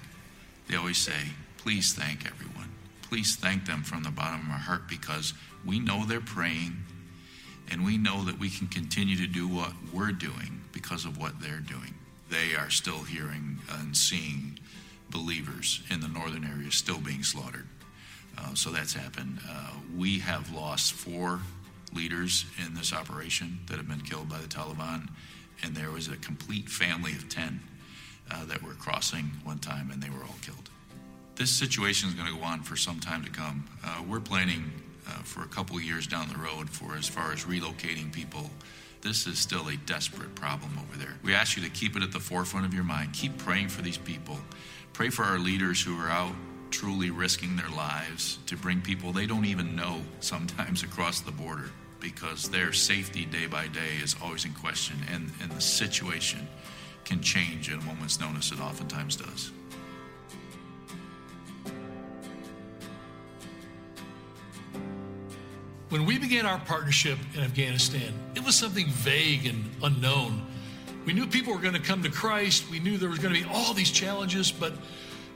They 0.68 0.76
always 0.76 0.98
say, 0.98 1.32
please 1.58 1.94
thank 1.94 2.26
everyone. 2.26 2.70
Please 3.02 3.36
thank 3.36 3.64
them 3.64 3.82
from 3.82 4.02
the 4.02 4.10
bottom 4.10 4.40
of 4.40 4.46
my 4.46 4.58
heart 4.58 4.88
because 4.88 5.32
we 5.64 5.78
know 5.78 6.04
they're 6.04 6.20
praying 6.20 6.76
and 7.70 7.84
we 7.84 7.96
know 7.96 8.24
that 8.24 8.38
we 8.38 8.50
can 8.50 8.66
continue 8.66 9.16
to 9.16 9.26
do 9.26 9.48
what 9.48 9.72
we're 9.92 10.12
doing 10.12 10.60
because 10.72 11.06
of 11.06 11.18
what 11.18 11.40
they're 11.40 11.60
doing. 11.60 11.94
They 12.30 12.54
are 12.54 12.70
still 12.70 13.04
hearing 13.04 13.58
and 13.70 13.96
seeing 13.96 14.58
believers 15.14 15.80
in 15.90 16.00
the 16.00 16.08
northern 16.08 16.44
area 16.44 16.70
still 16.70 17.00
being 17.00 17.22
slaughtered. 17.22 17.66
Uh, 18.36 18.52
so 18.54 18.70
that's 18.70 18.92
happened. 18.92 19.38
Uh, 19.48 19.70
we 19.96 20.18
have 20.18 20.52
lost 20.52 20.92
four 20.92 21.40
leaders 21.94 22.44
in 22.66 22.74
this 22.74 22.92
operation 22.92 23.60
that 23.68 23.76
have 23.76 23.88
been 23.88 24.00
killed 24.00 24.28
by 24.28 24.38
the 24.38 24.48
Taliban, 24.48 25.08
and 25.62 25.74
there 25.74 25.90
was 25.90 26.08
a 26.08 26.16
complete 26.16 26.68
family 26.68 27.12
of 27.12 27.28
10 27.28 27.60
uh, 28.30 28.44
that 28.46 28.62
were 28.62 28.74
crossing 28.74 29.30
one 29.44 29.58
time, 29.58 29.90
and 29.92 30.02
they 30.02 30.10
were 30.10 30.24
all 30.24 30.36
killed. 30.42 30.68
This 31.36 31.50
situation 31.50 32.08
is 32.08 32.14
going 32.14 32.32
to 32.32 32.38
go 32.38 32.44
on 32.44 32.62
for 32.62 32.76
some 32.76 32.98
time 32.98 33.24
to 33.24 33.30
come. 33.30 33.64
Uh, 33.84 34.02
we're 34.08 34.20
planning 34.20 34.70
uh, 35.06 35.10
for 35.22 35.42
a 35.42 35.48
couple 35.48 35.80
years 35.80 36.06
down 36.06 36.28
the 36.28 36.38
road 36.38 36.68
for 36.68 36.96
as 36.96 37.08
far 37.08 37.32
as 37.32 37.44
relocating 37.44 38.12
people. 38.12 38.50
This 39.00 39.26
is 39.26 39.38
still 39.38 39.68
a 39.68 39.76
desperate 39.76 40.34
problem 40.34 40.78
over 40.78 40.98
there. 40.98 41.14
We 41.22 41.34
ask 41.34 41.56
you 41.56 41.62
to 41.62 41.70
keep 41.70 41.96
it 41.96 42.02
at 42.02 42.10
the 42.10 42.20
forefront 42.20 42.66
of 42.66 42.72
your 42.72 42.84
mind. 42.84 43.12
Keep 43.12 43.38
praying 43.38 43.68
for 43.68 43.82
these 43.82 43.98
people. 43.98 44.38
Pray 44.94 45.10
for 45.10 45.24
our 45.24 45.40
leaders 45.40 45.82
who 45.82 45.98
are 45.98 46.08
out 46.08 46.34
truly 46.70 47.10
risking 47.10 47.56
their 47.56 47.68
lives 47.70 48.38
to 48.46 48.56
bring 48.56 48.80
people 48.80 49.12
they 49.12 49.26
don't 49.26 49.44
even 49.44 49.74
know 49.74 50.00
sometimes 50.20 50.84
across 50.84 51.20
the 51.20 51.32
border 51.32 51.70
because 51.98 52.48
their 52.48 52.72
safety 52.72 53.24
day 53.24 53.46
by 53.46 53.66
day 53.66 53.96
is 54.02 54.14
always 54.22 54.44
in 54.44 54.52
question 54.52 54.96
and, 55.12 55.32
and 55.42 55.50
the 55.50 55.60
situation 55.60 56.46
can 57.04 57.20
change 57.20 57.70
at 57.72 57.82
a 57.82 57.84
moment's 57.84 58.20
notice. 58.20 58.52
It 58.52 58.60
oftentimes 58.60 59.16
does. 59.16 59.50
When 65.88 66.06
we 66.06 66.18
began 66.18 66.46
our 66.46 66.60
partnership 66.60 67.18
in 67.34 67.40
Afghanistan, 67.40 68.12
it 68.36 68.44
was 68.44 68.54
something 68.54 68.86
vague 68.86 69.46
and 69.46 69.64
unknown. 69.82 70.46
We 71.06 71.12
knew 71.12 71.26
people 71.26 71.52
were 71.52 71.60
going 71.60 71.74
to 71.74 71.80
come 71.80 72.02
to 72.02 72.10
Christ. 72.10 72.70
We 72.70 72.80
knew 72.80 72.96
there 72.96 73.10
was 73.10 73.18
going 73.18 73.34
to 73.34 73.40
be 73.40 73.48
all 73.52 73.74
these 73.74 73.90
challenges, 73.90 74.50
but 74.50 74.72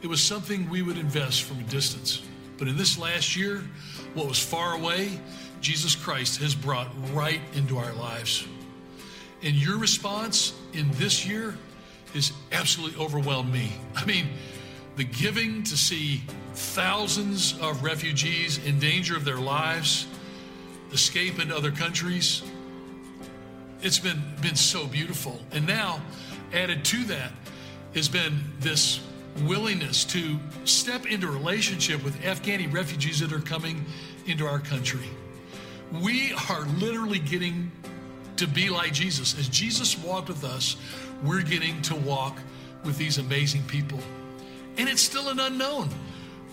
it 0.01 0.07
was 0.07 0.23
something 0.23 0.69
we 0.71 0.83
would 0.83 0.97
invest 0.97 1.43
from 1.43 1.59
a 1.59 1.65
distance. 1.65 2.23
But 2.57 2.69
in 2.69 2.77
this 2.77 2.99
last 2.99 3.37
year, 3.37 3.63
what 4.15 4.27
was 4.27 4.39
far 4.39 4.75
away, 4.75 5.21
Jesus 5.61 5.95
Christ 5.95 6.41
has 6.41 6.55
brought 6.55 6.89
right 7.13 7.41
into 7.55 7.79
our 7.79 7.93
lives. 7.93 8.47
And 9.43 9.55
your 9.55 9.79
response 9.79 10.55
in 10.73 10.91
this 10.93 11.27
year 11.27 11.57
has 12.15 12.33
absolutely 12.51 12.99
overwhelmed 13.01 13.53
me. 13.53 13.73
I 13.95 14.05
mean, 14.05 14.29
the 14.97 15.05
giving 15.05 15.63
to 15.65 15.77
see 15.77 16.23
thousands 16.55 17.57
of 17.61 17.85
refugees 17.85 18.59
in 18.65 18.79
danger 18.79 19.17
of 19.17 19.25
their 19.25 19.37
lives 19.37 20.07
escape 20.93 21.39
into 21.39 21.57
other 21.57 21.71
countries. 21.71 22.43
It's 23.81 23.99
been 23.99 24.23
been 24.41 24.57
so 24.57 24.87
beautiful. 24.87 25.41
And 25.53 25.67
now 25.67 26.01
added 26.53 26.85
to 26.87 27.05
that 27.05 27.33
has 27.95 28.09
been 28.09 28.41
this 28.61 29.01
willingness 29.43 30.05
to 30.05 30.39
step 30.65 31.07
into 31.07 31.29
relationship 31.29 32.03
with 32.03 32.21
Afghani 32.23 32.73
refugees 32.73 33.21
that 33.21 33.33
are 33.33 33.41
coming 33.41 33.85
into 34.27 34.47
our 34.47 34.59
country. 34.59 35.09
We 35.93 36.33
are 36.51 36.63
literally 36.79 37.19
getting 37.19 37.71
to 38.37 38.47
be 38.47 38.69
like 38.69 38.93
Jesus. 38.93 39.39
As 39.39 39.49
Jesus 39.49 39.99
walked 39.99 40.29
with 40.29 40.45
us, 40.45 40.77
we're 41.23 41.43
getting 41.43 41.81
to 41.83 41.95
walk 41.95 42.39
with 42.85 42.99
these 42.99 43.19
amazing 43.19 43.63
people. 43.65 44.01
And 44.77 44.89
it's 44.89 45.03
still 45.03 45.29
an 45.29 45.41
unknown. 45.41 45.89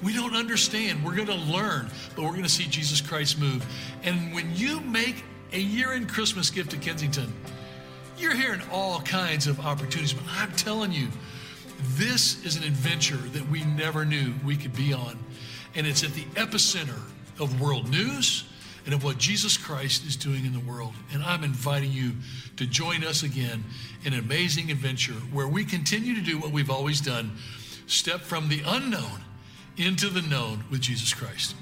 We 0.04 0.14
don't 0.14 0.36
understand. 0.36 1.04
We're 1.04 1.16
going 1.16 1.28
to 1.28 1.36
learn, 1.36 1.90
but 2.16 2.24
we're 2.24 2.32
going 2.32 2.44
to 2.44 2.50
see 2.50 2.66
Jesus 2.66 3.02
Christ 3.02 3.40
move. 3.40 3.66
And 4.04 4.34
when 4.34 4.56
you 4.56 4.82
make 4.82 5.24
a 5.56 5.60
year 5.60 5.94
end 5.94 6.10
Christmas 6.10 6.50
gift 6.50 6.72
to 6.72 6.78
Kensington, 6.78 7.32
you're 8.18 8.36
hearing 8.36 8.62
all 8.72 9.00
kinds 9.02 9.48
of 9.48 9.60
opportunities. 9.62 10.12
But 10.12 10.26
I'm 10.30 10.52
telling 10.52 10.92
you, 10.92 11.08
this 11.94 12.44
is 12.46 12.58
an 12.58 12.64
adventure 12.64 13.16
that 13.16 13.50
we 13.50 13.64
never 13.64 14.04
knew 14.04 14.34
we 14.46 14.58
could 14.58 14.76
be 14.76 14.92
on. 14.92 15.18
And 15.74 15.88
it's 15.88 16.04
at 16.04 16.12
the 16.12 16.24
epicenter 16.36 17.00
of 17.40 17.62
world 17.62 17.90
news 17.90 18.44
and 18.86 18.94
of 18.94 19.04
what 19.04 19.18
Jesus 19.18 19.58
Christ 19.58 20.06
is 20.06 20.18
doing 20.18 20.46
in 20.46 20.52
the 20.52 20.60
world. 20.60 20.94
And 21.14 21.24
I'm 21.24 21.44
inviting 21.44 21.92
you 21.92 22.12
to 22.58 22.66
join 22.66 23.06
us 23.06 23.24
again 23.24 23.64
in 24.04 24.14
an 24.14 24.20
amazing 24.20 24.72
adventure 24.72 25.14
where 25.32 25.48
we 25.48 25.64
continue 25.64 26.16
to 26.16 26.22
do 26.22 26.38
what 26.38 26.52
we've 26.52 26.70
always 26.70 27.00
done 27.00 27.32
step 27.88 28.22
from 28.22 28.50
the 28.50 28.62
unknown 28.66 29.22
into 29.78 30.10
the 30.10 30.22
known 30.22 30.66
with 30.70 30.82
Jesus 30.82 31.14
Christ. 31.14 31.56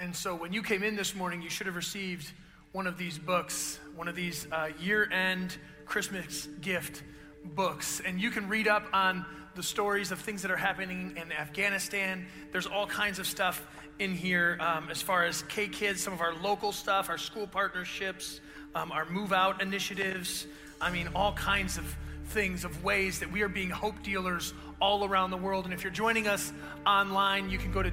And 0.00 0.16
so 0.16 0.34
when 0.34 0.54
you 0.54 0.62
came 0.62 0.82
in 0.82 0.96
this 0.96 1.14
morning, 1.14 1.42
you 1.42 1.50
should 1.50 1.66
have 1.66 1.76
received 1.76 2.32
one 2.72 2.86
of 2.86 2.96
these 2.96 3.18
books, 3.18 3.78
one 3.94 4.08
of 4.08 4.16
these 4.16 4.46
uh, 4.50 4.70
year 4.80 5.06
end 5.12 5.58
Christmas 5.84 6.48
gift 6.62 7.02
books. 7.44 8.00
And 8.06 8.18
you 8.18 8.30
can 8.30 8.48
read 8.48 8.66
up 8.66 8.84
on 8.94 9.26
the 9.54 9.62
stories 9.62 10.10
of 10.10 10.18
things 10.18 10.40
that 10.40 10.50
are 10.50 10.56
happening 10.56 11.18
in 11.20 11.30
Afghanistan. 11.30 12.26
There's 12.50 12.66
all 12.66 12.86
kinds 12.86 13.18
of 13.18 13.26
stuff 13.26 13.66
in 13.98 14.14
here 14.14 14.56
um, 14.60 14.88
as 14.90 15.02
far 15.02 15.26
as 15.26 15.42
K 15.42 15.68
Kids, 15.68 16.00
some 16.00 16.14
of 16.14 16.22
our 16.22 16.32
local 16.32 16.72
stuff, 16.72 17.10
our 17.10 17.18
school 17.18 17.46
partnerships, 17.46 18.40
um, 18.74 18.92
our 18.92 19.04
move 19.04 19.34
out 19.34 19.60
initiatives. 19.60 20.46
I 20.80 20.90
mean, 20.90 21.10
all 21.14 21.34
kinds 21.34 21.76
of 21.76 21.84
things, 22.28 22.64
of 22.64 22.82
ways 22.82 23.18
that 23.18 23.30
we 23.30 23.42
are 23.42 23.48
being 23.48 23.68
hope 23.68 24.02
dealers 24.02 24.54
all 24.80 25.04
around 25.04 25.30
the 25.30 25.36
world. 25.36 25.66
And 25.66 25.74
if 25.74 25.84
you're 25.84 25.92
joining 25.92 26.26
us 26.26 26.52
online, 26.86 27.50
you 27.50 27.58
can 27.58 27.70
go 27.70 27.82
to 27.82 27.90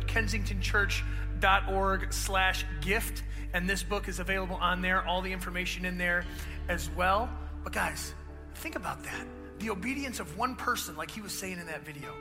kensingtonchurch.org 1.39 2.13
slash 2.13 2.65
gift. 2.81 3.23
And 3.53 3.69
this 3.69 3.83
book 3.83 4.07
is 4.07 4.19
available 4.19 4.57
on 4.57 4.81
there, 4.81 5.05
all 5.05 5.21
the 5.21 5.31
information 5.31 5.85
in 5.85 5.97
there 5.97 6.25
as 6.67 6.89
well. 6.91 7.29
But 7.63 7.73
guys, 7.73 8.13
think 8.55 8.75
about 8.75 9.03
that. 9.03 9.25
The 9.59 9.69
obedience 9.69 10.19
of 10.19 10.37
one 10.37 10.55
person, 10.55 10.95
like 10.95 11.09
he 11.09 11.21
was 11.21 11.31
saying 11.31 11.59
in 11.59 11.67
that 11.67 11.85
video. 11.85 12.13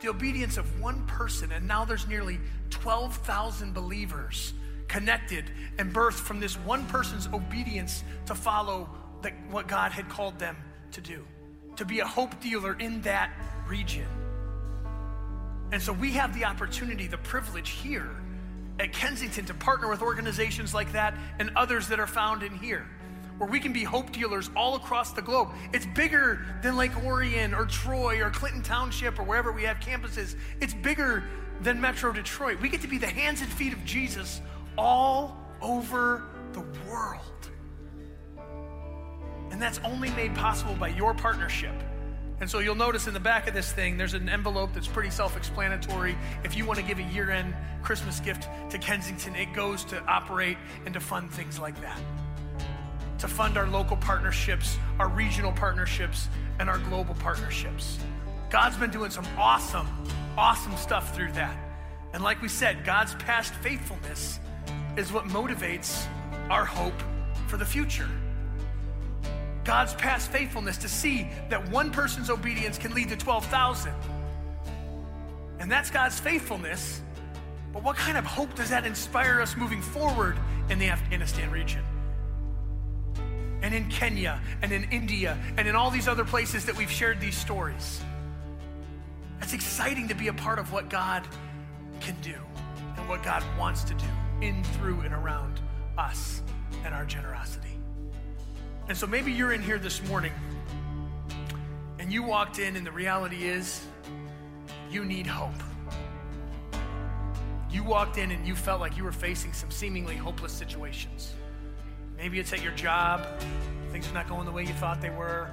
The 0.00 0.08
obedience 0.08 0.58
of 0.58 0.80
one 0.80 1.06
person, 1.06 1.52
and 1.52 1.66
now 1.66 1.84
there's 1.84 2.06
nearly 2.06 2.38
12,000 2.70 3.72
believers 3.72 4.52
connected 4.88 5.50
and 5.78 5.92
birthed 5.92 6.14
from 6.14 6.38
this 6.38 6.54
one 6.58 6.84
person's 6.86 7.28
obedience 7.28 8.04
to 8.26 8.34
follow 8.34 8.88
the, 9.22 9.30
what 9.50 9.68
God 9.68 9.92
had 9.92 10.08
called 10.08 10.38
them 10.38 10.56
to 10.92 11.00
do, 11.00 11.24
to 11.76 11.84
be 11.84 12.00
a 12.00 12.06
hope 12.06 12.38
dealer 12.40 12.74
in 12.78 13.00
that 13.02 13.32
region. 13.66 14.06
And 15.72 15.80
so 15.80 15.92
we 15.92 16.12
have 16.12 16.34
the 16.38 16.44
opportunity, 16.44 17.06
the 17.06 17.18
privilege 17.18 17.70
here 17.70 18.10
at 18.78 18.92
Kensington 18.92 19.44
to 19.46 19.54
partner 19.54 19.88
with 19.88 20.02
organizations 20.02 20.74
like 20.74 20.92
that 20.92 21.14
and 21.38 21.50
others 21.56 21.88
that 21.88 21.98
are 21.98 22.06
found 22.06 22.42
in 22.42 22.52
here, 22.58 22.86
where 23.38 23.48
we 23.48 23.60
can 23.60 23.72
be 23.72 23.84
hope 23.84 24.12
dealers 24.12 24.50
all 24.54 24.76
across 24.76 25.12
the 25.12 25.22
globe. 25.22 25.48
It's 25.72 25.86
bigger 25.86 26.44
than 26.62 26.76
Lake 26.76 26.96
Orion 27.04 27.54
or 27.54 27.66
Troy 27.66 28.22
or 28.22 28.30
Clinton 28.30 28.62
Township 28.62 29.18
or 29.18 29.22
wherever 29.22 29.52
we 29.52 29.62
have 29.64 29.78
campuses. 29.78 30.36
It's 30.60 30.74
bigger 30.74 31.24
than 31.60 31.80
Metro 31.80 32.12
Detroit. 32.12 32.60
We 32.60 32.68
get 32.68 32.82
to 32.82 32.88
be 32.88 32.98
the 32.98 33.06
hands 33.06 33.40
and 33.40 33.50
feet 33.50 33.72
of 33.72 33.84
Jesus 33.84 34.40
all 34.76 35.36
over 35.62 36.24
the 36.52 36.64
world. 36.88 37.22
And 39.50 39.62
that's 39.62 39.80
only 39.84 40.10
made 40.10 40.34
possible 40.34 40.74
by 40.74 40.88
your 40.88 41.14
partnership. 41.14 41.74
And 42.40 42.50
so 42.50 42.58
you'll 42.58 42.74
notice 42.74 43.06
in 43.06 43.14
the 43.14 43.20
back 43.20 43.48
of 43.48 43.54
this 43.54 43.72
thing, 43.72 43.96
there's 43.96 44.12
an 44.14 44.28
envelope 44.28 44.74
that's 44.74 44.86
pretty 44.86 45.10
self 45.10 45.36
explanatory. 45.36 46.16
If 46.44 46.56
you 46.56 46.66
want 46.66 46.78
to 46.78 46.84
give 46.84 46.98
a 46.98 47.02
year 47.04 47.30
end 47.30 47.54
Christmas 47.82 48.20
gift 48.20 48.48
to 48.70 48.78
Kensington, 48.78 49.34
it 49.34 49.52
goes 49.54 49.84
to 49.86 50.02
operate 50.04 50.58
and 50.84 50.92
to 50.94 51.00
fund 51.00 51.30
things 51.30 51.58
like 51.58 51.80
that. 51.80 51.98
To 53.20 53.28
fund 53.28 53.56
our 53.56 53.66
local 53.66 53.96
partnerships, 53.96 54.76
our 54.98 55.08
regional 55.08 55.52
partnerships, 55.52 56.28
and 56.58 56.68
our 56.68 56.78
global 56.78 57.14
partnerships. 57.14 57.98
God's 58.50 58.76
been 58.76 58.90
doing 58.90 59.10
some 59.10 59.26
awesome, 59.38 59.88
awesome 60.36 60.76
stuff 60.76 61.14
through 61.14 61.32
that. 61.32 61.56
And 62.12 62.22
like 62.22 62.42
we 62.42 62.48
said, 62.48 62.84
God's 62.84 63.14
past 63.14 63.54
faithfulness 63.56 64.40
is 64.96 65.12
what 65.12 65.24
motivates 65.24 66.06
our 66.50 66.64
hope 66.64 66.94
for 67.46 67.56
the 67.56 67.64
future. 67.64 68.08
God's 69.66 69.94
past 69.94 70.30
faithfulness 70.30 70.76
to 70.78 70.88
see 70.88 71.28
that 71.48 71.68
one 71.70 71.90
person's 71.90 72.30
obedience 72.30 72.78
can 72.78 72.94
lead 72.94 73.08
to 73.08 73.16
12,000. 73.16 73.92
And 75.58 75.70
that's 75.70 75.90
God's 75.90 76.20
faithfulness. 76.20 77.02
But 77.72 77.82
what 77.82 77.96
kind 77.96 78.16
of 78.16 78.24
hope 78.24 78.54
does 78.54 78.70
that 78.70 78.86
inspire 78.86 79.40
us 79.40 79.56
moving 79.56 79.82
forward 79.82 80.38
in 80.70 80.78
the 80.78 80.88
Afghanistan 80.88 81.50
region? 81.50 81.82
And 83.60 83.74
in 83.74 83.88
Kenya 83.88 84.40
and 84.62 84.70
in 84.70 84.84
India 84.92 85.36
and 85.56 85.66
in 85.66 85.74
all 85.74 85.90
these 85.90 86.06
other 86.06 86.24
places 86.24 86.64
that 86.66 86.76
we've 86.76 86.90
shared 86.90 87.20
these 87.20 87.36
stories. 87.36 88.00
It's 89.42 89.52
exciting 89.52 90.06
to 90.08 90.14
be 90.14 90.28
a 90.28 90.32
part 90.32 90.60
of 90.60 90.72
what 90.72 90.88
God 90.88 91.26
can 92.00 92.16
do 92.22 92.36
and 92.96 93.08
what 93.08 93.24
God 93.24 93.42
wants 93.58 93.82
to 93.84 93.94
do 93.94 94.06
in, 94.40 94.62
through, 94.62 95.00
and 95.00 95.12
around 95.12 95.60
us 95.98 96.42
and 96.84 96.94
our 96.94 97.04
generosity. 97.04 97.65
And 98.88 98.96
so 98.96 99.06
maybe 99.06 99.32
you're 99.32 99.52
in 99.52 99.62
here 99.62 99.78
this 99.78 100.02
morning 100.06 100.32
and 101.98 102.12
you 102.12 102.22
walked 102.22 102.58
in, 102.58 102.76
and 102.76 102.86
the 102.86 102.92
reality 102.92 103.44
is 103.44 103.84
you 104.90 105.04
need 105.04 105.26
hope. 105.26 105.50
You 107.70 107.82
walked 107.82 108.16
in 108.16 108.30
and 108.30 108.46
you 108.46 108.54
felt 108.54 108.80
like 108.80 108.96
you 108.96 109.02
were 109.02 109.12
facing 109.12 109.52
some 109.52 109.70
seemingly 109.70 110.16
hopeless 110.16 110.52
situations. 110.52 111.34
Maybe 112.16 112.38
it's 112.38 112.52
at 112.52 112.62
your 112.62 112.72
job, 112.72 113.26
things 113.90 114.08
are 114.08 114.14
not 114.14 114.28
going 114.28 114.46
the 114.46 114.52
way 114.52 114.62
you 114.62 114.72
thought 114.74 115.00
they 115.00 115.10
were, 115.10 115.50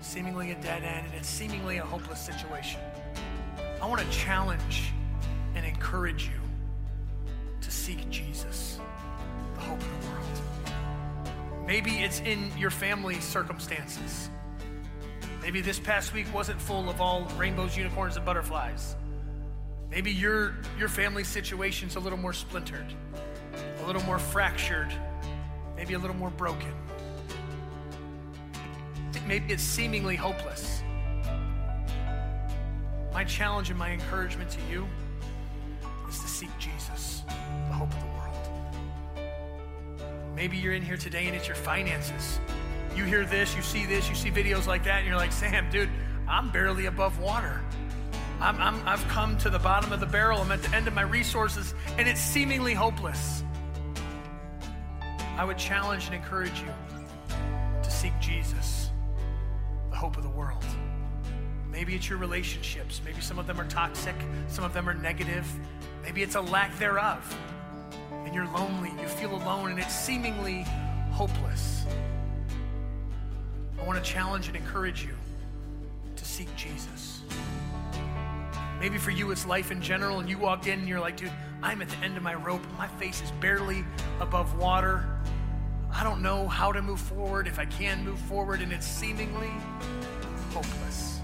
seemingly 0.00 0.50
a 0.50 0.54
dead 0.56 0.84
end, 0.84 1.06
and 1.06 1.14
it's 1.14 1.28
seemingly 1.28 1.78
a 1.78 1.84
hopeless 1.84 2.20
situation. 2.20 2.80
I 3.80 3.86
want 3.86 4.00
to 4.02 4.10
challenge 4.10 4.92
and 5.54 5.64
encourage 5.64 6.24
you 6.24 6.40
to 7.60 7.70
seek 7.70 8.08
Jesus, 8.10 8.65
Maybe 11.66 11.96
it's 11.98 12.20
in 12.20 12.52
your 12.56 12.70
family 12.70 13.20
circumstances. 13.20 14.30
Maybe 15.42 15.60
this 15.60 15.80
past 15.80 16.14
week 16.14 16.32
wasn't 16.32 16.60
full 16.60 16.88
of 16.88 17.00
all 17.00 17.24
rainbows, 17.36 17.76
unicorns, 17.76 18.16
and 18.16 18.24
butterflies. 18.24 18.94
Maybe 19.90 20.12
your, 20.12 20.54
your 20.78 20.88
family 20.88 21.24
situation's 21.24 21.96
a 21.96 22.00
little 22.00 22.18
more 22.18 22.32
splintered, 22.32 22.86
a 23.82 23.86
little 23.86 24.02
more 24.04 24.18
fractured, 24.18 24.92
maybe 25.76 25.94
a 25.94 25.98
little 25.98 26.16
more 26.16 26.30
broken. 26.30 26.72
Maybe 29.26 29.52
it's 29.52 29.62
seemingly 29.62 30.14
hopeless. 30.14 30.82
My 33.12 33.24
challenge 33.24 33.70
and 33.70 33.78
my 33.78 33.90
encouragement 33.90 34.50
to 34.50 34.58
you 34.70 34.86
Maybe 40.46 40.58
you're 40.58 40.74
in 40.74 40.82
here 40.82 40.96
today 40.96 41.26
and 41.26 41.34
it's 41.34 41.48
your 41.48 41.56
finances. 41.56 42.38
You 42.94 43.02
hear 43.02 43.24
this, 43.24 43.56
you 43.56 43.62
see 43.62 43.84
this, 43.84 44.08
you 44.08 44.14
see 44.14 44.30
videos 44.30 44.68
like 44.68 44.84
that, 44.84 44.98
and 44.98 45.08
you're 45.08 45.16
like, 45.16 45.32
Sam, 45.32 45.68
dude, 45.70 45.88
I'm 46.28 46.52
barely 46.52 46.86
above 46.86 47.18
water. 47.18 47.60
I'm, 48.40 48.80
I've 48.86 49.04
come 49.08 49.36
to 49.38 49.50
the 49.50 49.58
bottom 49.58 49.92
of 49.92 49.98
the 49.98 50.06
barrel. 50.06 50.40
I'm 50.40 50.52
at 50.52 50.62
the 50.62 50.72
end 50.72 50.86
of 50.86 50.94
my 50.94 51.02
resources, 51.02 51.74
and 51.98 52.06
it's 52.06 52.20
seemingly 52.20 52.74
hopeless. 52.74 53.42
I 55.36 55.44
would 55.44 55.58
challenge 55.58 56.06
and 56.06 56.14
encourage 56.14 56.60
you 56.60 56.72
to 57.82 57.90
seek 57.90 58.12
Jesus, 58.20 58.90
the 59.90 59.96
hope 59.96 60.16
of 60.16 60.22
the 60.22 60.30
world. 60.30 60.64
Maybe 61.72 61.96
it's 61.96 62.08
your 62.08 62.20
relationships. 62.20 63.00
Maybe 63.04 63.20
some 63.20 63.40
of 63.40 63.48
them 63.48 63.60
are 63.60 63.66
toxic, 63.66 64.14
some 64.46 64.62
of 64.62 64.72
them 64.72 64.88
are 64.88 64.94
negative. 64.94 65.44
Maybe 66.04 66.22
it's 66.22 66.36
a 66.36 66.40
lack 66.40 66.78
thereof. 66.78 67.36
You're 68.36 68.48
lonely, 68.48 68.92
you 69.00 69.08
feel 69.08 69.34
alone, 69.34 69.70
and 69.70 69.78
it's 69.78 69.94
seemingly 69.94 70.66
hopeless. 71.10 71.86
I 73.80 73.84
want 73.86 73.96
to 73.96 74.04
challenge 74.04 74.46
and 74.48 74.54
encourage 74.54 75.02
you 75.02 75.14
to 76.16 76.24
seek 76.26 76.54
Jesus. 76.54 77.22
Maybe 78.78 78.98
for 78.98 79.10
you, 79.10 79.30
it's 79.30 79.46
life 79.46 79.70
in 79.70 79.80
general, 79.80 80.18
and 80.18 80.28
you 80.28 80.36
walked 80.36 80.66
in 80.66 80.80
and 80.80 80.86
you're 80.86 81.00
like, 81.00 81.16
dude, 81.16 81.32
I'm 81.62 81.80
at 81.80 81.88
the 81.88 81.96
end 82.04 82.18
of 82.18 82.22
my 82.22 82.34
rope. 82.34 82.60
My 82.76 82.86
face 82.86 83.22
is 83.22 83.30
barely 83.40 83.86
above 84.20 84.58
water. 84.58 85.08
I 85.90 86.04
don't 86.04 86.20
know 86.20 86.46
how 86.46 86.72
to 86.72 86.82
move 86.82 87.00
forward, 87.00 87.46
if 87.46 87.58
I 87.58 87.64
can 87.64 88.04
move 88.04 88.18
forward, 88.18 88.60
and 88.60 88.70
it's 88.70 88.86
seemingly 88.86 89.50
hopeless. 90.52 91.20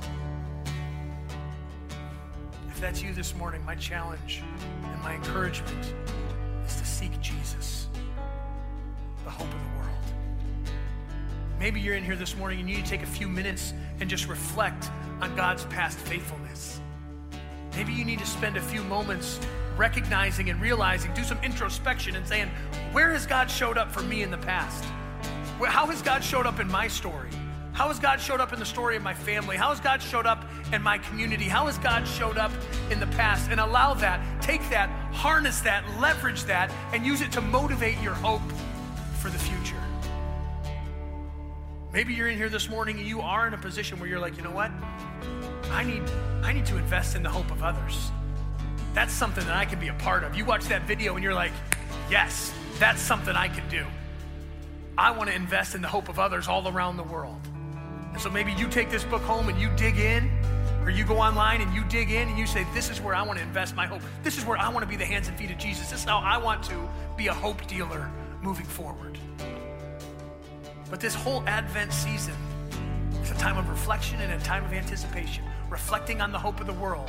If 2.68 2.80
that's 2.80 3.02
you 3.02 3.12
this 3.12 3.36
morning, 3.36 3.62
my 3.66 3.74
challenge 3.74 4.42
and 4.82 5.02
my 5.02 5.16
encouragement 5.16 5.92
seek 7.02 7.20
Jesus, 7.20 7.88
the 9.24 9.30
hope 9.30 9.48
of 9.48 9.60
the 9.60 9.80
world. 9.80 10.72
Maybe 11.58 11.80
you're 11.80 11.96
in 11.96 12.04
here 12.04 12.14
this 12.14 12.36
morning 12.36 12.60
and 12.60 12.70
you 12.70 12.76
need 12.76 12.84
to 12.84 12.90
take 12.90 13.02
a 13.02 13.06
few 13.06 13.26
minutes 13.26 13.74
and 13.98 14.08
just 14.08 14.28
reflect 14.28 14.88
on 15.20 15.34
God's 15.34 15.64
past 15.64 15.98
faithfulness. 15.98 16.80
Maybe 17.74 17.92
you 17.92 18.04
need 18.04 18.20
to 18.20 18.26
spend 18.26 18.56
a 18.56 18.60
few 18.60 18.84
moments 18.84 19.40
recognizing 19.76 20.48
and 20.48 20.60
realizing, 20.60 21.12
do 21.12 21.24
some 21.24 21.38
introspection 21.42 22.14
and 22.14 22.24
saying, 22.24 22.48
where 22.92 23.10
has 23.10 23.26
God 23.26 23.50
showed 23.50 23.78
up 23.78 23.90
for 23.90 24.02
me 24.02 24.22
in 24.22 24.30
the 24.30 24.38
past? 24.38 24.84
How 25.60 25.86
has 25.86 26.02
God 26.02 26.22
showed 26.22 26.46
up 26.46 26.60
in 26.60 26.70
my 26.70 26.86
story? 26.86 27.30
How 27.72 27.88
has 27.88 27.98
God 27.98 28.20
showed 28.20 28.40
up 28.40 28.52
in 28.52 28.58
the 28.58 28.66
story 28.66 28.96
of 28.96 29.02
my 29.02 29.14
family? 29.14 29.56
How 29.56 29.70
has 29.70 29.80
God 29.80 30.02
showed 30.02 30.26
up 30.26 30.44
in 30.72 30.82
my 30.82 30.98
community? 30.98 31.44
How 31.44 31.66
has 31.66 31.78
God 31.78 32.06
showed 32.06 32.36
up 32.36 32.52
in 32.90 33.00
the 33.00 33.06
past? 33.08 33.50
And 33.50 33.58
allow 33.60 33.94
that, 33.94 34.20
take 34.42 34.60
that, 34.68 34.90
harness 35.12 35.60
that, 35.62 35.82
leverage 35.98 36.44
that, 36.44 36.70
and 36.92 37.06
use 37.06 37.22
it 37.22 37.32
to 37.32 37.40
motivate 37.40 37.98
your 38.02 38.14
hope 38.14 38.42
for 39.20 39.30
the 39.30 39.38
future. 39.38 39.76
Maybe 41.92 42.12
you're 42.12 42.28
in 42.28 42.36
here 42.36 42.50
this 42.50 42.68
morning 42.68 42.98
and 42.98 43.06
you 43.06 43.20
are 43.22 43.46
in 43.46 43.54
a 43.54 43.58
position 43.58 43.98
where 43.98 44.08
you're 44.08 44.20
like, 44.20 44.36
you 44.36 44.42
know 44.42 44.50
what? 44.50 44.70
I 45.70 45.82
need, 45.82 46.02
I 46.42 46.52
need 46.52 46.66
to 46.66 46.76
invest 46.76 47.16
in 47.16 47.22
the 47.22 47.30
hope 47.30 47.50
of 47.50 47.62
others. 47.62 48.10
That's 48.92 49.12
something 49.12 49.44
that 49.46 49.56
I 49.56 49.64
can 49.64 49.80
be 49.80 49.88
a 49.88 49.94
part 49.94 50.24
of. 50.24 50.36
You 50.36 50.44
watch 50.44 50.64
that 50.66 50.82
video 50.82 51.14
and 51.14 51.24
you're 51.24 51.34
like, 51.34 51.52
yes, 52.10 52.52
that's 52.78 53.00
something 53.00 53.34
I 53.34 53.48
can 53.48 53.66
do. 53.70 53.86
I 54.98 55.10
want 55.12 55.30
to 55.30 55.36
invest 55.36 55.74
in 55.74 55.80
the 55.80 55.88
hope 55.88 56.10
of 56.10 56.18
others 56.18 56.48
all 56.48 56.68
around 56.68 56.98
the 56.98 57.02
world. 57.02 57.40
And 58.12 58.20
so 58.20 58.30
maybe 58.30 58.52
you 58.52 58.68
take 58.68 58.90
this 58.90 59.04
book 59.04 59.22
home 59.22 59.48
and 59.48 59.58
you 59.58 59.70
dig 59.76 59.98
in, 59.98 60.30
or 60.82 60.90
you 60.90 61.04
go 61.04 61.18
online 61.18 61.60
and 61.60 61.72
you 61.74 61.84
dig 61.84 62.10
in 62.10 62.28
and 62.28 62.38
you 62.38 62.46
say, 62.46 62.66
This 62.74 62.90
is 62.90 63.00
where 63.00 63.14
I 63.14 63.22
want 63.22 63.38
to 63.38 63.44
invest 63.44 63.74
my 63.74 63.86
hope. 63.86 64.02
This 64.22 64.36
is 64.36 64.44
where 64.44 64.58
I 64.58 64.68
want 64.68 64.82
to 64.82 64.88
be 64.88 64.96
the 64.96 65.04
hands 65.04 65.28
and 65.28 65.36
feet 65.38 65.50
of 65.50 65.58
Jesus. 65.58 65.90
This 65.90 66.00
is 66.00 66.04
how 66.04 66.18
I 66.18 66.36
want 66.38 66.62
to 66.64 66.88
be 67.16 67.28
a 67.28 67.34
hope 67.34 67.66
dealer 67.66 68.10
moving 68.42 68.66
forward. 68.66 69.18
But 70.90 71.00
this 71.00 71.14
whole 71.14 71.42
Advent 71.46 71.92
season 71.92 72.34
is 73.22 73.30
a 73.30 73.34
time 73.34 73.56
of 73.56 73.68
reflection 73.68 74.20
and 74.20 74.32
a 74.32 74.44
time 74.44 74.64
of 74.64 74.72
anticipation, 74.72 75.44
reflecting 75.70 76.20
on 76.20 76.32
the 76.32 76.38
hope 76.38 76.60
of 76.60 76.66
the 76.66 76.72
world 76.74 77.08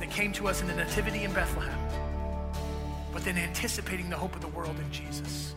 that 0.00 0.10
came 0.10 0.32
to 0.32 0.48
us 0.48 0.62
in 0.62 0.66
the 0.66 0.74
Nativity 0.74 1.22
in 1.22 1.32
Bethlehem, 1.32 1.78
but 3.12 3.22
then 3.22 3.36
anticipating 3.36 4.10
the 4.10 4.16
hope 4.16 4.34
of 4.34 4.40
the 4.40 4.48
world 4.48 4.76
in 4.80 4.90
Jesus 4.90 5.54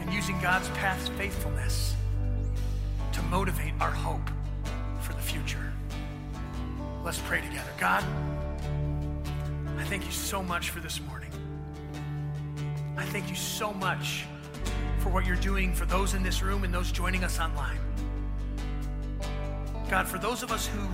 and 0.00 0.12
using 0.12 0.40
God's 0.40 0.68
past 0.70 1.12
faithfulness 1.12 1.94
motivate 3.30 3.74
our 3.80 3.90
hope 3.90 4.30
for 5.00 5.12
the 5.12 5.20
future. 5.20 5.72
Let's 7.04 7.18
pray 7.18 7.40
together. 7.40 7.70
God, 7.78 8.02
I 9.76 9.84
thank 9.84 10.06
you 10.06 10.12
so 10.12 10.42
much 10.42 10.70
for 10.70 10.80
this 10.80 11.00
morning. 11.02 11.30
I 12.96 13.04
thank 13.04 13.28
you 13.28 13.36
so 13.36 13.72
much 13.74 14.24
for 14.98 15.10
what 15.10 15.26
you're 15.26 15.36
doing 15.36 15.74
for 15.74 15.84
those 15.84 16.14
in 16.14 16.22
this 16.22 16.42
room 16.42 16.64
and 16.64 16.72
those 16.72 16.90
joining 16.90 17.22
us 17.22 17.38
online. 17.38 17.78
God, 19.90 20.08
for 20.08 20.18
those 20.18 20.42
of 20.42 20.50
us 20.50 20.66
who 20.66 20.86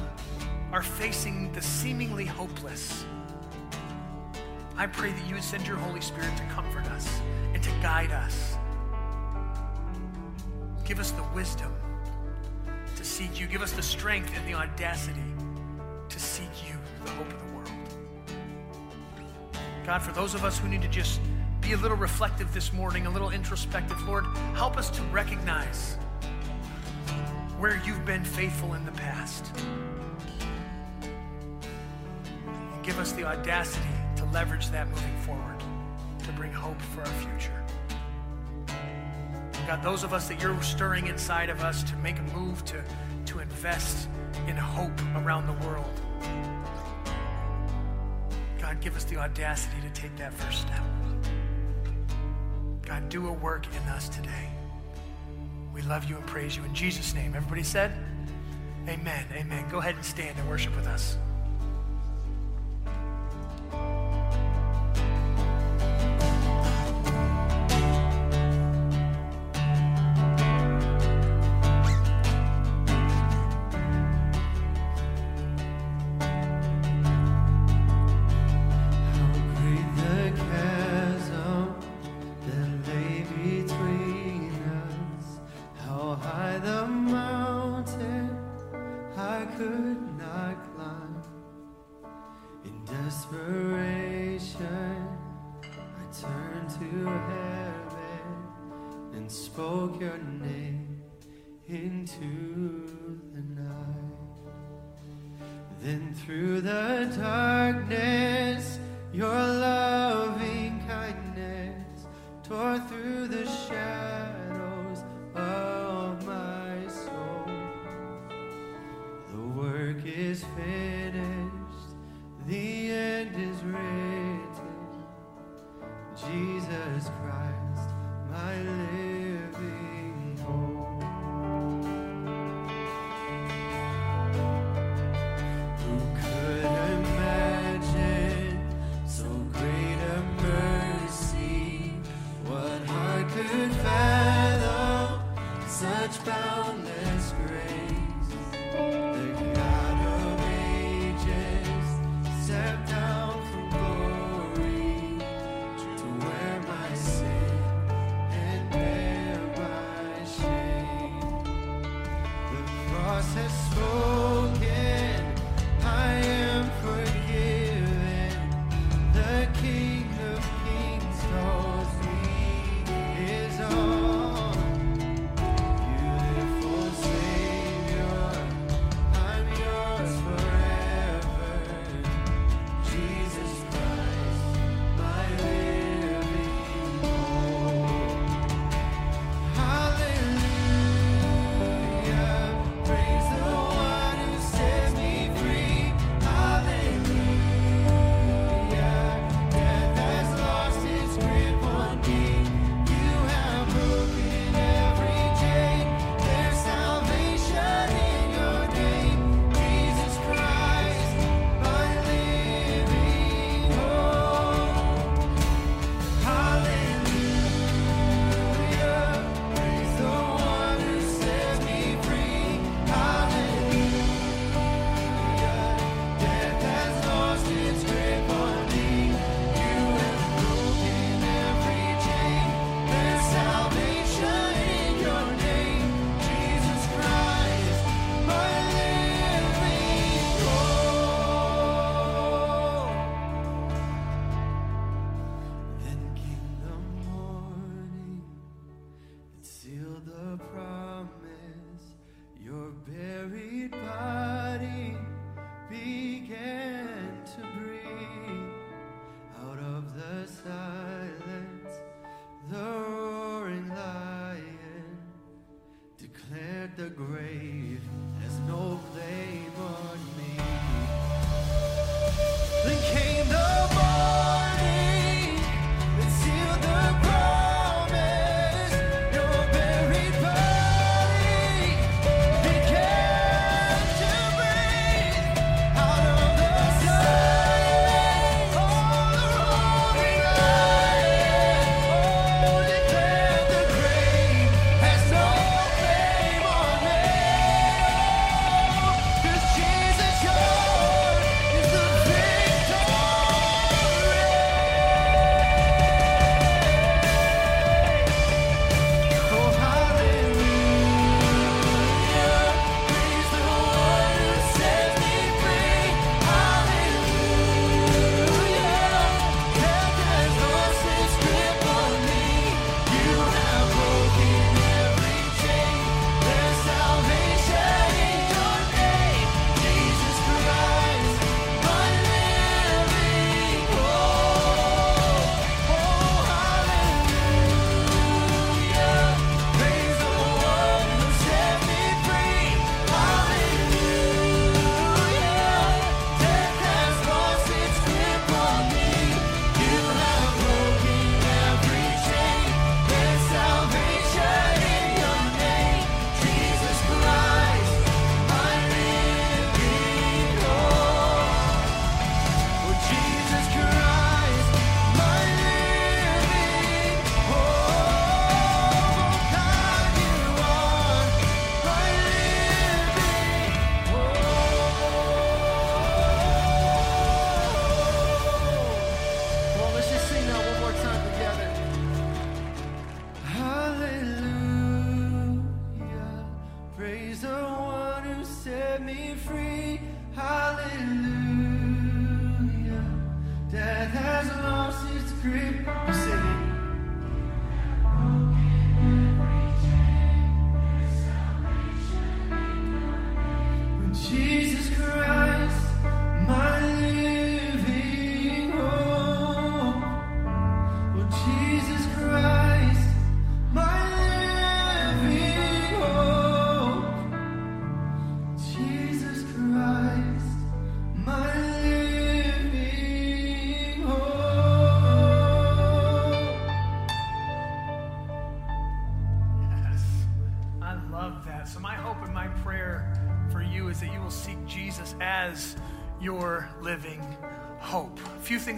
are 0.72 0.82
facing 0.82 1.52
the 1.52 1.62
seemingly 1.62 2.26
hopeless, 2.26 3.04
I 4.76 4.86
pray 4.88 5.12
that 5.12 5.26
you 5.28 5.34
would 5.34 5.44
send 5.44 5.66
your 5.68 5.76
Holy 5.76 6.00
Spirit 6.00 6.36
to 6.36 6.42
comfort 6.46 6.86
us 6.86 7.20
and 7.54 7.62
to 7.62 7.70
guide 7.80 8.10
us. 8.10 8.56
Give 10.84 10.98
us 10.98 11.12
the 11.12 11.22
wisdom 11.34 11.72
to 13.04 13.10
seek 13.10 13.38
you. 13.38 13.46
Give 13.46 13.60
us 13.60 13.72
the 13.72 13.82
strength 13.82 14.32
and 14.34 14.48
the 14.48 14.54
audacity 14.54 15.20
to 16.08 16.18
seek 16.18 16.48
you, 16.66 16.74
the 17.04 17.10
hope 17.10 17.30
of 17.30 17.38
the 17.38 17.54
world. 17.54 17.70
God, 19.84 20.00
for 20.00 20.12
those 20.12 20.34
of 20.34 20.42
us 20.42 20.58
who 20.58 20.68
need 20.68 20.80
to 20.80 20.88
just 20.88 21.20
be 21.60 21.74
a 21.74 21.76
little 21.76 21.98
reflective 21.98 22.54
this 22.54 22.72
morning, 22.72 23.04
a 23.04 23.10
little 23.10 23.28
introspective, 23.28 24.02
Lord, 24.08 24.24
help 24.54 24.78
us 24.78 24.88
to 24.88 25.02
recognize 25.04 25.98
where 27.58 27.78
you've 27.84 28.06
been 28.06 28.24
faithful 28.24 28.72
in 28.72 28.86
the 28.86 28.92
past. 28.92 29.44
And 31.02 32.82
give 32.82 32.98
us 32.98 33.12
the 33.12 33.24
audacity 33.24 33.84
to 34.16 34.24
leverage 34.26 34.70
that 34.70 34.88
moving 34.88 35.20
forward, 35.26 35.62
to 36.24 36.32
bring 36.32 36.52
hope 36.52 36.80
for 36.80 37.00
our 37.00 37.06
future. 37.06 37.63
God, 39.66 39.82
those 39.82 40.04
of 40.04 40.12
us 40.12 40.28
that 40.28 40.42
you're 40.42 40.60
stirring 40.62 41.06
inside 41.06 41.48
of 41.48 41.62
us 41.62 41.82
to 41.84 41.96
make 41.96 42.18
a 42.18 42.22
move 42.36 42.64
to, 42.66 42.84
to 43.26 43.38
invest 43.38 44.08
in 44.46 44.56
hope 44.56 45.00
around 45.16 45.46
the 45.46 45.66
world. 45.66 46.00
God, 48.60 48.80
give 48.80 48.94
us 48.94 49.04
the 49.04 49.16
audacity 49.16 49.76
to 49.80 49.90
take 49.90 50.14
that 50.16 50.32
first 50.34 50.62
step. 50.62 50.82
God, 52.82 53.08
do 53.08 53.28
a 53.28 53.32
work 53.32 53.66
in 53.74 53.88
us 53.88 54.08
today. 54.08 54.50
We 55.72 55.82
love 55.82 56.04
you 56.04 56.16
and 56.16 56.26
praise 56.26 56.56
you 56.56 56.64
in 56.64 56.74
Jesus' 56.74 57.14
name. 57.14 57.34
Everybody 57.34 57.62
said, 57.62 57.92
Amen. 58.86 59.24
Amen. 59.32 59.66
Go 59.70 59.78
ahead 59.78 59.94
and 59.94 60.04
stand 60.04 60.38
and 60.38 60.48
worship 60.48 60.76
with 60.76 60.86
us. 60.86 61.16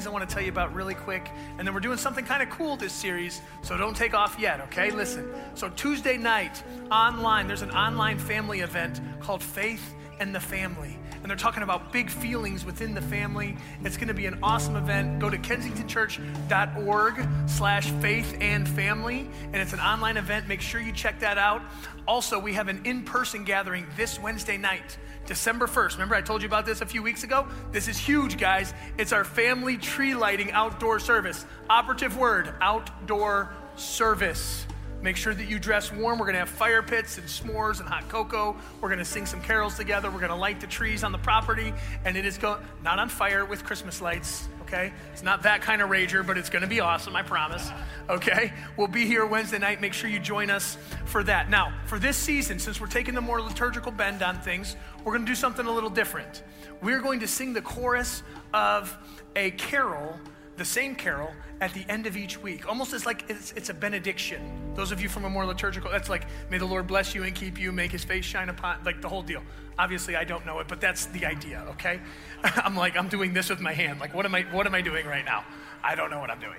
I 0.06 0.10
want 0.10 0.28
to 0.28 0.32
tell 0.32 0.42
you 0.42 0.50
about 0.50 0.74
really 0.74 0.94
quick, 0.94 1.30
and 1.58 1.66
then 1.66 1.74
we're 1.74 1.80
doing 1.80 1.98
something 1.98 2.24
kind 2.24 2.42
of 2.42 2.50
cool 2.50 2.76
this 2.76 2.92
series, 2.92 3.42
so 3.62 3.76
don't 3.76 3.96
take 3.96 4.14
off 4.14 4.36
yet, 4.38 4.60
okay? 4.62 4.90
Listen. 4.90 5.32
So, 5.54 5.68
Tuesday 5.70 6.16
night, 6.16 6.62
online, 6.90 7.46
there's 7.46 7.62
an 7.62 7.72
online 7.72 8.18
family 8.18 8.60
event 8.60 9.00
called 9.20 9.42
Faith 9.42 9.94
and 10.20 10.34
the 10.34 10.40
Family. 10.40 10.98
And 11.22 11.30
they're 11.30 11.36
talking 11.36 11.64
about 11.64 11.92
big 11.92 12.08
feelings 12.08 12.64
within 12.64 12.94
the 12.94 13.02
family. 13.02 13.56
It's 13.82 13.96
going 13.96 14.08
to 14.08 14.14
be 14.14 14.26
an 14.26 14.38
awesome 14.42 14.76
event. 14.76 15.18
Go 15.18 15.28
to 15.28 15.36
kensingtonchurch.org 15.36 17.28
slash 17.48 17.90
faith 17.90 18.36
and 18.40 18.68
family. 18.68 19.28
And 19.52 19.56
it's 19.56 19.72
an 19.72 19.80
online 19.80 20.18
event. 20.18 20.46
Make 20.46 20.60
sure 20.60 20.80
you 20.80 20.92
check 20.92 21.18
that 21.20 21.36
out. 21.36 21.62
Also, 22.06 22.38
we 22.38 22.52
have 22.52 22.68
an 22.68 22.80
in-person 22.84 23.42
gathering 23.42 23.86
this 23.96 24.20
Wednesday 24.20 24.56
night, 24.56 24.98
December 25.26 25.66
1st. 25.66 25.92
Remember 25.94 26.14
I 26.14 26.20
told 26.22 26.42
you 26.42 26.48
about 26.48 26.66
this 26.66 26.80
a 26.80 26.86
few 26.86 27.02
weeks 27.02 27.24
ago? 27.24 27.46
This 27.72 27.88
is 27.88 27.98
huge, 27.98 28.38
guys. 28.38 28.72
It's 28.98 29.12
our 29.12 29.24
family 29.24 29.76
tree 29.76 30.14
lighting 30.14 30.52
outdoor 30.52 30.98
service. 30.98 31.44
Operative 31.68 32.16
word, 32.16 32.54
outdoor 32.60 33.52
service. 33.76 34.66
Make 35.02 35.16
sure 35.16 35.34
that 35.34 35.48
you 35.48 35.58
dress 35.58 35.92
warm. 35.92 36.18
We're 36.18 36.24
going 36.26 36.34
to 36.34 36.40
have 36.40 36.48
fire 36.48 36.82
pits 36.82 37.18
and 37.18 37.26
s'mores 37.26 37.80
and 37.80 37.88
hot 37.88 38.08
cocoa. 38.08 38.56
We're 38.80 38.88
going 38.88 38.98
to 38.98 39.04
sing 39.04 39.26
some 39.26 39.42
carols 39.42 39.76
together. 39.76 40.10
We're 40.10 40.18
going 40.20 40.30
to 40.30 40.36
light 40.36 40.60
the 40.60 40.66
trees 40.66 41.04
on 41.04 41.12
the 41.12 41.18
property. 41.18 41.72
And 42.04 42.16
it 42.16 42.24
is 42.24 42.38
go- 42.38 42.58
not 42.82 42.98
on 42.98 43.08
fire 43.08 43.44
with 43.44 43.62
Christmas 43.62 44.00
lights, 44.00 44.48
okay? 44.66 44.92
It's 45.12 45.22
not 45.22 45.44
that 45.44 45.62
kind 45.62 45.80
of 45.80 45.90
rager, 45.90 46.26
but 46.26 46.36
it's 46.36 46.50
to 46.62 46.68
be 46.68 46.80
awesome, 46.80 47.14
I 47.14 47.22
promise, 47.22 47.70
okay? 48.10 48.52
We'll 48.76 48.88
be 48.88 49.06
here 49.06 49.24
Wednesday 49.24 49.58
night. 49.58 49.80
Make 49.80 49.92
sure 49.92 50.10
you 50.10 50.18
join 50.18 50.50
us 50.50 50.76
for 51.04 51.22
that. 51.22 51.48
Now, 51.48 51.72
for 51.86 52.00
this 52.00 52.16
season, 52.16 52.58
since 52.58 52.80
we're 52.80 52.88
taking 52.88 53.14
the 53.14 53.20
more 53.20 53.40
liturgical 53.40 53.92
bend 53.92 54.22
on 54.22 54.40
things, 54.40 54.74
we're 55.04 55.12
to 55.24 55.30
do 55.30 55.36
something 55.36 55.66
a 55.66 55.70
little 55.70 55.90
different. 55.90 56.42
We're 56.82 57.00
going 57.00 57.20
to 57.20 57.28
sing 57.28 57.52
the 57.52 57.62
chorus 57.62 58.24
of 58.52 58.96
a 59.36 59.52
carol 59.52 60.18
the 60.56 60.64
same 60.64 60.94
carol 60.94 61.32
at 61.60 61.72
the 61.72 61.84
end 61.88 62.06
of 62.06 62.16
each 62.16 62.40
week, 62.42 62.68
almost 62.68 62.92
as 62.92 63.06
like 63.06 63.24
it's, 63.28 63.52
it's 63.52 63.70
a 63.70 63.74
benediction. 63.74 64.40
Those 64.74 64.92
of 64.92 65.00
you 65.00 65.08
from 65.08 65.24
a 65.24 65.30
more 65.30 65.46
liturgical, 65.46 65.90
that's 65.90 66.08
like, 66.08 66.26
may 66.50 66.58
the 66.58 66.66
Lord 66.66 66.86
bless 66.86 67.14
you 67.14 67.22
and 67.22 67.34
keep 67.34 67.58
you, 67.58 67.72
make 67.72 67.92
his 67.92 68.04
face 68.04 68.24
shine 68.24 68.48
upon, 68.48 68.82
like 68.84 69.00
the 69.00 69.08
whole 69.08 69.22
deal. 69.22 69.42
Obviously, 69.78 70.16
I 70.16 70.24
don't 70.24 70.44
know 70.46 70.58
it, 70.60 70.68
but 70.68 70.80
that's 70.80 71.06
the 71.06 71.26
idea, 71.26 71.64
okay? 71.70 72.00
I'm 72.42 72.76
like, 72.76 72.96
I'm 72.96 73.08
doing 73.08 73.32
this 73.32 73.50
with 73.50 73.60
my 73.60 73.72
hand. 73.72 74.00
Like, 74.00 74.14
what 74.14 74.26
am 74.26 74.34
I, 74.34 74.42
what 74.52 74.66
am 74.66 74.74
I 74.74 74.80
doing 74.80 75.06
right 75.06 75.24
now? 75.24 75.44
I 75.86 75.94
don't 75.94 76.10
know 76.10 76.18
what 76.18 76.30
I'm 76.30 76.40
doing. 76.40 76.58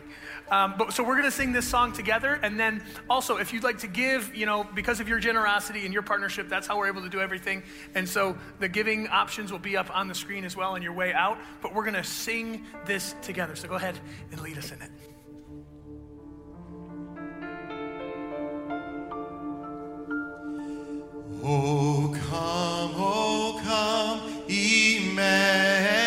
Um, 0.50 0.76
but 0.78 0.94
so 0.94 1.04
we're 1.04 1.16
going 1.16 1.26
to 1.26 1.32
sing 1.32 1.52
this 1.52 1.68
song 1.68 1.92
together. 1.92 2.40
And 2.42 2.58
then 2.58 2.82
also, 3.10 3.36
if 3.38 3.52
you'd 3.52 3.64
like 3.64 3.80
to 3.80 3.88
give, 3.88 4.34
you 4.34 4.46
know, 4.46 4.66
because 4.74 5.02
of 5.02 5.10
your 5.10 5.20
generosity 5.20 5.84
and 5.84 5.94
your 5.94 6.02
partnership, 6.02 6.48
that's 6.48 6.66
how 6.66 6.78
we're 6.78 6.88
able 6.88 7.02
to 7.02 7.10
do 7.10 7.20
everything. 7.20 7.62
And 7.94 8.08
so 8.08 8.38
the 8.60 8.70
giving 8.70 9.10
options 9.10 9.52
will 9.52 9.60
be 9.60 9.76
up 9.76 9.94
on 9.94 10.08
the 10.08 10.16
screen 10.16 10.46
as 10.46 10.56
well 10.56 10.72
on 10.72 10.82
your 10.82 10.94
way 10.94 11.12
out. 11.14 11.38
But 11.62 11.76
we're 11.76 11.84
going 11.84 11.96
to 11.96 12.06
sing 12.06 12.66
this 12.86 13.16
together. 13.22 13.58
So 13.58 13.68
go 13.68 13.76
ahead 13.76 14.00
and 14.32 14.40
lead 14.40 14.58
us 14.58 14.72
in 14.72 14.82
it. 14.82 14.92
Oh, 21.44 22.16
come, 22.30 22.92
oh, 22.96 23.62
come, 23.64 24.22
Emmanuel, 24.50 26.07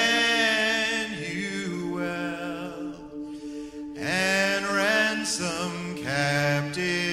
ransom 5.30 5.94
captive 6.02 7.09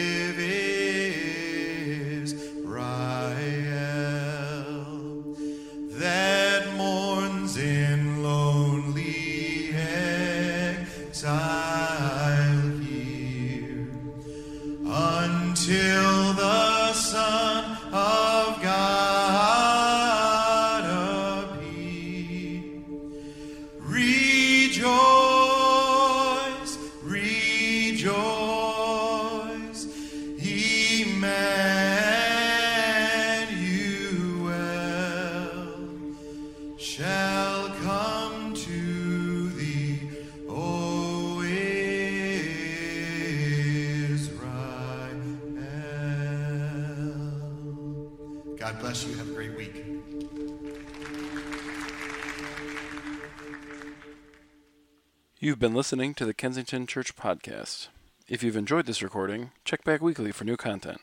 You've 55.57 55.71
been 55.71 55.73
listening 55.73 56.13
to 56.13 56.25
the 56.27 56.35
Kensington 56.35 56.85
Church 56.85 57.15
Podcast. 57.15 57.87
If 58.29 58.43
you've 58.43 58.55
enjoyed 58.55 58.85
this 58.85 59.01
recording, 59.01 59.49
check 59.65 59.83
back 59.83 60.01
weekly 60.01 60.31
for 60.31 60.43
new 60.43 60.55
content. 60.55 61.01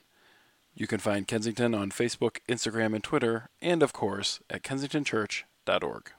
You 0.76 0.86
can 0.86 1.00
find 1.00 1.26
Kensington 1.26 1.74
on 1.74 1.90
Facebook, 1.90 2.36
Instagram, 2.48 2.94
and 2.94 3.02
Twitter, 3.02 3.48
and 3.60 3.82
of 3.82 3.92
course 3.92 4.38
at 4.48 4.62
kensingtonchurch.org. 4.62 6.12